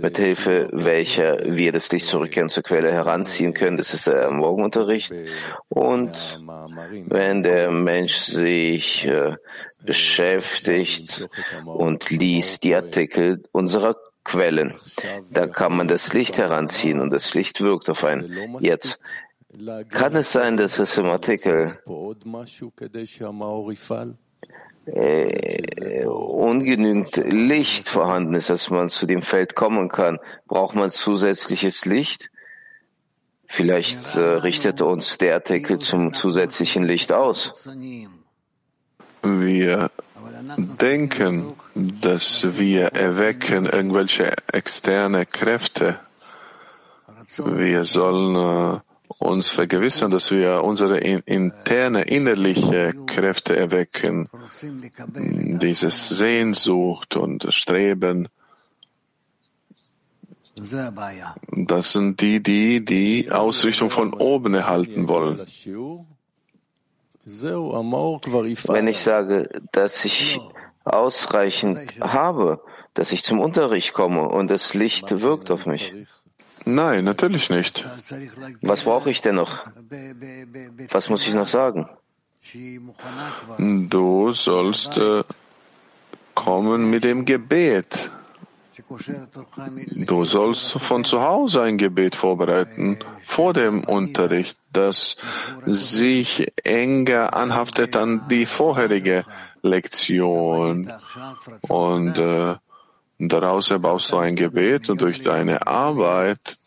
mit 0.00 0.18
Hilfe 0.18 0.68
welcher 0.72 1.38
wir 1.44 1.72
das 1.72 1.90
Licht 1.92 2.08
zurückkehren 2.08 2.48
zur 2.48 2.62
Quelle 2.62 2.92
heranziehen 2.92 3.54
können. 3.54 3.76
Das 3.76 3.94
ist 3.94 4.06
der 4.06 4.30
Morgenunterricht. 4.30 5.12
Und 5.68 6.40
wenn 7.06 7.42
der 7.42 7.70
Mensch 7.70 8.16
sich 8.16 9.06
äh, 9.06 9.36
beschäftigt 9.84 11.28
und 11.64 12.10
liest 12.10 12.64
die 12.64 12.74
Artikel 12.74 13.42
unserer 13.52 13.96
Quellen, 14.24 14.74
dann 15.30 15.52
kann 15.52 15.76
man 15.76 15.86
das 15.86 16.12
Licht 16.12 16.38
heranziehen 16.38 17.00
und 17.00 17.10
das 17.10 17.34
Licht 17.34 17.60
wirkt 17.60 17.90
auf 17.90 18.04
einen. 18.04 18.58
Jetzt 18.60 19.00
kann 19.90 20.16
es 20.16 20.32
sein, 20.32 20.56
dass 20.56 20.78
es 20.78 20.98
im 20.98 21.06
Artikel 21.06 21.78
äh, 24.86 26.04
ungenügend 26.06 27.16
Licht 27.16 27.88
vorhanden 27.88 28.34
ist, 28.34 28.50
dass 28.50 28.70
man 28.70 28.88
zu 28.88 29.06
dem 29.06 29.22
Feld 29.22 29.54
kommen 29.54 29.88
kann. 29.88 30.18
Braucht 30.46 30.74
man 30.74 30.90
zusätzliches 30.90 31.84
Licht? 31.84 32.30
Vielleicht 33.46 34.16
äh, 34.16 34.20
richtet 34.20 34.82
uns 34.82 35.18
der 35.18 35.34
Artikel 35.34 35.78
zum 35.78 36.14
zusätzlichen 36.14 36.84
Licht 36.84 37.12
aus. 37.12 37.52
Wir 39.22 39.90
denken, 40.80 41.52
dass 41.74 42.58
wir 42.58 42.88
erwecken 42.88 43.66
irgendwelche 43.66 44.34
externe 44.52 45.24
Kräfte. 45.24 45.98
Wir 47.38 47.84
sollen 47.84 48.76
äh, 48.76 48.80
uns 49.18 49.48
vergewissern, 49.48 50.10
dass 50.10 50.30
wir 50.30 50.62
unsere 50.62 50.98
in, 50.98 51.20
interne, 51.20 52.02
innerliche 52.02 52.92
Kräfte 53.06 53.56
erwecken, 53.56 54.28
dieses 55.60 56.08
Sehnsucht 56.08 57.16
und 57.16 57.46
Streben. 57.50 58.28
Das 60.56 61.92
sind 61.92 62.20
die, 62.20 62.42
die 62.42 62.84
die 62.84 63.30
Ausrichtung 63.30 63.90
von 63.90 64.14
oben 64.14 64.54
erhalten 64.54 65.08
wollen. 65.08 65.40
Wenn 67.26 68.86
ich 68.86 69.00
sage, 69.00 69.48
dass 69.72 70.04
ich 70.04 70.38
ausreichend 70.84 72.00
habe, 72.00 72.60
dass 72.92 73.12
ich 73.12 73.24
zum 73.24 73.40
Unterricht 73.40 73.94
komme 73.94 74.28
und 74.28 74.48
das 74.48 74.74
Licht 74.74 75.22
wirkt 75.22 75.50
auf 75.50 75.66
mich, 75.66 75.92
Nein, 76.64 77.04
natürlich 77.04 77.50
nicht. 77.50 77.84
was 78.62 78.82
brauche 78.82 79.10
ich 79.10 79.20
denn 79.20 79.34
noch? 79.34 79.66
Was 80.90 81.08
muss 81.08 81.26
ich 81.26 81.34
noch 81.34 81.48
sagen? 81.48 81.88
Du 83.90 84.32
sollst 84.32 84.98
äh, 84.98 85.24
kommen 86.34 86.90
mit 86.90 87.04
dem 87.04 87.24
Gebet, 87.24 88.10
Du 90.06 90.24
sollst 90.24 90.72
von 90.72 91.04
zu 91.04 91.22
Hause 91.22 91.62
ein 91.62 91.78
Gebet 91.78 92.16
vorbereiten, 92.16 92.98
vor 93.24 93.52
dem 93.52 93.84
Unterricht, 93.84 94.58
das 94.72 95.16
sich 95.64 96.50
enger 96.64 97.34
anhaftet 97.34 97.96
an 97.96 98.26
die 98.28 98.46
vorherige 98.46 99.24
Lektion. 99.62 100.92
Und 101.68 102.18
äh, 102.18 102.56
daraus 103.18 103.70
erbaust 103.70 104.12
du 104.12 104.16
ein 104.16 104.36
Gebet 104.36 104.90
und 104.90 105.00
durch 105.00 105.20
deine 105.20 105.66
Arbeit 105.66 106.58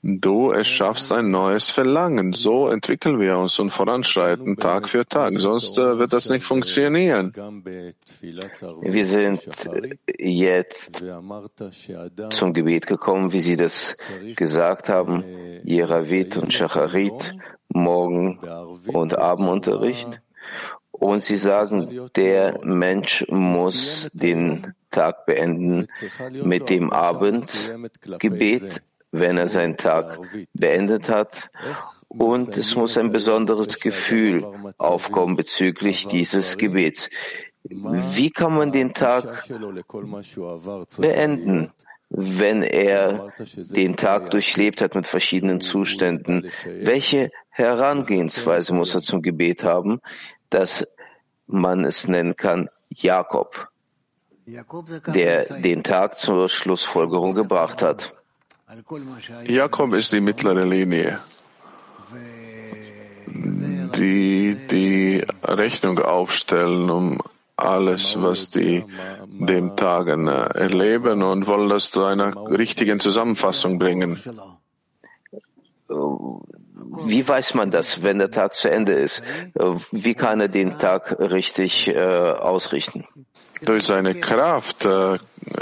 Du 0.00 0.50
erschaffst 0.52 1.10
ein 1.10 1.32
neues 1.32 1.70
Verlangen. 1.70 2.32
So 2.32 2.68
entwickeln 2.68 3.18
wir 3.18 3.36
uns 3.36 3.58
und 3.58 3.70
voranschreiten 3.70 4.56
Tag 4.56 4.88
für 4.88 5.04
Tag. 5.04 5.34
Sonst 5.38 5.76
äh, 5.76 5.98
wird 5.98 6.12
das 6.12 6.30
nicht 6.30 6.44
funktionieren. 6.44 7.32
Wir 7.34 9.04
sind 9.04 9.40
jetzt 10.18 11.04
zum 12.30 12.54
Gebet 12.54 12.86
gekommen, 12.86 13.32
wie 13.32 13.40
Sie 13.40 13.56
das 13.56 13.96
gesagt 14.36 14.88
haben, 14.88 15.24
Jeravit 15.64 16.36
und 16.36 16.52
Shacharit, 16.52 17.34
Morgen- 17.68 18.38
und 18.86 19.18
Abendunterricht. 19.18 20.20
Und 20.98 21.22
Sie 21.22 21.36
sagen, 21.36 22.08
der 22.16 22.58
Mensch 22.64 23.24
muss 23.28 24.08
den 24.12 24.74
Tag 24.90 25.26
beenden 25.26 25.86
mit 26.42 26.70
dem 26.70 26.92
Abendgebet 26.92 28.82
wenn 29.10 29.38
er 29.38 29.48
seinen 29.48 29.76
Tag 29.76 30.20
beendet 30.52 31.08
hat. 31.08 31.50
Und 32.08 32.56
es 32.56 32.74
muss 32.74 32.96
ein 32.96 33.12
besonderes 33.12 33.80
Gefühl 33.80 34.46
aufkommen 34.78 35.36
bezüglich 35.36 36.06
dieses 36.06 36.56
Gebets. 36.56 37.10
Wie 37.62 38.30
kann 38.30 38.54
man 38.54 38.72
den 38.72 38.94
Tag 38.94 39.46
beenden, 40.98 41.72
wenn 42.08 42.62
er 42.62 43.34
den 43.54 43.96
Tag 43.96 44.30
durchlebt 44.30 44.80
hat 44.80 44.94
mit 44.94 45.06
verschiedenen 45.06 45.60
Zuständen? 45.60 46.48
Welche 46.64 47.30
Herangehensweise 47.50 48.72
muss 48.72 48.94
er 48.94 49.02
zum 49.02 49.20
Gebet 49.20 49.64
haben, 49.64 50.00
dass 50.50 50.86
man 51.46 51.84
es 51.84 52.08
nennen 52.08 52.36
kann 52.36 52.68
Jakob, 52.88 53.68
der 55.06 55.44
den 55.60 55.82
Tag 55.82 56.18
zur 56.18 56.48
Schlussfolgerung 56.48 57.34
gebracht 57.34 57.82
hat? 57.82 58.14
Jakob 59.46 59.94
ist 59.94 60.12
die 60.12 60.20
mittlere 60.20 60.64
Linie, 60.64 61.20
die 63.26 64.56
die 64.70 65.24
Rechnung 65.42 65.98
aufstellen 65.98 66.90
um 66.90 67.18
alles, 67.56 68.20
was 68.22 68.50
die 68.50 68.84
dem 69.26 69.74
Tagen 69.74 70.28
erleben 70.28 71.22
und 71.22 71.46
wollen 71.46 71.68
das 71.68 71.90
zu 71.90 72.04
einer 72.04 72.34
richtigen 72.50 73.00
Zusammenfassung 73.00 73.78
bringen. 73.78 74.22
Wie 77.06 77.26
weiß 77.26 77.54
man 77.54 77.70
das, 77.70 78.02
wenn 78.02 78.18
der 78.18 78.30
Tag 78.30 78.54
zu 78.54 78.70
Ende 78.70 78.92
ist? 78.92 79.22
Wie 79.92 80.14
kann 80.14 80.40
er 80.40 80.48
den 80.48 80.78
Tag 80.78 81.18
richtig 81.18 81.88
äh, 81.88 81.98
ausrichten? 81.98 83.04
Durch 83.62 83.84
seine 83.84 84.14
Kraft 84.14 84.84
äh, 84.84 85.18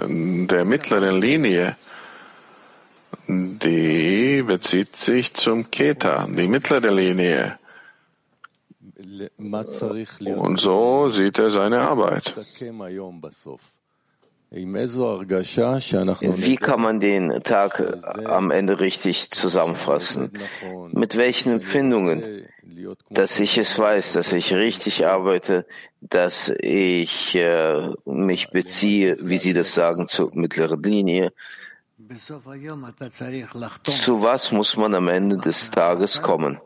der 0.08 0.64
mittleren 0.64 1.20
Linie 1.20 1.76
die 3.28 4.42
bezieht 4.46 4.94
sich 4.94 5.34
zum 5.34 5.70
Keta, 5.70 6.26
die 6.28 6.46
mittlere 6.46 6.92
Linie. 6.92 7.58
Und 10.36 10.60
so 10.60 11.08
sieht 11.08 11.38
er 11.38 11.50
seine 11.50 11.80
Arbeit. 11.80 12.34
Wie 14.56 16.56
kann 16.56 16.80
man 16.80 17.00
den 17.00 17.42
Tag 17.42 17.82
am 18.24 18.50
Ende 18.50 18.80
richtig 18.80 19.30
zusammenfassen? 19.30 20.30
Mit 20.92 21.16
welchen 21.16 21.52
Empfindungen? 21.52 22.46
Dass 23.10 23.40
ich 23.40 23.58
es 23.58 23.78
weiß, 23.78 24.14
dass 24.14 24.32
ich 24.32 24.54
richtig 24.54 25.06
arbeite, 25.06 25.66
dass 26.00 26.52
ich 26.60 27.34
äh, 27.34 27.90
mich 28.04 28.50
beziehe, 28.50 29.16
wie 29.20 29.38
Sie 29.38 29.52
das 29.52 29.74
sagen, 29.74 30.08
zur 30.08 30.34
mittleren 30.34 30.82
Linie, 30.82 31.32
zu 33.84 34.22
was 34.22 34.52
muss 34.52 34.76
man 34.76 34.94
am 34.94 35.08
Ende 35.08 35.38
des 35.38 35.70
Tages 35.70 36.22
kommen? 36.22 36.60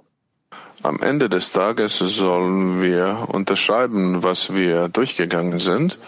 Am 0.82 1.00
Ende 1.00 1.28
des 1.28 1.52
Tages 1.52 1.98
sollen 1.98 2.82
wir 2.82 3.28
unterschreiben, 3.28 4.22
was 4.22 4.54
wir 4.54 4.88
durchgegangen 4.88 5.58
sind 5.58 5.98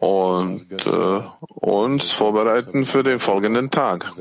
und 0.00 0.72
äh, 0.72 1.22
uns 1.54 2.10
vorbereiten 2.10 2.86
für 2.86 3.02
den 3.02 3.20
folgenden 3.20 3.70
Tag. 3.70 4.12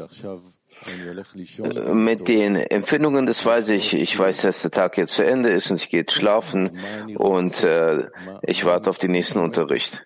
Mit 1.94 2.28
den 2.28 2.56
Empfindungen, 2.56 3.26
das 3.26 3.46
weiß 3.46 3.70
ich. 3.70 3.94
Ich 3.94 4.18
weiß, 4.18 4.42
dass 4.42 4.62
der 4.62 4.72
Tag 4.72 4.98
jetzt 4.98 5.14
zu 5.14 5.26
Ende 5.26 5.50
ist 5.50 5.72
und 5.72 5.78
ich 5.78 5.90
gehe 5.90 6.06
schlafen 6.10 6.80
und 7.18 7.64
äh, 7.64 8.08
ich 8.44 8.66
warte 8.66 8.90
auf 8.90 8.98
den 8.98 9.12
nächsten 9.12 9.40
Unterricht. 9.40 10.06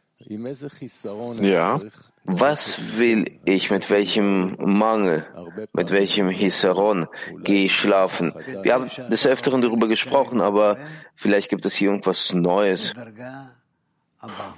Ja. 1.41 1.79
Was 2.25 2.97
will 2.97 3.39
ich, 3.43 3.69
mit 3.69 3.89
welchem 3.89 4.55
Mangel, 4.57 5.25
mit 5.73 5.91
welchem 5.91 6.29
Hisaron 6.29 7.07
gehe 7.39 7.65
ich 7.65 7.75
schlafen? 7.75 8.33
Wir 8.61 8.73
haben 8.73 8.89
des 9.09 9.25
Öfteren 9.25 9.61
darüber 9.61 9.87
gesprochen, 9.87 10.39
aber 10.39 10.77
vielleicht 11.15 11.49
gibt 11.49 11.65
es 11.65 11.75
hier 11.75 11.89
irgendwas 11.89 12.31
Neues. 12.33 12.93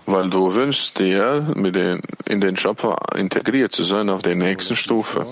Weil 0.05 0.30
du 0.30 0.53
wünschst 0.53 0.99
dir, 0.99 1.47
mit 1.55 1.74
den, 1.74 2.01
in 2.28 2.39
den 2.39 2.55
Schöpfer 2.55 2.97
integriert 3.16 3.72
zu 3.72 3.84
sein 3.84 4.09
auf 4.09 4.22
der 4.22 4.36
nächsten 4.36 4.76
Stufe. 4.76 5.26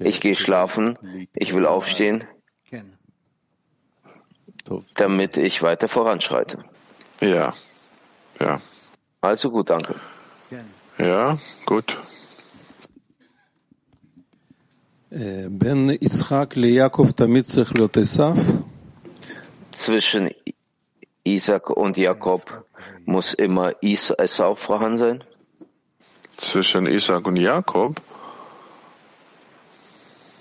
Ich 0.00 0.20
gehe 0.20 0.36
schlafen, 0.36 0.98
ich 1.34 1.52
will 1.54 1.66
aufstehen, 1.66 2.24
damit 4.94 5.36
ich 5.36 5.62
weiter 5.62 5.88
voranschreite. 5.88 6.64
Ja, 7.20 7.54
ja. 8.38 8.60
Also 9.20 9.50
gut, 9.50 9.68
danke. 9.70 9.94
Ja, 10.98 11.38
gut. 11.66 11.96
Äh, 15.10 15.48
Zwischen 19.72 20.30
Isaac 21.24 21.70
und 21.70 21.96
Jakob 21.96 22.64
muss 23.04 23.34
immer 23.34 23.72
Esau 23.82 24.54
vorhanden 24.54 24.98
sein? 24.98 25.24
Zwischen 26.36 26.86
Isaac 26.86 27.26
und 27.26 27.36
Jakob? 27.36 28.00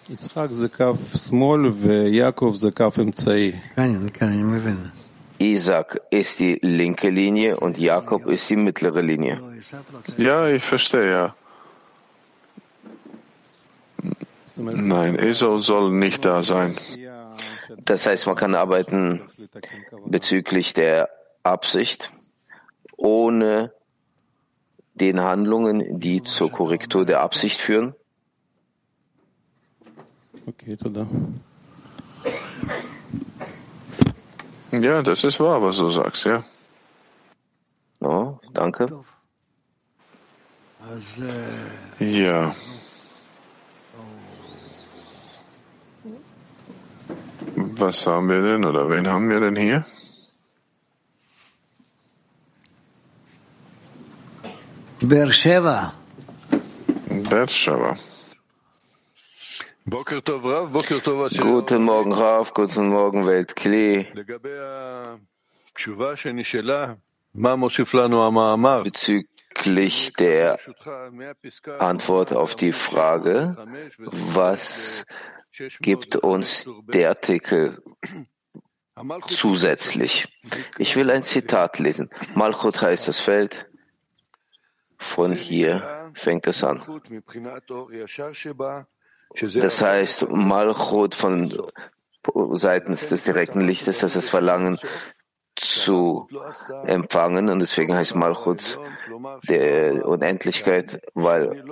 Isaac 0.10 0.52
ist 0.52 0.60
zekaf 0.60 0.98
small 1.16 1.74
Jakob 2.10 2.54
ist 2.54 2.62
zekaf 2.62 2.98
emtzai. 2.98 3.62
Kein, 3.76 4.12
kein, 4.14 4.56
ich 4.58 5.07
Isaac 5.40 6.02
ist 6.10 6.40
die 6.40 6.60
linke 6.62 7.10
Linie 7.10 7.58
und 7.60 7.78
Jakob 7.78 8.26
ist 8.28 8.50
die 8.50 8.56
mittlere 8.56 9.02
Linie. 9.02 9.40
Ja, 10.18 10.48
ich 10.48 10.64
verstehe, 10.64 11.12
ja. 11.12 11.36
Nein, 14.56 15.20
Esau 15.20 15.60
soll 15.60 15.92
nicht 15.92 16.26
da 16.26 16.42
sein. 16.42 16.76
Das 17.86 18.06
heißt, 18.06 18.26
man 18.26 18.36
kann 18.36 18.56
arbeiten 18.56 19.22
bezüglich 20.06 20.74
der 20.74 21.10
Absicht, 21.44 22.12
ohne 22.96 23.72
den 24.96 25.22
Handlungen, 25.22 26.00
die 26.00 26.24
zur 26.24 26.52
Korrektur 26.52 27.06
der 27.06 27.22
Absicht 27.22 27.62
führen. 27.62 27.94
Okay, 30.48 30.76
toda. 30.76 31.08
Ja, 34.82 35.02
das 35.02 35.24
ist 35.24 35.40
wahr, 35.40 35.62
was 35.62 35.78
du 35.78 35.90
sagst, 35.90 36.26
ja. 36.26 36.44
Oh, 38.00 38.38
danke. 38.54 38.88
Ja. 42.00 42.54
Was 47.56 48.06
haben 48.08 48.30
wir 48.30 48.42
denn 48.42 48.66
oder 48.66 48.90
wen 48.90 49.08
haben 49.08 49.30
wir 49.30 49.40
denn 49.40 49.56
hier? 49.56 49.86
Beersheba. 55.02 55.94
Beersheba. 57.30 57.96
Guten 59.90 61.84
Morgen, 61.84 62.12
Raf. 62.12 62.54
Guten 62.54 62.90
Morgen, 62.90 63.26
Weltklee. 63.26 64.06
Bezüglich 68.84 70.14
der 70.14 70.60
Antwort 71.80 72.34
auf 72.34 72.56
die 72.58 72.74
Frage, 72.74 73.56
was 74.36 75.06
gibt 75.80 76.18
uns 76.18 76.70
der 76.88 77.10
Artikel 77.10 77.82
zusätzlich. 79.30 80.28
Ich 80.78 80.98
will 80.98 81.10
ein 81.10 81.24
Zitat 81.24 81.80
lesen. 81.80 82.10
Malchut 82.36 82.82
heißt 82.82 83.08
das 83.08 83.22
Feld. 83.22 83.70
Von 84.98 85.32
hier 85.32 86.12
fängt 86.14 86.46
es 86.48 86.62
an. 86.62 86.84
Das 89.56 89.82
heißt, 89.82 90.30
Malchut 90.30 91.16
von 91.16 91.54
seitens 92.54 93.08
des 93.10 93.24
direkten 93.24 93.62
Lichtes, 93.62 94.00
das 94.00 94.16
ist 94.16 94.30
Verlangen 94.30 94.78
zu 95.56 96.28
empfangen 96.86 97.50
und 97.50 97.60
deswegen 97.60 97.96
heißt 97.96 98.16
Malchut 98.16 98.78
der 99.48 100.08
Unendlichkeit, 100.08 101.02
weil 101.14 101.64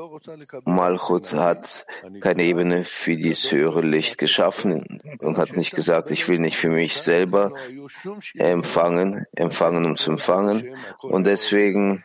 Malchut 0.64 1.34
hat 1.34 1.86
keine 2.20 2.44
Ebene 2.44 2.84
für 2.84 3.16
dieses 3.16 3.52
höhere 3.52 3.82
Licht 3.82 4.18
geschaffen 4.18 5.02
und 5.20 5.38
hat 5.38 5.56
nicht 5.56 5.76
gesagt, 5.76 6.10
ich 6.10 6.28
will 6.28 6.40
nicht 6.40 6.58
für 6.58 6.70
mich 6.70 6.98
selber 6.98 7.54
empfangen, 8.34 9.26
empfangen 9.36 9.86
um 9.86 9.98
zu 9.98 10.12
empfangen. 10.12 10.76
Und 11.02 11.28
deswegen 11.28 12.04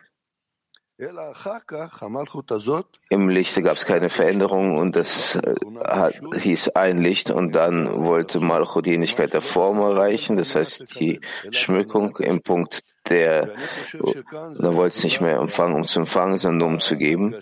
im 3.09 3.27
Lichte 3.27 3.63
gab 3.63 3.77
es 3.77 3.85
keine 3.85 4.09
Veränderung 4.09 4.77
und 4.77 4.95
das 4.95 5.35
äh, 5.35 6.11
hieß 6.37 6.69
ein 6.69 6.99
Licht 6.99 7.31
und 7.31 7.53
dann 7.53 8.03
wollte 8.03 8.39
Malchut 8.39 8.85
die 8.85 8.93
Ähnlichkeit 8.93 9.33
der 9.33 9.41
Form 9.41 9.79
erreichen, 9.79 10.37
das 10.37 10.55
heißt 10.55 10.99
die 10.99 11.19
Schmückung 11.49 12.17
im 12.17 12.41
Punkt 12.41 12.83
der, 13.09 13.55
da 13.93 14.75
wollte 14.75 14.97
es 14.97 15.03
nicht 15.03 15.21
mehr 15.21 15.39
empfangen, 15.39 15.75
um 15.75 15.85
zu 15.85 15.99
empfangen, 15.99 16.37
sondern 16.37 16.73
um 16.73 16.79
zu 16.79 16.95
geben. 16.95 17.35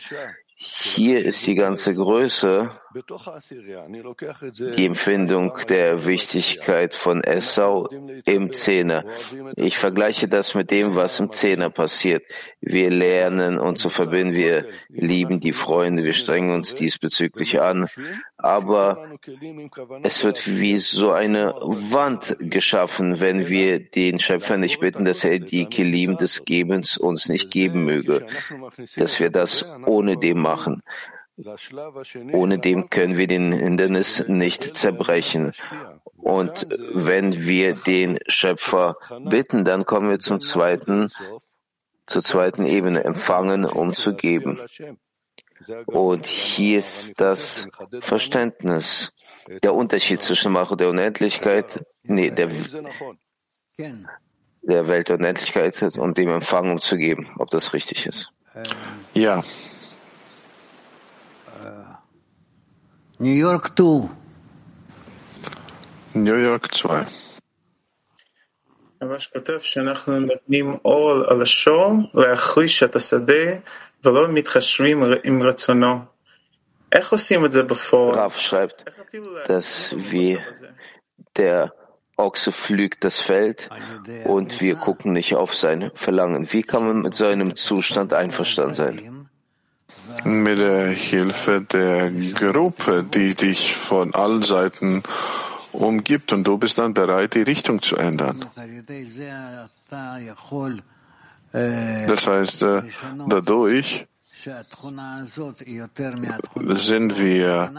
Hier 0.56 1.26
ist 1.26 1.46
die 1.46 1.56
ganze 1.56 1.94
Größe, 1.94 2.72
die 4.76 4.86
Empfindung 4.86 5.54
der 5.68 6.06
Wichtigkeit 6.06 6.96
von 6.96 7.24
Essau 7.24 7.88
im 8.26 8.52
Zehner. 8.52 9.04
Ich 9.56 9.78
vergleiche 9.78 10.28
das 10.28 10.56
mit 10.56 10.72
dem, 10.72 10.96
was 10.96 11.20
im 11.20 11.32
Zehner 11.32 11.70
passiert. 11.70 12.24
Wir 12.62 12.90
lernen 12.90 13.60
uns 13.60 13.82
zu 13.82 13.90
verbinden, 13.90 14.36
wir 14.36 14.66
lieben 14.90 15.40
die 15.40 15.54
Freunde, 15.54 16.04
wir 16.04 16.14
strengen 16.14 16.54
uns 16.54 16.76
diesbezüglich 16.76 17.62
an, 17.62 17.88
aber 18.38 19.20
es 20.04 20.24
wird 20.24 20.48
wie 20.48 20.78
so 20.78 21.12
eine 21.12 21.54
Wand 21.62 22.38
geschaffen, 22.40 23.20
wenn 23.20 23.50
wir 23.50 23.80
den 23.80 24.20
Schöpfer 24.20 24.58
nicht 24.58 24.80
bitten, 24.80 25.06
dass 25.06 25.24
er 25.24 25.40
die 25.40 25.66
Kilim 25.66 26.18
des 26.18 26.46
Gebens 26.46 26.98
uns 26.98 27.30
nicht 27.30 27.52
geben 27.52 27.86
möge, 27.86 28.26
dass 28.98 29.20
wir 29.20 29.30
das 29.30 29.66
ohne 29.86 30.18
dem 30.18 30.42
machen. 30.42 30.82
Ohne 32.34 32.60
dem 32.60 32.90
können 32.90 33.18
wir 33.18 33.28
den 33.28 33.52
Hindernis 33.52 34.28
nicht 34.28 34.76
zerbrechen. 34.76 35.54
Und 36.18 36.68
wenn 36.94 37.46
wir 37.46 37.76
den 37.76 38.20
Schöpfer 38.28 38.98
bitten, 39.26 39.64
dann 39.64 39.86
kommen 39.86 40.10
wir 40.10 40.20
zum 40.20 40.42
zweiten, 40.42 41.10
zur 42.08 42.24
zweiten 42.24 42.66
Ebene, 42.66 43.04
empfangen, 43.04 43.66
um 43.66 43.94
zu 43.94 44.16
geben. 44.16 44.60
Und 45.86 46.26
hier 46.26 46.80
ist 46.80 47.20
das 47.20 47.68
Verständnis, 48.02 49.14
der 49.64 49.74
Unterschied 49.74 50.22
zwischen 50.22 50.52
Macho 50.52 50.76
der 50.76 50.90
Unendlichkeit, 50.90 51.86
nee, 52.04 52.32
der, 52.32 52.50
der 54.62 54.88
Welt 54.88 55.10
der 55.10 55.18
Unendlichkeit 55.18 55.82
und 55.98 56.18
dem 56.18 56.30
Empfangen, 56.30 56.72
um 56.72 56.80
zu 56.80 56.98
geben, 56.98 57.30
ob 57.38 57.50
das 57.50 57.74
richtig 57.74 58.08
ist. 58.08 58.32
Ja. 59.14 59.42
New 63.21 63.37
York 63.47 63.69
2. 63.77 64.09
New 66.15 66.39
York 66.39 66.67
2. 66.67 67.05
ממש 69.03 69.27
כותב 69.27 69.59
שאנחנו 69.59 70.21
נותנים 70.21 70.77
אור 70.85 71.13
על 71.29 71.43
השור 71.43 71.93
להחריש 72.15 72.83
את 72.83 72.97
השדה 72.97 73.45
ולא 74.05 74.29
מתחשבים 74.29 75.03
עם 75.25 75.43
רצונו. 75.43 75.99
איך 76.93 77.13
עושים 77.13 77.45
את 77.45 77.53
זה 77.53 77.63
בפועל? 77.63 78.15
Rav 78.15 78.39
schreibt, 78.39 78.85
dass 79.49 79.95
wir 80.13 80.39
der 81.37 81.73
Ochse 82.17 82.53
pflügt 82.53 83.03
das 83.05 83.19
Feld 83.21 83.69
und 84.25 84.61
wir 84.61 84.77
gucken 84.77 85.13
nicht 85.13 85.35
auf 85.35 85.55
sein 85.55 85.91
Verlangen. 85.95 86.53
Wie 86.53 86.63
kann 86.63 86.87
man 86.87 87.03
mit 87.03 87.15
so 87.15 87.27
einem 87.27 87.57
Zustand 87.57 88.13
einverstanden 88.13 88.75
sein? 88.75 89.18
Mit 90.24 90.60
der 90.60 90.90
Hilfe 90.90 91.62
der 91.62 92.12
Gruppe, 92.12 93.04
die 93.04 93.36
dich 93.36 93.76
von 93.76 94.14
allen 94.14 94.44
Seiten 94.44 95.04
umgibt 95.72 96.34
und 96.34 96.44
du 96.44 96.58
bist 96.58 96.80
dann 96.80 96.94
bereit, 96.94 97.34
die 97.36 97.42
Richtung 97.42 97.82
zu 97.82 97.96
ändern. 97.96 98.46
Das 101.52 102.28
heißt, 102.28 102.62
äh, 102.64 102.82
dadurch 103.28 104.08
sind 106.76 107.20
wir 107.20 107.72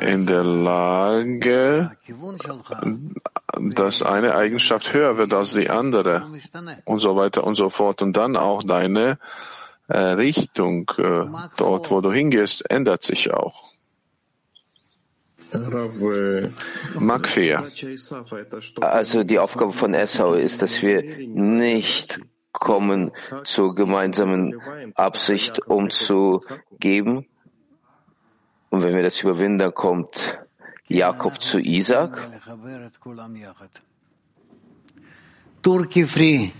in 0.00 0.26
der 0.26 0.44
Lage, 0.44 1.90
dass 3.56 4.02
eine 4.02 4.34
Eigenschaft 4.34 4.92
höher 4.92 5.16
wird 5.16 5.34
als 5.34 5.54
die 5.54 5.70
andere 5.70 6.26
und 6.84 7.00
so 7.00 7.16
weiter 7.16 7.44
und 7.44 7.54
so 7.54 7.70
fort. 7.70 8.02
Und 8.02 8.16
dann 8.16 8.36
auch 8.36 8.62
deine 8.62 9.18
Richtung, 9.96 10.90
äh, 10.98 11.24
dort 11.56 11.90
wo 11.90 12.00
du 12.00 12.12
hingehst, 12.12 12.70
ändert 12.70 13.02
sich 13.02 13.32
auch. 13.32 13.64
Makfir. 16.98 17.64
Also 18.80 19.24
die 19.24 19.38
Aufgabe 19.38 19.72
von 19.72 19.94
Essau 19.94 20.34
ist, 20.34 20.60
dass 20.60 20.82
wir 20.82 21.02
nicht 21.26 22.20
kommen 22.52 23.12
zur 23.44 23.74
gemeinsamen 23.74 24.60
Absicht, 24.94 25.66
um 25.66 25.90
zu 25.90 26.42
geben. 26.78 27.26
Und 28.68 28.82
wenn 28.82 28.94
wir 28.94 29.02
das 29.02 29.22
überwinden, 29.22 29.58
dann 29.58 29.74
kommt 29.74 30.38
Jakob 30.88 31.40
zu 31.40 31.58
Isaac. 31.58 32.30
Turkey 35.62 36.06
free. 36.06 36.50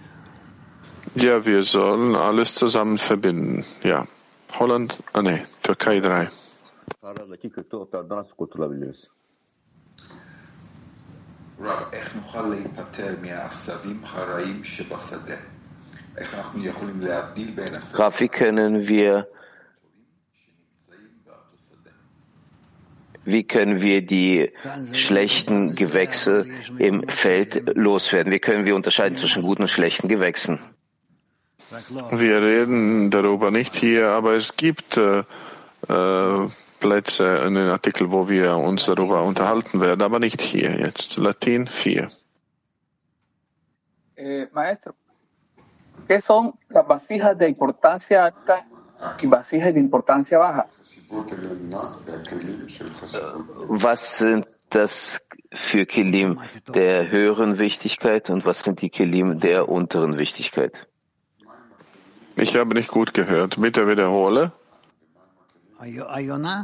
Ja, 1.17 1.45
wir 1.45 1.63
sollen 1.63 2.15
alles 2.15 2.55
zusammen 2.55 2.97
verbinden. 2.97 3.63
Ja. 3.84 4.07
Holland, 4.59 5.03
ah 5.13 5.21
nee, 5.21 5.41
Türkei 5.63 5.99
3. 5.99 6.27
איך 11.93 12.15
נוכל 12.15 12.41
להיפטר 12.41 13.15
מהעשבים 13.21 13.99
הרעים 14.03 14.63
שבשדה? 14.63 15.36
איך 16.17 16.34
אנחנו 16.34 16.65
יכולים 16.65 17.01
להבדיל 17.01 17.51
בין 17.55 17.75
עשבים 17.75 18.01
Rav, 18.01 18.19
wie 18.19 18.29
können 18.29 18.88
wir, 18.88 19.27
wie 23.25 23.43
können 23.43 23.81
wir 23.81 24.05
die 24.05 24.51
schlechten 24.93 25.75
Gewächse 25.75 26.45
im 26.77 27.07
Feld 27.07 27.75
loswerden? 27.75 28.31
Wie 28.31 28.39
können 28.39 28.65
wir 28.65 28.75
unterscheiden 28.75 29.17
zwischen 29.17 29.41
guten 29.43 29.63
und 29.63 29.69
schlechten 29.69 30.07
Gewächsen? 30.07 30.59
Wir 32.10 32.42
reden 32.42 33.10
darüber 33.10 33.50
nicht 33.50 33.76
hier, 33.76 34.08
aber 34.08 34.34
es 34.34 34.56
gibt 34.56 34.96
äh, 34.96 35.24
äh, 35.88 36.48
Plätze 36.80 37.42
in 37.46 37.54
den 37.54 37.68
Artikel, 37.68 38.10
wo 38.10 38.28
wir 38.28 38.56
uns 38.56 38.86
darüber 38.86 39.22
unterhalten 39.22 39.80
werden, 39.80 40.02
aber 40.02 40.18
nicht 40.18 40.40
hier 40.40 40.78
jetzt. 40.78 41.16
Latin 41.16 41.66
4. 41.66 42.10
Eh, 44.16 44.48
maestro, 44.52 44.94
¿qué 46.08 46.20
son 46.20 46.54
las 46.70 46.86
vasijas 46.88 47.36
de 47.38 47.48
importancia 47.48 48.24
alta 48.24 48.66
y 49.20 49.26
vasijas 49.26 49.74
de 49.74 49.80
importancia 49.80 50.38
baja? 50.38 50.66
Was 53.68 54.18
sind 54.18 54.46
das 54.70 55.22
für 55.52 55.86
Kilim 55.86 56.40
der 56.66 57.10
höheren 57.10 57.58
Wichtigkeit 57.58 58.28
und 58.28 58.44
was 58.44 58.62
sind 58.62 58.82
die 58.82 58.90
Kilim 58.90 59.38
der 59.38 59.68
unteren 59.68 60.18
Wichtigkeit? 60.18 60.88
Ich 62.38 62.55
habe 62.55 62.73
nicht 62.75 62.89
gut 62.89 63.13
gehört. 63.13 63.57
Bitte 63.61 63.88
wiederhole. 63.88 64.51
היונה? 65.79 66.63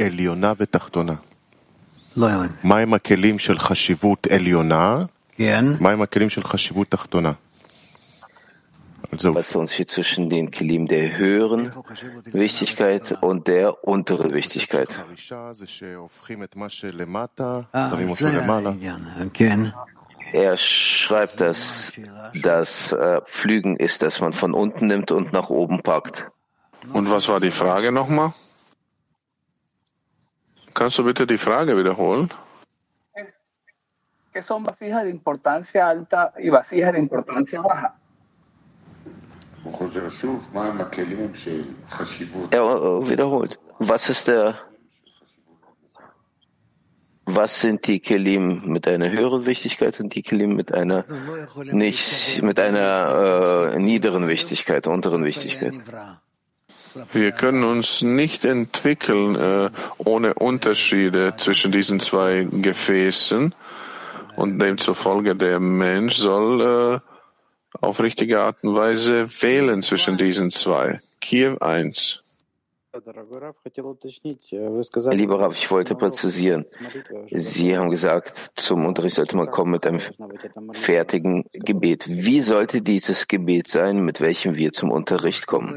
עליונה 0.00 0.52
ותחתונה. 0.58 1.14
לא 2.16 2.30
הבנתי. 2.30 2.54
מהם 2.64 2.94
הכלים 2.94 3.38
של 3.38 3.58
חשיבות 3.58 4.26
עליונה? 4.26 5.04
כן. 5.36 5.64
מהם 5.80 6.02
הכלים 6.02 6.30
של 6.30 6.42
חשיבות 6.42 6.88
תחתונה? 6.90 7.32
Also, 9.12 9.34
Was 9.34 9.46
ist 9.46 9.54
der 9.54 9.60
Unterschied 9.60 9.90
zwischen 9.90 10.28
den 10.28 10.50
Kilim 10.50 10.88
der 10.88 11.16
höheren 11.16 11.70
Wichtigkeit 12.32 13.12
und 13.22 13.46
der 13.46 13.84
unteren 13.84 14.32
Wichtigkeit? 14.34 14.90
חרישה 14.90 15.52
er 20.31 20.55
schreibt, 20.55 21.41
dass 21.41 21.91
das 22.33 22.95
Pflügen 23.25 23.75
äh, 23.77 23.83
ist, 23.83 24.01
dass 24.01 24.21
man 24.21 24.33
von 24.33 24.53
unten 24.53 24.87
nimmt 24.87 25.11
und 25.11 25.33
nach 25.33 25.49
oben 25.49 25.83
packt. 25.83 26.27
Und 26.93 27.11
was 27.11 27.27
war 27.27 27.39
die 27.39 27.51
Frage 27.51 27.91
nochmal? 27.91 28.33
Kannst 30.73 30.97
du 30.97 31.03
bitte 31.03 31.27
die 31.27 31.37
Frage 31.37 31.77
wiederholen? 31.77 32.29
Er 42.51 42.61
äh, 42.61 43.09
wiederholt. 43.09 43.59
Was 43.79 44.09
ist 44.09 44.27
der 44.27 44.55
was 47.35 47.61
sind 47.61 47.87
die 47.87 47.99
Kelim 47.99 48.63
mit 48.65 48.87
einer 48.87 49.09
höheren 49.11 49.45
Wichtigkeit 49.45 49.99
und 49.99 50.15
die 50.15 50.23
Kelim 50.23 50.55
mit 50.55 50.73
einer 50.73 51.05
nicht, 51.63 52.41
mit 52.41 52.59
einer 52.59 53.73
äh, 53.73 53.79
niederen 53.79 54.27
Wichtigkeit, 54.27 54.87
unteren 54.87 55.23
Wichtigkeit? 55.23 55.73
Wir 57.13 57.31
können 57.31 57.63
uns 57.63 58.01
nicht 58.01 58.43
entwickeln 58.43 59.35
äh, 59.35 59.69
ohne 59.97 60.33
Unterschiede 60.33 61.33
zwischen 61.37 61.71
diesen 61.71 61.99
zwei 61.99 62.47
Gefäßen 62.51 63.55
und 64.35 64.59
demzufolge 64.59 65.35
der 65.35 65.59
Mensch 65.59 66.15
soll 66.15 67.01
äh, 67.01 67.11
auf 67.79 68.01
richtige 68.01 68.41
Art 68.41 68.63
und 68.63 68.75
Weise 68.75 69.29
wählen 69.41 69.81
zwischen 69.81 70.17
diesen 70.17 70.51
zwei. 70.51 70.99
Kiew 71.21 71.57
1. 71.59 72.20
Lieber 75.11 75.39
Rav, 75.39 75.53
ich 75.53 75.71
wollte 75.71 75.95
präzisieren. 75.95 76.65
Sie 77.31 77.77
haben 77.77 77.89
gesagt, 77.89 78.51
zum 78.57 78.85
Unterricht 78.85 79.15
sollte 79.15 79.37
man 79.37 79.49
kommen 79.49 79.71
mit 79.71 79.87
einem 79.87 80.01
fertigen 80.73 81.45
Gebet. 81.53 82.05
Wie 82.09 82.41
sollte 82.41 82.81
dieses 82.81 83.29
Gebet 83.29 83.69
sein, 83.69 84.03
mit 84.03 84.19
welchem 84.19 84.55
wir 84.55 84.73
zum 84.73 84.91
Unterricht 84.91 85.47
kommen? 85.47 85.73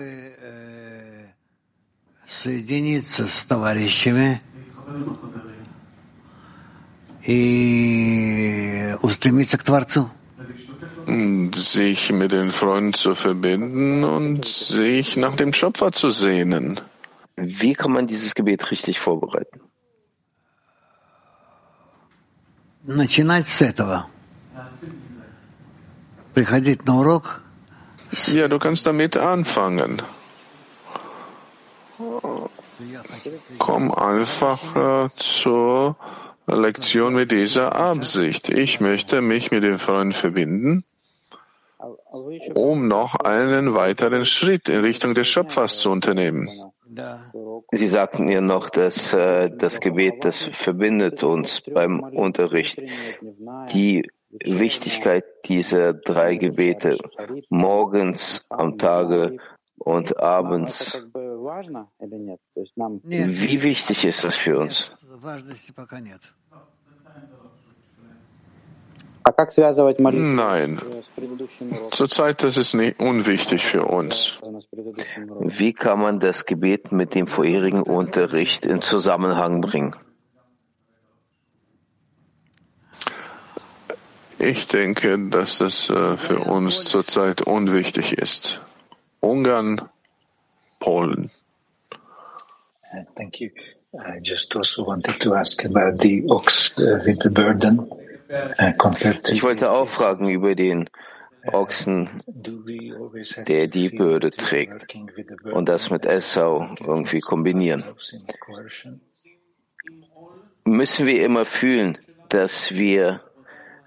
sich 11.55 12.13
mit 12.13 12.33
den 12.33 12.51
Freunden 12.51 12.95
zu 12.95 13.15
verbinden 13.15 14.03
und 14.05 14.47
sich 14.47 15.17
nach 15.17 15.37
dem 15.37 15.53
Schöpfer 15.53 15.93
zu 15.93 16.11
sehnen. 16.11 16.81
Wie 17.36 17.74
kann 17.74 17.92
man 17.92 18.08
dieses 18.08 18.36
Gebet 18.36 18.72
richtig 18.72 19.00
vorbereiten? 19.00 19.62
Начинать 22.84 23.48
с 23.48 23.62
этого. 23.62 24.08
Приходить 26.34 26.86
на 26.86 26.96
урок. 26.96 27.42
Ja, 28.28 28.48
du 28.48 28.60
kannst 28.60 28.86
damit 28.86 29.18
anfangen. 29.18 30.02
Komm 33.58 33.94
einfach 33.94 34.76
äh, 34.76 35.10
zur 35.16 35.98
Lektion 36.48 37.14
mit 37.14 37.32
dieser 37.32 37.76
Absicht. 37.76 38.50
Ich 38.50 38.80
möchte 38.80 39.22
mich 39.22 39.52
mit 39.52 39.64
den 39.64 39.78
Freunden 39.78 40.14
verbinden, 40.14 40.84
um 42.56 42.88
noch 42.88 43.16
einen 43.16 43.74
weiteren 43.74 44.26
Schritt 44.26 44.70
in 44.70 44.80
Richtung 44.80 45.14
des 45.14 45.28
Schöpfers 45.28 45.78
zu 45.78 45.92
unternehmen. 45.92 46.50
Sie 47.73 47.87
sagten 47.87 48.25
mir 48.25 48.41
noch, 48.41 48.71
dass 48.71 49.13
äh, 49.13 49.51
das 49.51 49.81
Gebet, 49.81 50.25
das 50.25 50.45
verbindet 50.45 51.23
uns 51.23 51.61
beim 51.61 52.01
Unterricht. 52.01 52.81
Die 53.73 54.09
Wichtigkeit 54.31 55.25
dieser 55.45 55.95
drei 55.95 56.37
Gebete 56.37 56.99
morgens, 57.49 58.45
am 58.49 58.79
Tage 58.79 59.39
und 59.77 60.19
abends. 60.19 60.97
Wie 63.03 63.63
wichtig 63.63 64.05
ist 64.05 64.25
das 64.25 64.37
für 64.37 64.59
uns? 64.59 64.91
Nein, 69.25 70.81
zurzeit 71.91 72.45
ist 72.45 72.59
es 72.59 72.75
nicht 72.75 73.01
unwichtig 73.01 73.65
für 73.65 73.85
uns. 73.85 74.39
Wie 75.41 75.73
kann 75.73 76.01
man 76.01 76.21
das 76.21 76.45
Gebet 76.45 76.93
mit 76.93 77.15
dem 77.15 77.27
vorherigen 77.27 77.83
Unterricht 77.83 78.67
in 78.67 78.83
Zusammenhang 78.83 79.63
bringen? 79.63 79.97
Ich 84.39 84.69
denke, 84.69 85.31
dass 85.31 85.59
das 85.59 85.89
äh, 85.89 86.19
für 86.19 86.41
uns 86.41 86.85
zurzeit 86.85 87.41
unwichtig 87.43 88.13
ist. 88.13 88.61
Ungarn, 89.21 89.81
Polen. 90.81 91.31
Thank 93.17 93.41
you. 93.41 93.51
I 93.95 94.19
just 94.23 94.55
also 94.55 94.85
wanted 94.85 95.21
to 95.21 95.35
ask 95.35 95.65
about 95.65 96.01
the 96.01 96.25
ox 96.29 96.73
uh, 96.79 97.01
with 97.07 97.21
the 97.23 97.31
burden. 97.31 97.89
Ich 99.29 99.43
wollte 99.43 99.71
auch 99.71 99.89
fragen 99.89 100.29
über 100.29 100.55
den 100.55 100.89
Ochsen, 101.47 102.09
der 103.47 103.67
die 103.69 103.91
Bürde 103.91 104.31
trägt 104.31 104.97
und 105.45 105.69
das 105.69 105.91
mit 105.91 106.07
Essau 106.07 106.75
irgendwie 106.81 107.21
kombinieren. 107.21 107.85
Müssen 110.65 111.07
wir 111.07 111.25
immer 111.25 111.45
fühlen, 111.45 111.99
dass 112.31 112.73
wir 112.73 113.21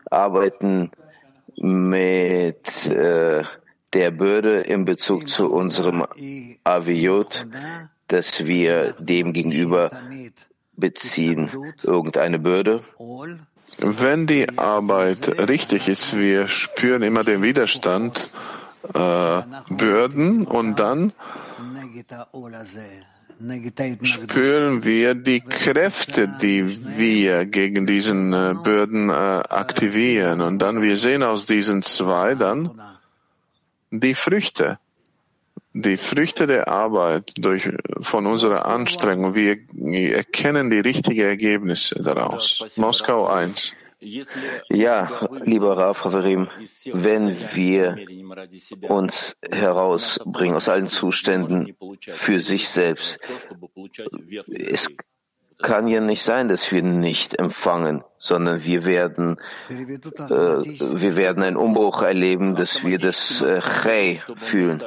arbeiten 0.10 0.92
mit 1.56 2.86
äh, 2.86 3.44
der 3.94 4.12
Bürde 4.12 4.62
in 4.62 4.86
Bezug 4.86 5.28
zu 5.28 5.52
unserem 5.52 6.06
Aviot, 6.64 7.48
dass 8.08 8.46
wir 8.46 8.94
dem 9.00 9.34
gegenüber 9.34 9.90
beziehen 10.74 11.50
irgendeine 11.84 12.38
Bürde? 12.38 12.82
Wenn 13.80 14.26
die 14.26 14.58
Arbeit 14.58 15.38
richtig 15.48 15.88
ist, 15.88 16.18
wir 16.18 16.48
spüren 16.48 17.04
immer 17.04 17.24
den 17.24 17.42
Widerstand, 17.44 18.32
äh, 18.94 19.42
Bürden 19.70 20.46
und 20.46 20.80
dann 20.80 21.14
spüren 24.02 24.84
wir 24.84 25.14
die 25.14 25.42
Kräfte, 25.42 26.28
die 26.42 26.98
wir 26.98 27.46
gegen 27.46 27.86
diesen 27.86 28.34
äh, 28.34 28.56
Bürden 28.64 29.10
äh, 29.10 29.14
aktivieren. 29.14 30.42
Und 30.42 30.60
dann 30.60 30.82
wir 30.82 30.98
sehen 30.98 31.22
aus 31.22 31.46
diesen 31.46 31.84
zwei 31.84 32.34
dann 32.34 32.72
die 33.92 34.16
Früchte, 34.16 34.80
die 35.82 35.98
Früchte 35.98 36.48
der 36.48 36.68
Arbeit 36.68 37.34
durch, 37.38 37.70
von 38.02 38.26
unserer 38.26 38.66
Anstrengung. 38.66 39.36
Wir 39.36 39.58
erkennen 40.16 40.70
die 40.70 40.80
richtigen 40.80 41.22
Ergebnisse 41.22 42.02
daraus. 42.02 42.64
Moskau 42.78 43.28
1. 43.28 43.74
Ja, 44.70 45.10
lieber 45.44 45.76
Rav 45.76 46.04
Haverim, 46.04 46.48
wenn 46.94 47.36
wir 47.56 47.98
uns 48.88 49.36
herausbringen 49.50 50.56
aus 50.56 50.70
allen 50.70 50.88
Zuständen 50.88 51.76
für 52.00 52.40
sich 52.42 52.70
selbst, 52.70 53.20
es 54.48 54.88
kann 55.60 55.88
ja 55.88 56.02
nicht 56.02 56.24
sein, 56.24 56.48
dass 56.48 56.72
wir 56.72 56.84
nicht 56.84 57.40
empfangen, 57.40 58.04
sondern 58.18 58.64
wir 58.64 58.86
werden, 58.86 59.38
äh, 59.70 59.74
wir 59.76 61.16
werden 61.16 61.44
einen 61.44 61.58
Umbruch 61.58 62.04
erleben, 62.04 62.56
dass 62.56 62.84
wir 62.84 63.00
das 63.00 63.42
äh, 63.42 63.60
Chei 63.62 64.20
fühlen, 64.36 64.84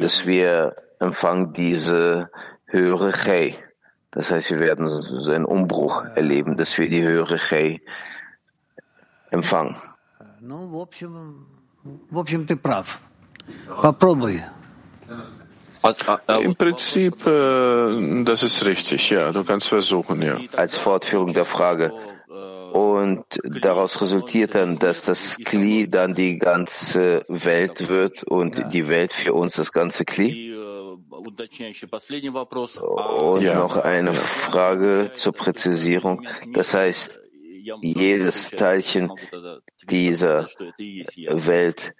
dass 0.00 0.26
wir 0.26 0.76
empfangen 0.98 1.52
diese 1.52 2.30
höhere 2.66 3.12
Chei. 3.12 3.56
Das 4.10 4.30
heißt, 4.30 4.50
wir 4.50 4.60
werden 4.60 4.88
so 4.88 5.30
einen 5.30 5.44
Umbruch 5.44 6.04
erleben, 6.14 6.56
dass 6.56 6.78
wir 6.78 6.88
die 6.88 7.02
höhere 7.02 7.36
Chei 7.36 7.80
empfangen. 9.30 9.76
Im 16.40 16.56
Prinzip, 16.56 17.26
äh, 17.26 18.24
das 18.24 18.42
ist 18.42 18.64
richtig, 18.64 19.10
ja. 19.10 19.32
Du 19.32 19.44
kannst 19.44 19.68
versuchen, 19.68 20.22
ja. 20.22 20.38
Als 20.56 20.76
Fortführung 20.76 21.32
der 21.34 21.44
Frage. 21.44 21.92
Und 22.72 23.24
daraus 23.44 24.00
resultiert 24.00 24.56
dann, 24.56 24.78
dass 24.78 25.02
das 25.02 25.36
Kli 25.36 25.88
dann 25.88 26.14
die 26.14 26.38
ganze 26.38 27.22
Welt 27.28 27.88
wird 27.88 28.24
und 28.24 28.72
die 28.72 28.88
Welt 28.88 29.12
für 29.12 29.32
uns 29.32 29.54
das 29.54 29.70
ganze 29.70 30.04
Kli? 30.04 30.52
Und 32.80 33.42
Ja. 33.42 33.54
noch 33.54 33.76
eine 33.76 34.12
Frage 34.12 35.12
zur 35.14 35.32
Präzisierung. 35.34 36.26
Das 36.52 36.74
heißt, 36.74 37.20
jedes 37.80 38.50
Teilchen 38.50 39.12
dieser 39.88 40.48
Welt, 41.28 41.94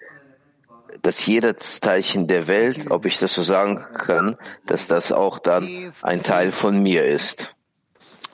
dass 1.01 1.25
jedes 1.25 1.79
Teilchen 1.79 2.27
der 2.27 2.47
Welt, 2.47 2.89
ob 2.91 3.05
ich 3.05 3.19
das 3.19 3.33
so 3.33 3.43
sagen 3.43 3.85
kann, 3.97 4.37
dass 4.65 4.87
das 4.87 5.11
auch 5.11 5.39
dann 5.39 5.93
ein 6.01 6.23
Teil 6.23 6.51
von 6.51 6.81
mir 6.81 7.05
ist. 7.05 7.55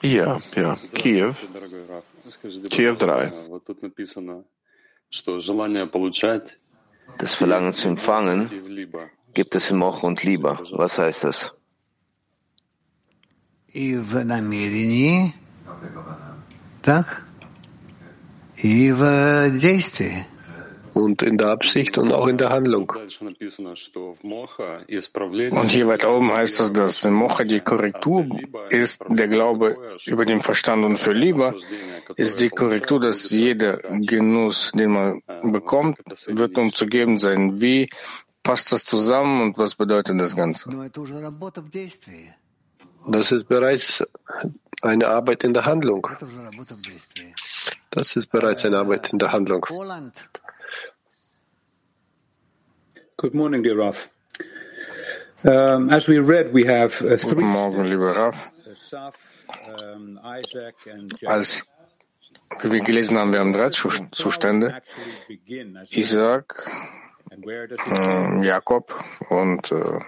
Ja, 0.00 0.40
ja, 0.56 0.76
Kiew. 0.94 1.34
Kiew 2.70 2.94
3. 2.94 3.32
Das 7.18 7.34
Verlangen 7.34 7.72
zu 7.72 7.88
empfangen 7.88 8.50
gibt 9.34 9.54
es 9.54 9.70
im 9.70 9.82
Och 9.82 10.02
und 10.02 10.22
Lieber. 10.22 10.60
Was 10.72 10.98
heißt 10.98 11.24
das? 11.24 11.52
Tag. 16.82 17.22
Und 20.94 21.22
in 21.22 21.38
der 21.38 21.48
Absicht 21.48 21.96
und 21.98 22.12
auch 22.12 22.26
in 22.26 22.36
der 22.36 22.50
Handlung. 22.50 22.92
Und 25.50 25.68
hier 25.68 25.88
weit 25.88 26.06
oben 26.06 26.30
heißt 26.32 26.60
es, 26.60 26.72
dass 26.72 27.04
in 27.04 27.14
Mocha 27.14 27.44
die 27.44 27.60
Korrektur 27.60 28.26
ist 28.68 29.04
der 29.08 29.28
Glaube 29.28 29.76
über 30.06 30.24
den 30.26 30.40
Verstand 30.40 30.84
und 30.84 30.98
für 30.98 31.12
Lieber 31.12 31.54
ist 32.16 32.40
die 32.40 32.50
Korrektur, 32.50 33.00
dass 33.00 33.30
jeder 33.30 33.78
Genuss, 33.78 34.72
den 34.72 34.90
man 34.90 35.22
bekommt, 35.42 35.98
wird 36.26 36.58
um 36.58 36.72
zu 36.74 36.86
geben 36.86 37.18
sein. 37.18 37.60
Wie 37.60 37.88
passt 38.42 38.72
das 38.72 38.84
zusammen 38.84 39.42
und 39.42 39.58
was 39.58 39.74
bedeutet 39.74 40.20
das 40.20 40.36
Ganze? 40.36 40.70
Das 43.08 43.32
ist 43.32 43.48
bereits 43.48 44.04
eine 44.82 45.08
Arbeit 45.08 45.44
in 45.44 45.54
der 45.54 45.64
Handlung. 45.64 46.06
Das 47.90 48.16
ist 48.16 48.26
bereits 48.28 48.64
eine 48.64 48.78
Arbeit 48.78 49.12
in 49.12 49.18
der 49.18 49.32
Handlung. 49.32 49.66
Good 53.22 53.34
morning, 53.34 53.62
dear 53.62 53.76
Raf. 53.78 54.08
Um, 55.44 55.90
as 55.90 56.08
we 56.08 56.18
read, 56.18 56.52
we 56.52 56.64
have 56.64 57.00
uh, 57.02 57.16
three 57.16 57.34
Guten 57.34 57.46
Morgen, 57.46 57.84
lieber 57.84 58.12
Raf. 58.16 58.50
and 59.72 60.18
Als 61.24 61.62
wie 62.62 62.72
wir 62.72 62.80
gelesen 62.80 63.16
haben, 63.18 63.32
wir 63.32 63.40
haben 63.40 63.52
drei 63.52 63.70
Zus- 63.70 64.00
Zustände. 64.12 64.82
Isaac, 65.90 66.68
äh, 67.30 68.44
Jakob 68.44 68.92
und 69.30 69.72
äh, 69.72 70.00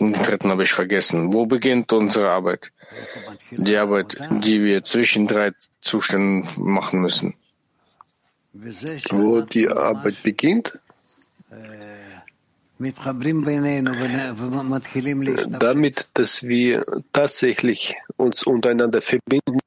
den 0.00 0.12
dritten 0.14 0.50
habe 0.50 0.64
ich 0.64 0.72
vergessen. 0.72 1.32
Wo 1.32 1.46
beginnt 1.46 1.92
unsere 1.92 2.30
Arbeit? 2.30 2.72
Die 3.50 3.76
Arbeit, 3.76 4.16
die 4.30 4.62
wir 4.64 4.82
zwischen 4.82 5.26
drei 5.28 5.52
Zuständen 5.80 6.46
machen 6.56 7.00
müssen. 7.00 7.34
Wo 9.10 9.40
die 9.40 9.68
Arbeit 9.68 10.22
beginnt, 10.22 10.78
damit, 15.58 16.10
dass 16.14 16.42
wir 16.42 16.84
tatsächlich 17.12 17.96
uns 18.16 18.42
untereinander 18.44 19.02
verbinden 19.02 19.60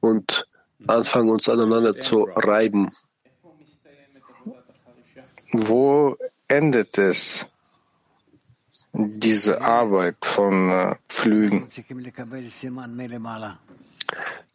und 0.00 0.46
anfangen, 0.86 1.30
uns 1.30 1.48
aneinander 1.48 1.98
zu 1.98 2.28
reiben. 2.34 2.90
Wo 5.52 6.16
endet 6.48 6.98
es, 6.98 7.46
diese 8.94 9.60
Arbeit 9.62 10.16
von 10.22 10.70
äh, 10.70 10.94
Flügen? 11.08 11.68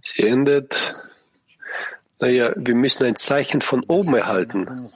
Sie 0.03 0.23
endet, 0.23 0.95
naja, 2.19 2.53
wir 2.55 2.75
müssen 2.75 3.03
ein 3.05 3.15
Zeichen 3.15 3.61
von 3.61 3.83
oben 3.87 4.15
erhalten. 4.15 4.89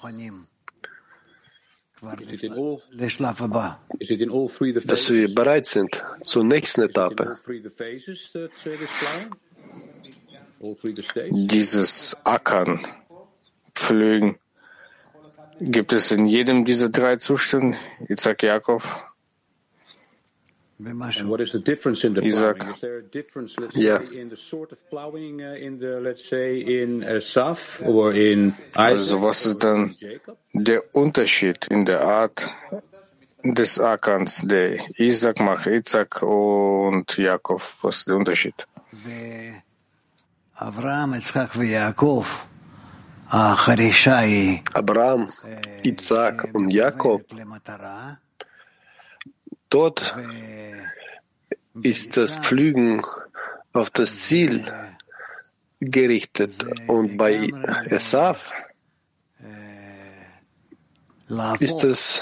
Dass 4.85 5.09
wir 5.11 5.35
bereit 5.35 5.65
sind 5.67 6.03
zur 6.23 6.43
nächsten 6.43 6.81
Etappe. 6.81 7.37
Dieses 11.31 12.17
Ackern, 12.23 12.87
Pflügen, 13.75 14.39
gibt 15.59 15.93
es 15.93 16.11
in 16.11 16.25
jedem 16.25 16.65
dieser 16.65 16.89
drei 16.89 17.17
Zustände? 17.17 17.77
Isaac, 18.09 18.41
Jakob? 18.43 18.83
And 18.83 18.89
what 18.89 18.89
is 18.89 18.89
the 18.89 19.19
difference 19.87 20.69
in 20.69 20.69
the 20.69 20.70
Isaac. 22.23 22.65
Ja. 23.75 23.99
Also 28.73 29.21
was 29.21 29.45
ist 29.45 29.63
dann 29.63 29.95
der 30.53 30.83
Unterschied 30.95 31.67
in 31.67 31.85
der 31.85 32.01
Art 32.01 32.49
des 33.43 33.79
Ackerns, 33.79 34.41
der 34.43 34.77
Isaac 34.99 35.39
macht, 35.39 35.67
Isaac 35.67 36.21
und 36.21 37.17
Jakob? 37.17 37.61
Was 37.81 37.97
ist 37.99 38.07
der 38.07 38.15
Unterschied? 38.15 38.67
Abraham, 40.55 41.13
Isaac 41.15 41.55
und 41.55 41.67
Jakob. 41.69 42.25
Abraham, 44.73 45.31
äh, 45.45 45.87
Isaac 45.89 46.49
und 46.53 46.69
Jakob 46.69 47.23
Dort 49.71 50.13
ist 51.81 52.17
das 52.17 52.35
Pflügen 52.35 53.01
auf 53.71 53.89
das 53.89 54.27
Ziel 54.27 54.65
gerichtet. 55.79 56.53
Und 56.87 57.17
bei 57.17 57.49
Esaf 57.89 58.51
ist 61.59 61.83
es 61.85 62.21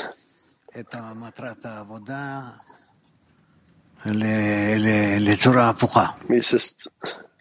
ist 6.29 6.53
es 6.53 6.89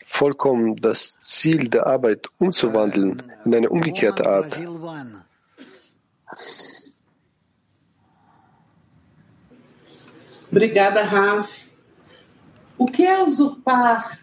vollkommen 0.06 0.76
das 0.76 1.20
Ziel 1.20 1.68
der 1.68 1.86
Arbeit 1.86 2.28
umzuwandeln 2.38 3.22
in 3.44 3.54
eine 3.54 3.68
umgekehrte 3.68 4.26
Art. 4.26 4.58
Obrigada, 10.50 11.02
Raf. 11.02 11.68
O 12.76 12.86
que 12.86 13.04
é 13.04 13.22
usurpar? 13.22 14.20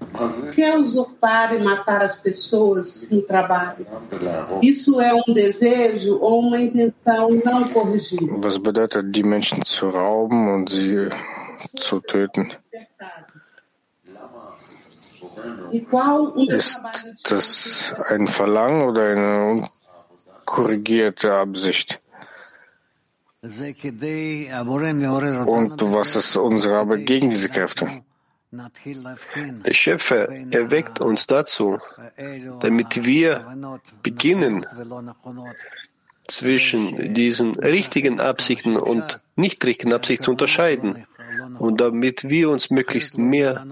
O 0.00 0.50
que 0.50 0.62
é 0.62 0.76
usurpar 0.76 1.54
e 1.54 1.58
matar 1.58 2.02
as 2.02 2.16
pessoas 2.16 3.08
no 3.10 3.22
trabalho? 3.22 3.86
Isso 4.62 5.00
é 5.00 5.14
um 5.14 5.32
desejo 5.32 6.18
ou 6.20 6.40
uma 6.40 6.60
intenção 6.60 7.30
não 7.44 7.68
corrigível? 7.68 8.40
Was 8.42 8.58
bedeutet, 8.58 9.10
die 9.10 9.22
Menschen 9.22 9.64
zu 9.64 9.88
rauben 9.88 10.48
und 10.48 10.70
sie 10.70 11.08
zu 11.78 12.00
töten? 12.00 12.50
E 15.72 15.80
qual 15.80 16.32
o 16.36 16.44
meu 16.44 16.58
Ist 16.58 16.78
das 17.30 17.94
ein 18.08 18.28
Verlangen 18.28 18.82
oder 18.82 19.08
eine 19.08 19.64
unkorrigierte 20.44 21.32
Absicht? 21.34 22.01
Und 23.44 23.50
was 25.92 26.14
ist 26.14 26.36
unsere 26.36 26.78
Arbeit 26.78 27.06
gegen 27.06 27.28
diese 27.28 27.48
Kräfte? 27.48 28.04
Der 28.52 29.74
Schöpfer 29.74 30.28
erweckt 30.52 31.00
uns 31.00 31.26
dazu, 31.26 31.78
damit 32.60 33.04
wir 33.04 33.44
beginnen, 34.04 34.64
zwischen 36.28 37.14
diesen 37.14 37.58
richtigen 37.58 38.20
Absichten 38.20 38.76
und 38.76 39.18
nicht 39.34 39.64
richtigen 39.64 39.92
Absichten 39.92 40.24
zu 40.24 40.30
unterscheiden. 40.30 41.04
Und 41.58 41.80
damit 41.80 42.28
wir 42.28 42.48
uns 42.48 42.70
möglichst 42.70 43.18
mehr 43.18 43.66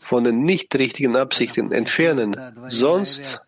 von 0.00 0.24
den 0.24 0.44
nicht 0.44 0.74
richtigen 0.74 1.16
Absichten 1.16 1.72
entfernen. 1.72 2.36
Sonst 2.66 3.40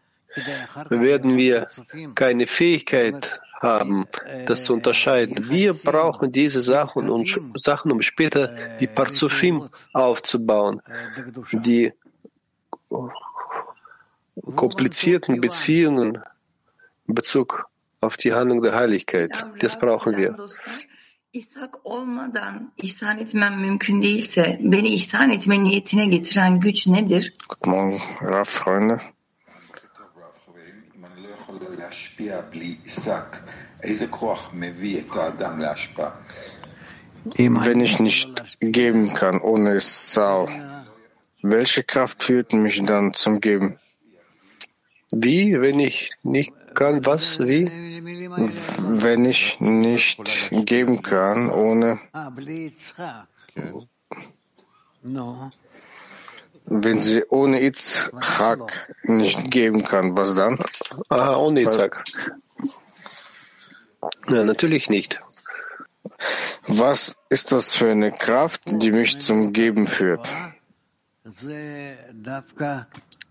werden 0.89 1.37
wir 1.37 1.67
keine 2.15 2.47
Fähigkeit 2.47 3.41
haben, 3.61 4.07
das 4.47 4.65
zu 4.65 4.73
unterscheiden. 4.75 5.49
Wir 5.51 5.75
brauchen 5.75 6.33
diese 6.33 6.63
Sachen, 6.63 7.11
um, 7.11 7.25
Sachen, 7.57 7.93
um 7.93 8.01
später 8.01 8.57
die 8.81 8.87
Parzufim 8.87 9.69
aufzubauen, 9.93 10.81
die 11.53 11.93
komplizierten 14.57 15.41
Beziehungen 15.41 16.23
in 17.07 17.15
Bezug 17.15 17.67
auf 18.01 18.17
die 18.17 18.33
Handlung 18.33 18.63
der 18.63 18.75
Heiligkeit. 18.75 19.47
Das 19.61 19.79
brauchen 19.79 20.17
wir. 20.17 20.37
İshak 21.33 21.79
olmadan 21.85 22.73
ihsan 22.83 23.19
etmem 23.19 23.61
mümkün 23.61 24.03
değilse 24.03 24.59
beni 24.63 24.89
ihsan 24.89 25.31
etme 25.31 25.65
niyetine 25.65 26.07
getiren 26.07 26.61
güç 26.61 26.87
nedir? 26.87 27.33
Guten 27.49 27.71
Morgen, 27.71 28.01
Raff, 28.21 28.49
Freunde. 28.49 29.01
Wenn 37.25 37.81
ich 37.81 38.01
nicht 38.01 38.59
geben 38.61 39.13
kann 39.13 39.41
ohne 39.41 39.81
Sau, 39.81 40.49
welche 41.43 41.83
Kraft 41.85 42.23
führt 42.25 42.53
mich 42.53 42.83
dann 42.83 43.15
zum 43.15 43.41
Geben? 43.41 43.79
Wie, 45.13 45.61
wenn 45.61 45.81
ich 45.81 46.11
nicht 46.23 46.53
kann, 46.75 47.05
was, 47.05 47.41
wie? 47.41 47.71
Wenn 48.79 49.25
ich 49.25 49.61
nicht 49.61 50.23
geben 50.51 51.03
kann 51.03 51.51
ohne. 51.51 51.99
Okay 53.49 53.87
wenn 56.71 57.01
sie 57.01 57.25
ohne 57.29 57.63
Itzhak 57.63 58.95
nicht 59.03 59.51
geben 59.51 59.83
kann, 59.83 60.17
was 60.17 60.35
dann? 60.35 60.59
Ah, 61.09 61.37
ohne 61.37 61.63
Isaac. 61.63 62.05
Ja, 64.29 64.45
natürlich 64.45 64.89
nicht. 64.89 65.21
Was 66.67 67.17
ist 67.29 67.51
das 67.51 67.75
für 67.75 67.91
eine 67.91 68.13
Kraft, 68.13 68.63
die 68.67 68.93
mich 68.93 69.21
zum 69.21 69.53
Geben 69.53 69.87
führt? 69.87 70.33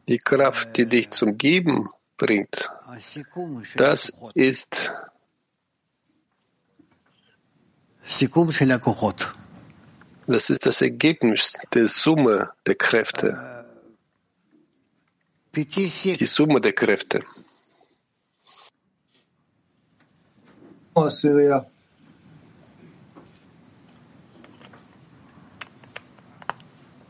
Die 0.08 0.18
Kraft, 0.18 0.78
die 0.78 0.86
dich 0.86 1.12
zum 1.12 1.38
Geben 1.38 1.90
bringt, 2.18 2.70
das 3.76 4.12
ist 4.34 4.92
das 10.29 10.51
ist 10.51 10.65
das 10.67 10.81
Ergebnis 10.81 11.53
der 11.73 11.89
Summe 11.89 12.51
der 12.67 12.75
Kräfte. 12.75 13.65
Die 15.55 16.25
Summe 16.25 16.61
der 16.61 16.73
Kräfte. 16.73 17.23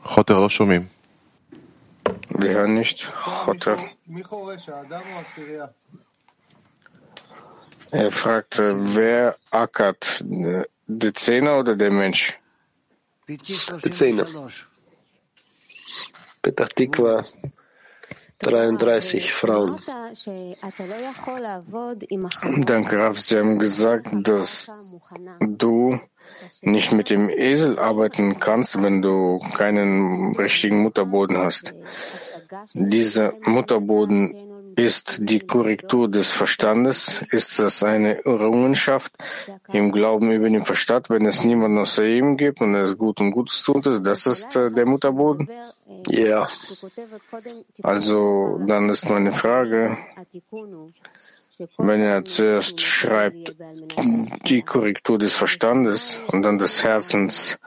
חוטר, 0.02 0.38
לא 0.40 0.48
שומעים. 0.48 0.86
Wir 2.30 2.54
hören 2.54 2.74
nicht. 2.74 2.98
Chotter. 3.12 3.78
Er 7.90 8.10
fragte, 8.10 8.64
wer 8.96 9.36
ackert, 9.50 10.22
der 11.02 11.14
Zehner 11.14 11.58
oder 11.58 11.74
der 11.76 11.90
Mensch? 11.90 12.38
Zehner. 13.37 14.27
Petach 16.41 16.69
Tikva, 16.69 17.25
33 18.39 19.33
Frauen. 19.33 19.79
Danke, 22.65 22.97
Rav. 22.97 23.19
Sie 23.19 23.37
haben 23.37 23.59
gesagt, 23.59 24.07
dass 24.27 24.71
du 25.41 25.99
nicht 26.61 26.93
mit 26.93 27.09
dem 27.09 27.29
Esel 27.29 27.77
arbeiten 27.77 28.39
kannst, 28.39 28.81
wenn 28.81 29.01
du 29.01 29.39
keinen 29.53 30.35
richtigen 30.37 30.81
Mutterboden 30.81 31.37
hast. 31.37 31.73
Dieser 32.73 33.33
Mutterboden 33.41 34.48
ist 34.79 35.17
die 35.21 35.39
Korrektur 35.39 36.09
des 36.09 36.31
Verstandes? 36.31 37.21
Ist 37.31 37.59
das 37.59 37.83
eine 37.83 38.23
Errungenschaft 38.25 39.13
im 39.73 39.91
Glauben 39.91 40.31
über 40.31 40.49
den 40.49 40.65
Verstand, 40.65 41.09
wenn 41.09 41.25
es 41.25 41.43
niemanden 41.43 41.77
außer 41.77 42.05
ihm 42.05 42.37
gibt 42.37 42.61
und 42.61 42.75
es 42.75 42.97
gut 42.97 43.19
und 43.19 43.31
Gutes 43.31 43.63
tut? 43.63 43.85
Das 43.85 44.25
ist 44.25 44.55
äh, 44.55 44.71
der 44.71 44.85
Mutterboden? 44.85 45.49
Ja. 46.07 46.47
Also 47.83 48.59
dann 48.65 48.89
ist 48.89 49.09
meine 49.09 49.31
Frage, 49.31 49.97
wenn 51.77 52.01
er 52.01 52.23
zuerst 52.25 52.81
schreibt 52.81 53.55
die 54.45 54.61
Korrektur 54.61 55.17
des 55.17 55.35
Verstandes 55.35 56.21
und 56.27 56.43
dann 56.43 56.57
des 56.57 56.83
Herzens, 56.83 57.59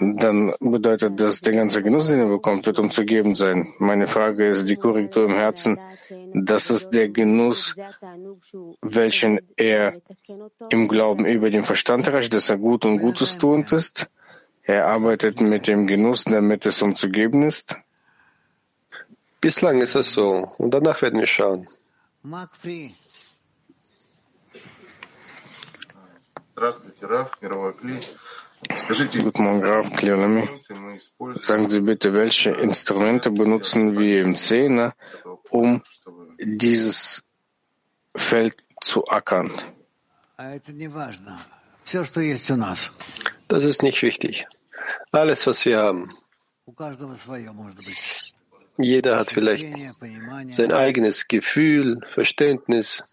dann 0.00 0.52
bedeutet 0.60 1.20
das, 1.20 1.40
der 1.40 1.52
ganze 1.52 1.82
Genuss, 1.82 2.08
den 2.08 2.20
er 2.20 2.28
bekommt, 2.28 2.66
wird 2.66 2.78
um 2.78 2.90
zu 2.90 3.04
geben 3.04 3.34
sein. 3.34 3.72
Meine 3.78 4.06
Frage 4.06 4.48
ist, 4.48 4.68
die 4.68 4.76
Korrektur 4.76 5.24
im 5.24 5.34
Herzen, 5.34 5.78
das 6.34 6.70
ist 6.70 6.90
der 6.90 7.08
Genuss, 7.08 7.76
welchen 8.80 9.40
er 9.56 10.00
im 10.70 10.88
Glauben 10.88 11.24
über 11.24 11.50
den 11.50 11.64
Verstand 11.64 12.06
erreicht, 12.06 12.34
dass 12.34 12.50
er 12.50 12.58
gut 12.58 12.84
und 12.84 12.98
Gutes 12.98 13.38
tuend 13.38 13.70
ist. 13.72 14.08
Er 14.64 14.86
arbeitet 14.86 15.40
mit 15.40 15.66
dem 15.66 15.86
Genuss, 15.86 16.24
damit 16.24 16.66
es 16.66 16.82
um 16.82 16.94
zu 16.94 17.10
geben 17.10 17.42
ist. 17.42 17.76
Bislang 19.40 19.80
ist 19.80 19.96
es 19.96 20.12
so. 20.12 20.52
Und 20.58 20.72
danach 20.72 21.02
werden 21.02 21.18
wir 21.18 21.26
schauen. 21.26 21.68
Guten 29.24 29.42
Morgen, 29.42 29.60
Graf 29.60 29.90
Kliolami. 29.94 30.48
Sagen 31.40 31.68
Sie 31.68 31.80
bitte, 31.80 32.12
welche 32.12 32.50
Instrumente 32.50 33.30
benutzen 33.32 33.98
wir 33.98 34.22
im 34.22 34.36
Zehner, 34.36 34.94
um 35.50 35.82
dieses 36.38 37.24
Feld 38.14 38.54
zu 38.80 39.08
ackern? 39.08 39.50
Das 43.48 43.64
ist 43.64 43.82
nicht 43.82 44.00
wichtig. 44.02 44.46
Alles, 45.10 45.44
was 45.48 45.64
wir 45.64 45.78
haben. 45.78 46.14
Jeder 48.78 49.18
hat 49.18 49.30
vielleicht 49.30 49.66
sein 50.50 50.72
eigenes 50.72 51.28
Gefühl, 51.28 52.00
Verständnis. 52.10 53.04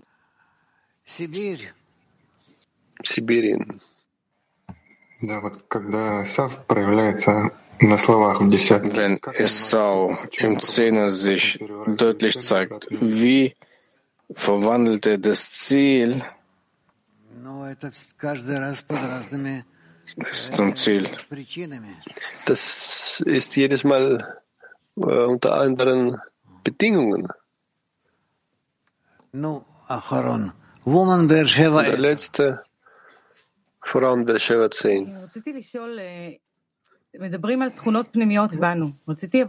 Sibirien. 3.04 3.82
Wenn 5.22 5.52
Esau 9.34 10.18
im 10.38 10.62
Zehner 10.62 11.12
sich 11.12 11.60
deutlich 11.88 12.40
zeigt, 12.40 12.88
wie 12.90 13.56
verwandelt 14.34 15.06
er 15.06 15.18
das 15.18 15.52
Ziel 15.52 16.24
zum 20.52 20.76
Ziel? 20.76 21.10
Das 22.46 23.24
ist 23.26 23.56
jedes 23.56 23.84
Mal 23.84 24.39
unter 25.00 25.54
anderen 25.60 26.18
Bedingungen. 26.64 27.28
Und 29.32 31.28
der 31.30 31.98
letzte, 31.98 32.64
Frauen 33.82 34.26
der 34.26 34.40
Sheva 34.40 34.70
10. 34.70 35.30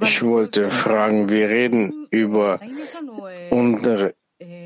Ich 0.03 0.23
wollte 0.23 0.71
fragen, 0.71 1.29
wir 1.29 1.49
reden 1.49 2.07
über 2.11 2.61
unsere, 3.51 4.15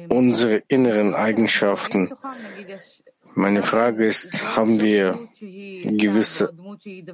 unsere 0.08 0.62
inneren 0.68 1.14
Eigenschaften. 1.14 2.10
Meine 3.34 3.62
Frage 3.62 4.06
ist, 4.06 4.56
haben 4.56 4.80
wir 4.80 5.18
gewisse 5.40 6.52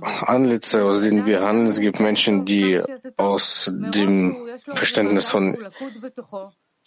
Anlässe, 0.00 0.84
aus 0.84 1.02
denen 1.02 1.26
wir 1.26 1.42
handeln? 1.42 1.68
Es 1.68 1.80
gibt 1.80 2.00
Menschen, 2.00 2.44
die 2.44 2.80
aus 3.16 3.70
dem 3.72 4.36
Verständnis 4.66 5.30
von 5.30 5.56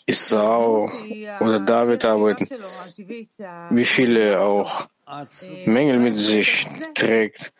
Isau 0.06 0.92
oder 1.40 1.60
David 1.60 2.06
arbeiten. 2.06 2.48
Wie 3.70 3.86
viele 3.86 4.42
auch 4.42 4.88
Mängel 5.66 6.00
mit 6.00 6.18
sich 6.18 6.68
trägt, 6.94 7.54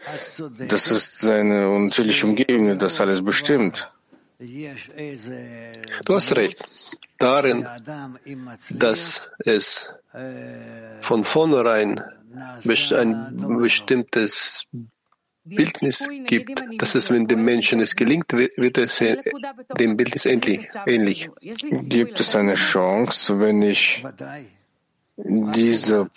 das 0.70 0.92
ist 0.92 1.20
seine 1.20 1.68
natürliche 1.80 2.28
Umgebung, 2.28 2.78
das 2.78 3.02
alles 3.02 3.24
bestimmt. 3.24 3.93
Du 6.06 6.16
hast 6.16 6.36
recht. 6.36 6.64
Darin, 7.18 7.68
dass 8.70 9.30
es 9.40 9.94
von 11.02 11.24
vornherein 11.24 12.04
ein 12.92 13.58
bestimmtes 13.62 14.66
Bildnis 15.46 16.08
gibt, 16.26 16.64
dass 16.78 16.96
es, 16.96 17.12
wenn 17.12 17.28
dem 17.28 17.44
Menschen 17.44 17.80
es 17.80 17.96
gelingt, 17.96 18.32
wird 18.34 18.78
es 18.78 18.98
dem 18.98 19.98
Bildnis 19.98 20.26
ähnlich. 20.26 20.70
ähnlich. 20.86 21.30
Gibt 21.42 22.20
es 22.20 22.36
eine 22.36 22.54
Chance, 22.54 23.40
wenn 23.40 23.62
ich 23.62 24.04
dieser 25.18 26.10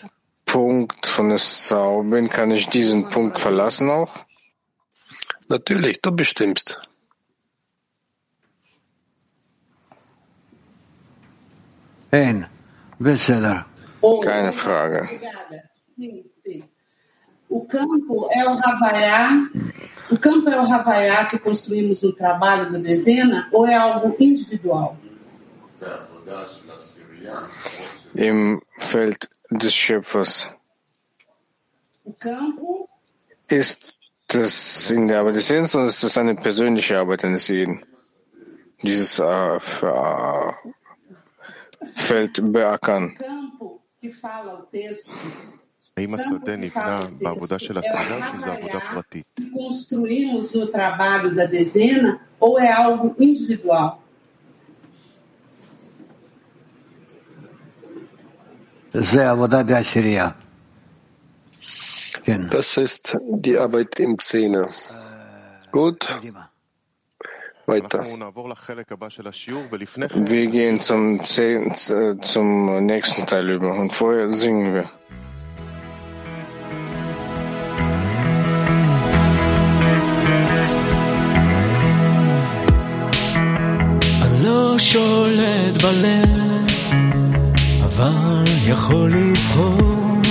Punkt 0.45 1.07
von 1.07 1.33
Essau 1.33 2.03
bin, 2.03 2.29
kann 2.29 2.51
ich 2.51 2.69
diesen 2.69 3.09
Punkt 3.09 3.41
verlassen 3.41 3.91
auch? 3.91 4.25
Natürlich, 5.49 6.01
du 6.01 6.13
bestimmst. 6.13 6.81
Keine 14.23 14.53
Frage. 14.53 15.21
O 17.49 17.65
campo 17.65 18.29
é 18.33 18.45
o 18.45 18.59
Havaiá, 18.59 19.49
o 20.11 20.19
campo 20.19 20.51
é 20.51 20.61
o 20.61 20.73
Havaiá 20.73 21.27
que 21.27 21.39
construímos 21.39 22.03
no 22.03 22.13
trabalho 22.13 22.71
da 22.73 22.79
dezena 22.79 23.49
ou 23.53 23.67
é 23.67 23.75
algo 23.75 24.17
individual? 24.19 24.97
Im 28.17 28.61
Feld 28.81 29.29
des 29.51 29.75
Schöpfers. 29.75 30.51
O 32.05 32.13
campo 32.13 32.89
Ist 33.49 33.95
das 34.27 34.91
in 34.91 35.07
der 35.07 35.21
Arbeit 35.21 35.37
des 35.37 35.49
Lebens 35.49 35.75
oder 35.77 35.87
ist 35.87 36.03
das 36.03 36.19
eine 36.19 36.35
persönliche 36.35 36.99
Arbeit 36.99 37.25
eines 37.25 37.47
jeden? 37.47 37.85
Dieses 38.83 39.21
äh, 39.21 39.61
für, 39.61 40.57
äh, 40.65 40.69
Feld 41.96 42.42
beackern. 42.54 43.06
campo 43.16 43.82
que 44.02 44.10
fala 44.10 44.54
o 44.54 44.62
texto 44.64 45.12
האם 45.98 46.14
השדה 46.14 46.56
נבנה 46.56 46.98
בעבודה 47.22 47.60
של 47.60 47.78
הסדה 47.78 48.18
או 48.18 48.38
שזו 48.38 48.52
עבודה 48.52 48.80
פרטית? 48.80 49.26
que 49.40 49.44
construímos 49.44 50.54
no 50.56 50.66
trabalho 50.68 51.36
da 51.36 51.46
dezena 51.46 52.20
ou 52.40 52.60
é 52.60 52.72
algo 52.72 53.16
individual? 53.20 53.98
זה 58.94 59.30
עבודה 59.30 59.64
בעשירייה. 59.64 60.30
Das 62.52 62.78
ist 62.78 63.18
die 63.46 63.58
Arbeit 63.58 64.00
im 64.00 64.20
Zehner. 64.20 64.70
Gut. 65.72 66.06
Weiter. 67.68 68.04
Wir 70.34 70.48
gehen 70.48 70.80
zum, 70.82 71.24
Zehn, 71.24 71.76
zum 72.22 72.86
nächsten 72.86 73.26
Teil 73.28 73.50
über 73.50 73.74
und 73.74 73.94
vorher 73.94 74.30
singen 74.32 74.74
wir. 74.74 74.90
לא 84.44 84.76
שולט 84.80 85.84
בלב, 85.84 86.66
אבל 87.84 88.44
יכול 88.68 89.14
לבחור 89.14 90.22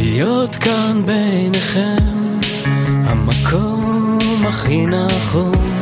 להיות 0.00 0.54
כאן 0.54 1.02
ביניכם, 1.06 2.38
המקום 3.04 4.18
הכי 4.46 4.86
נכון. 4.86 5.77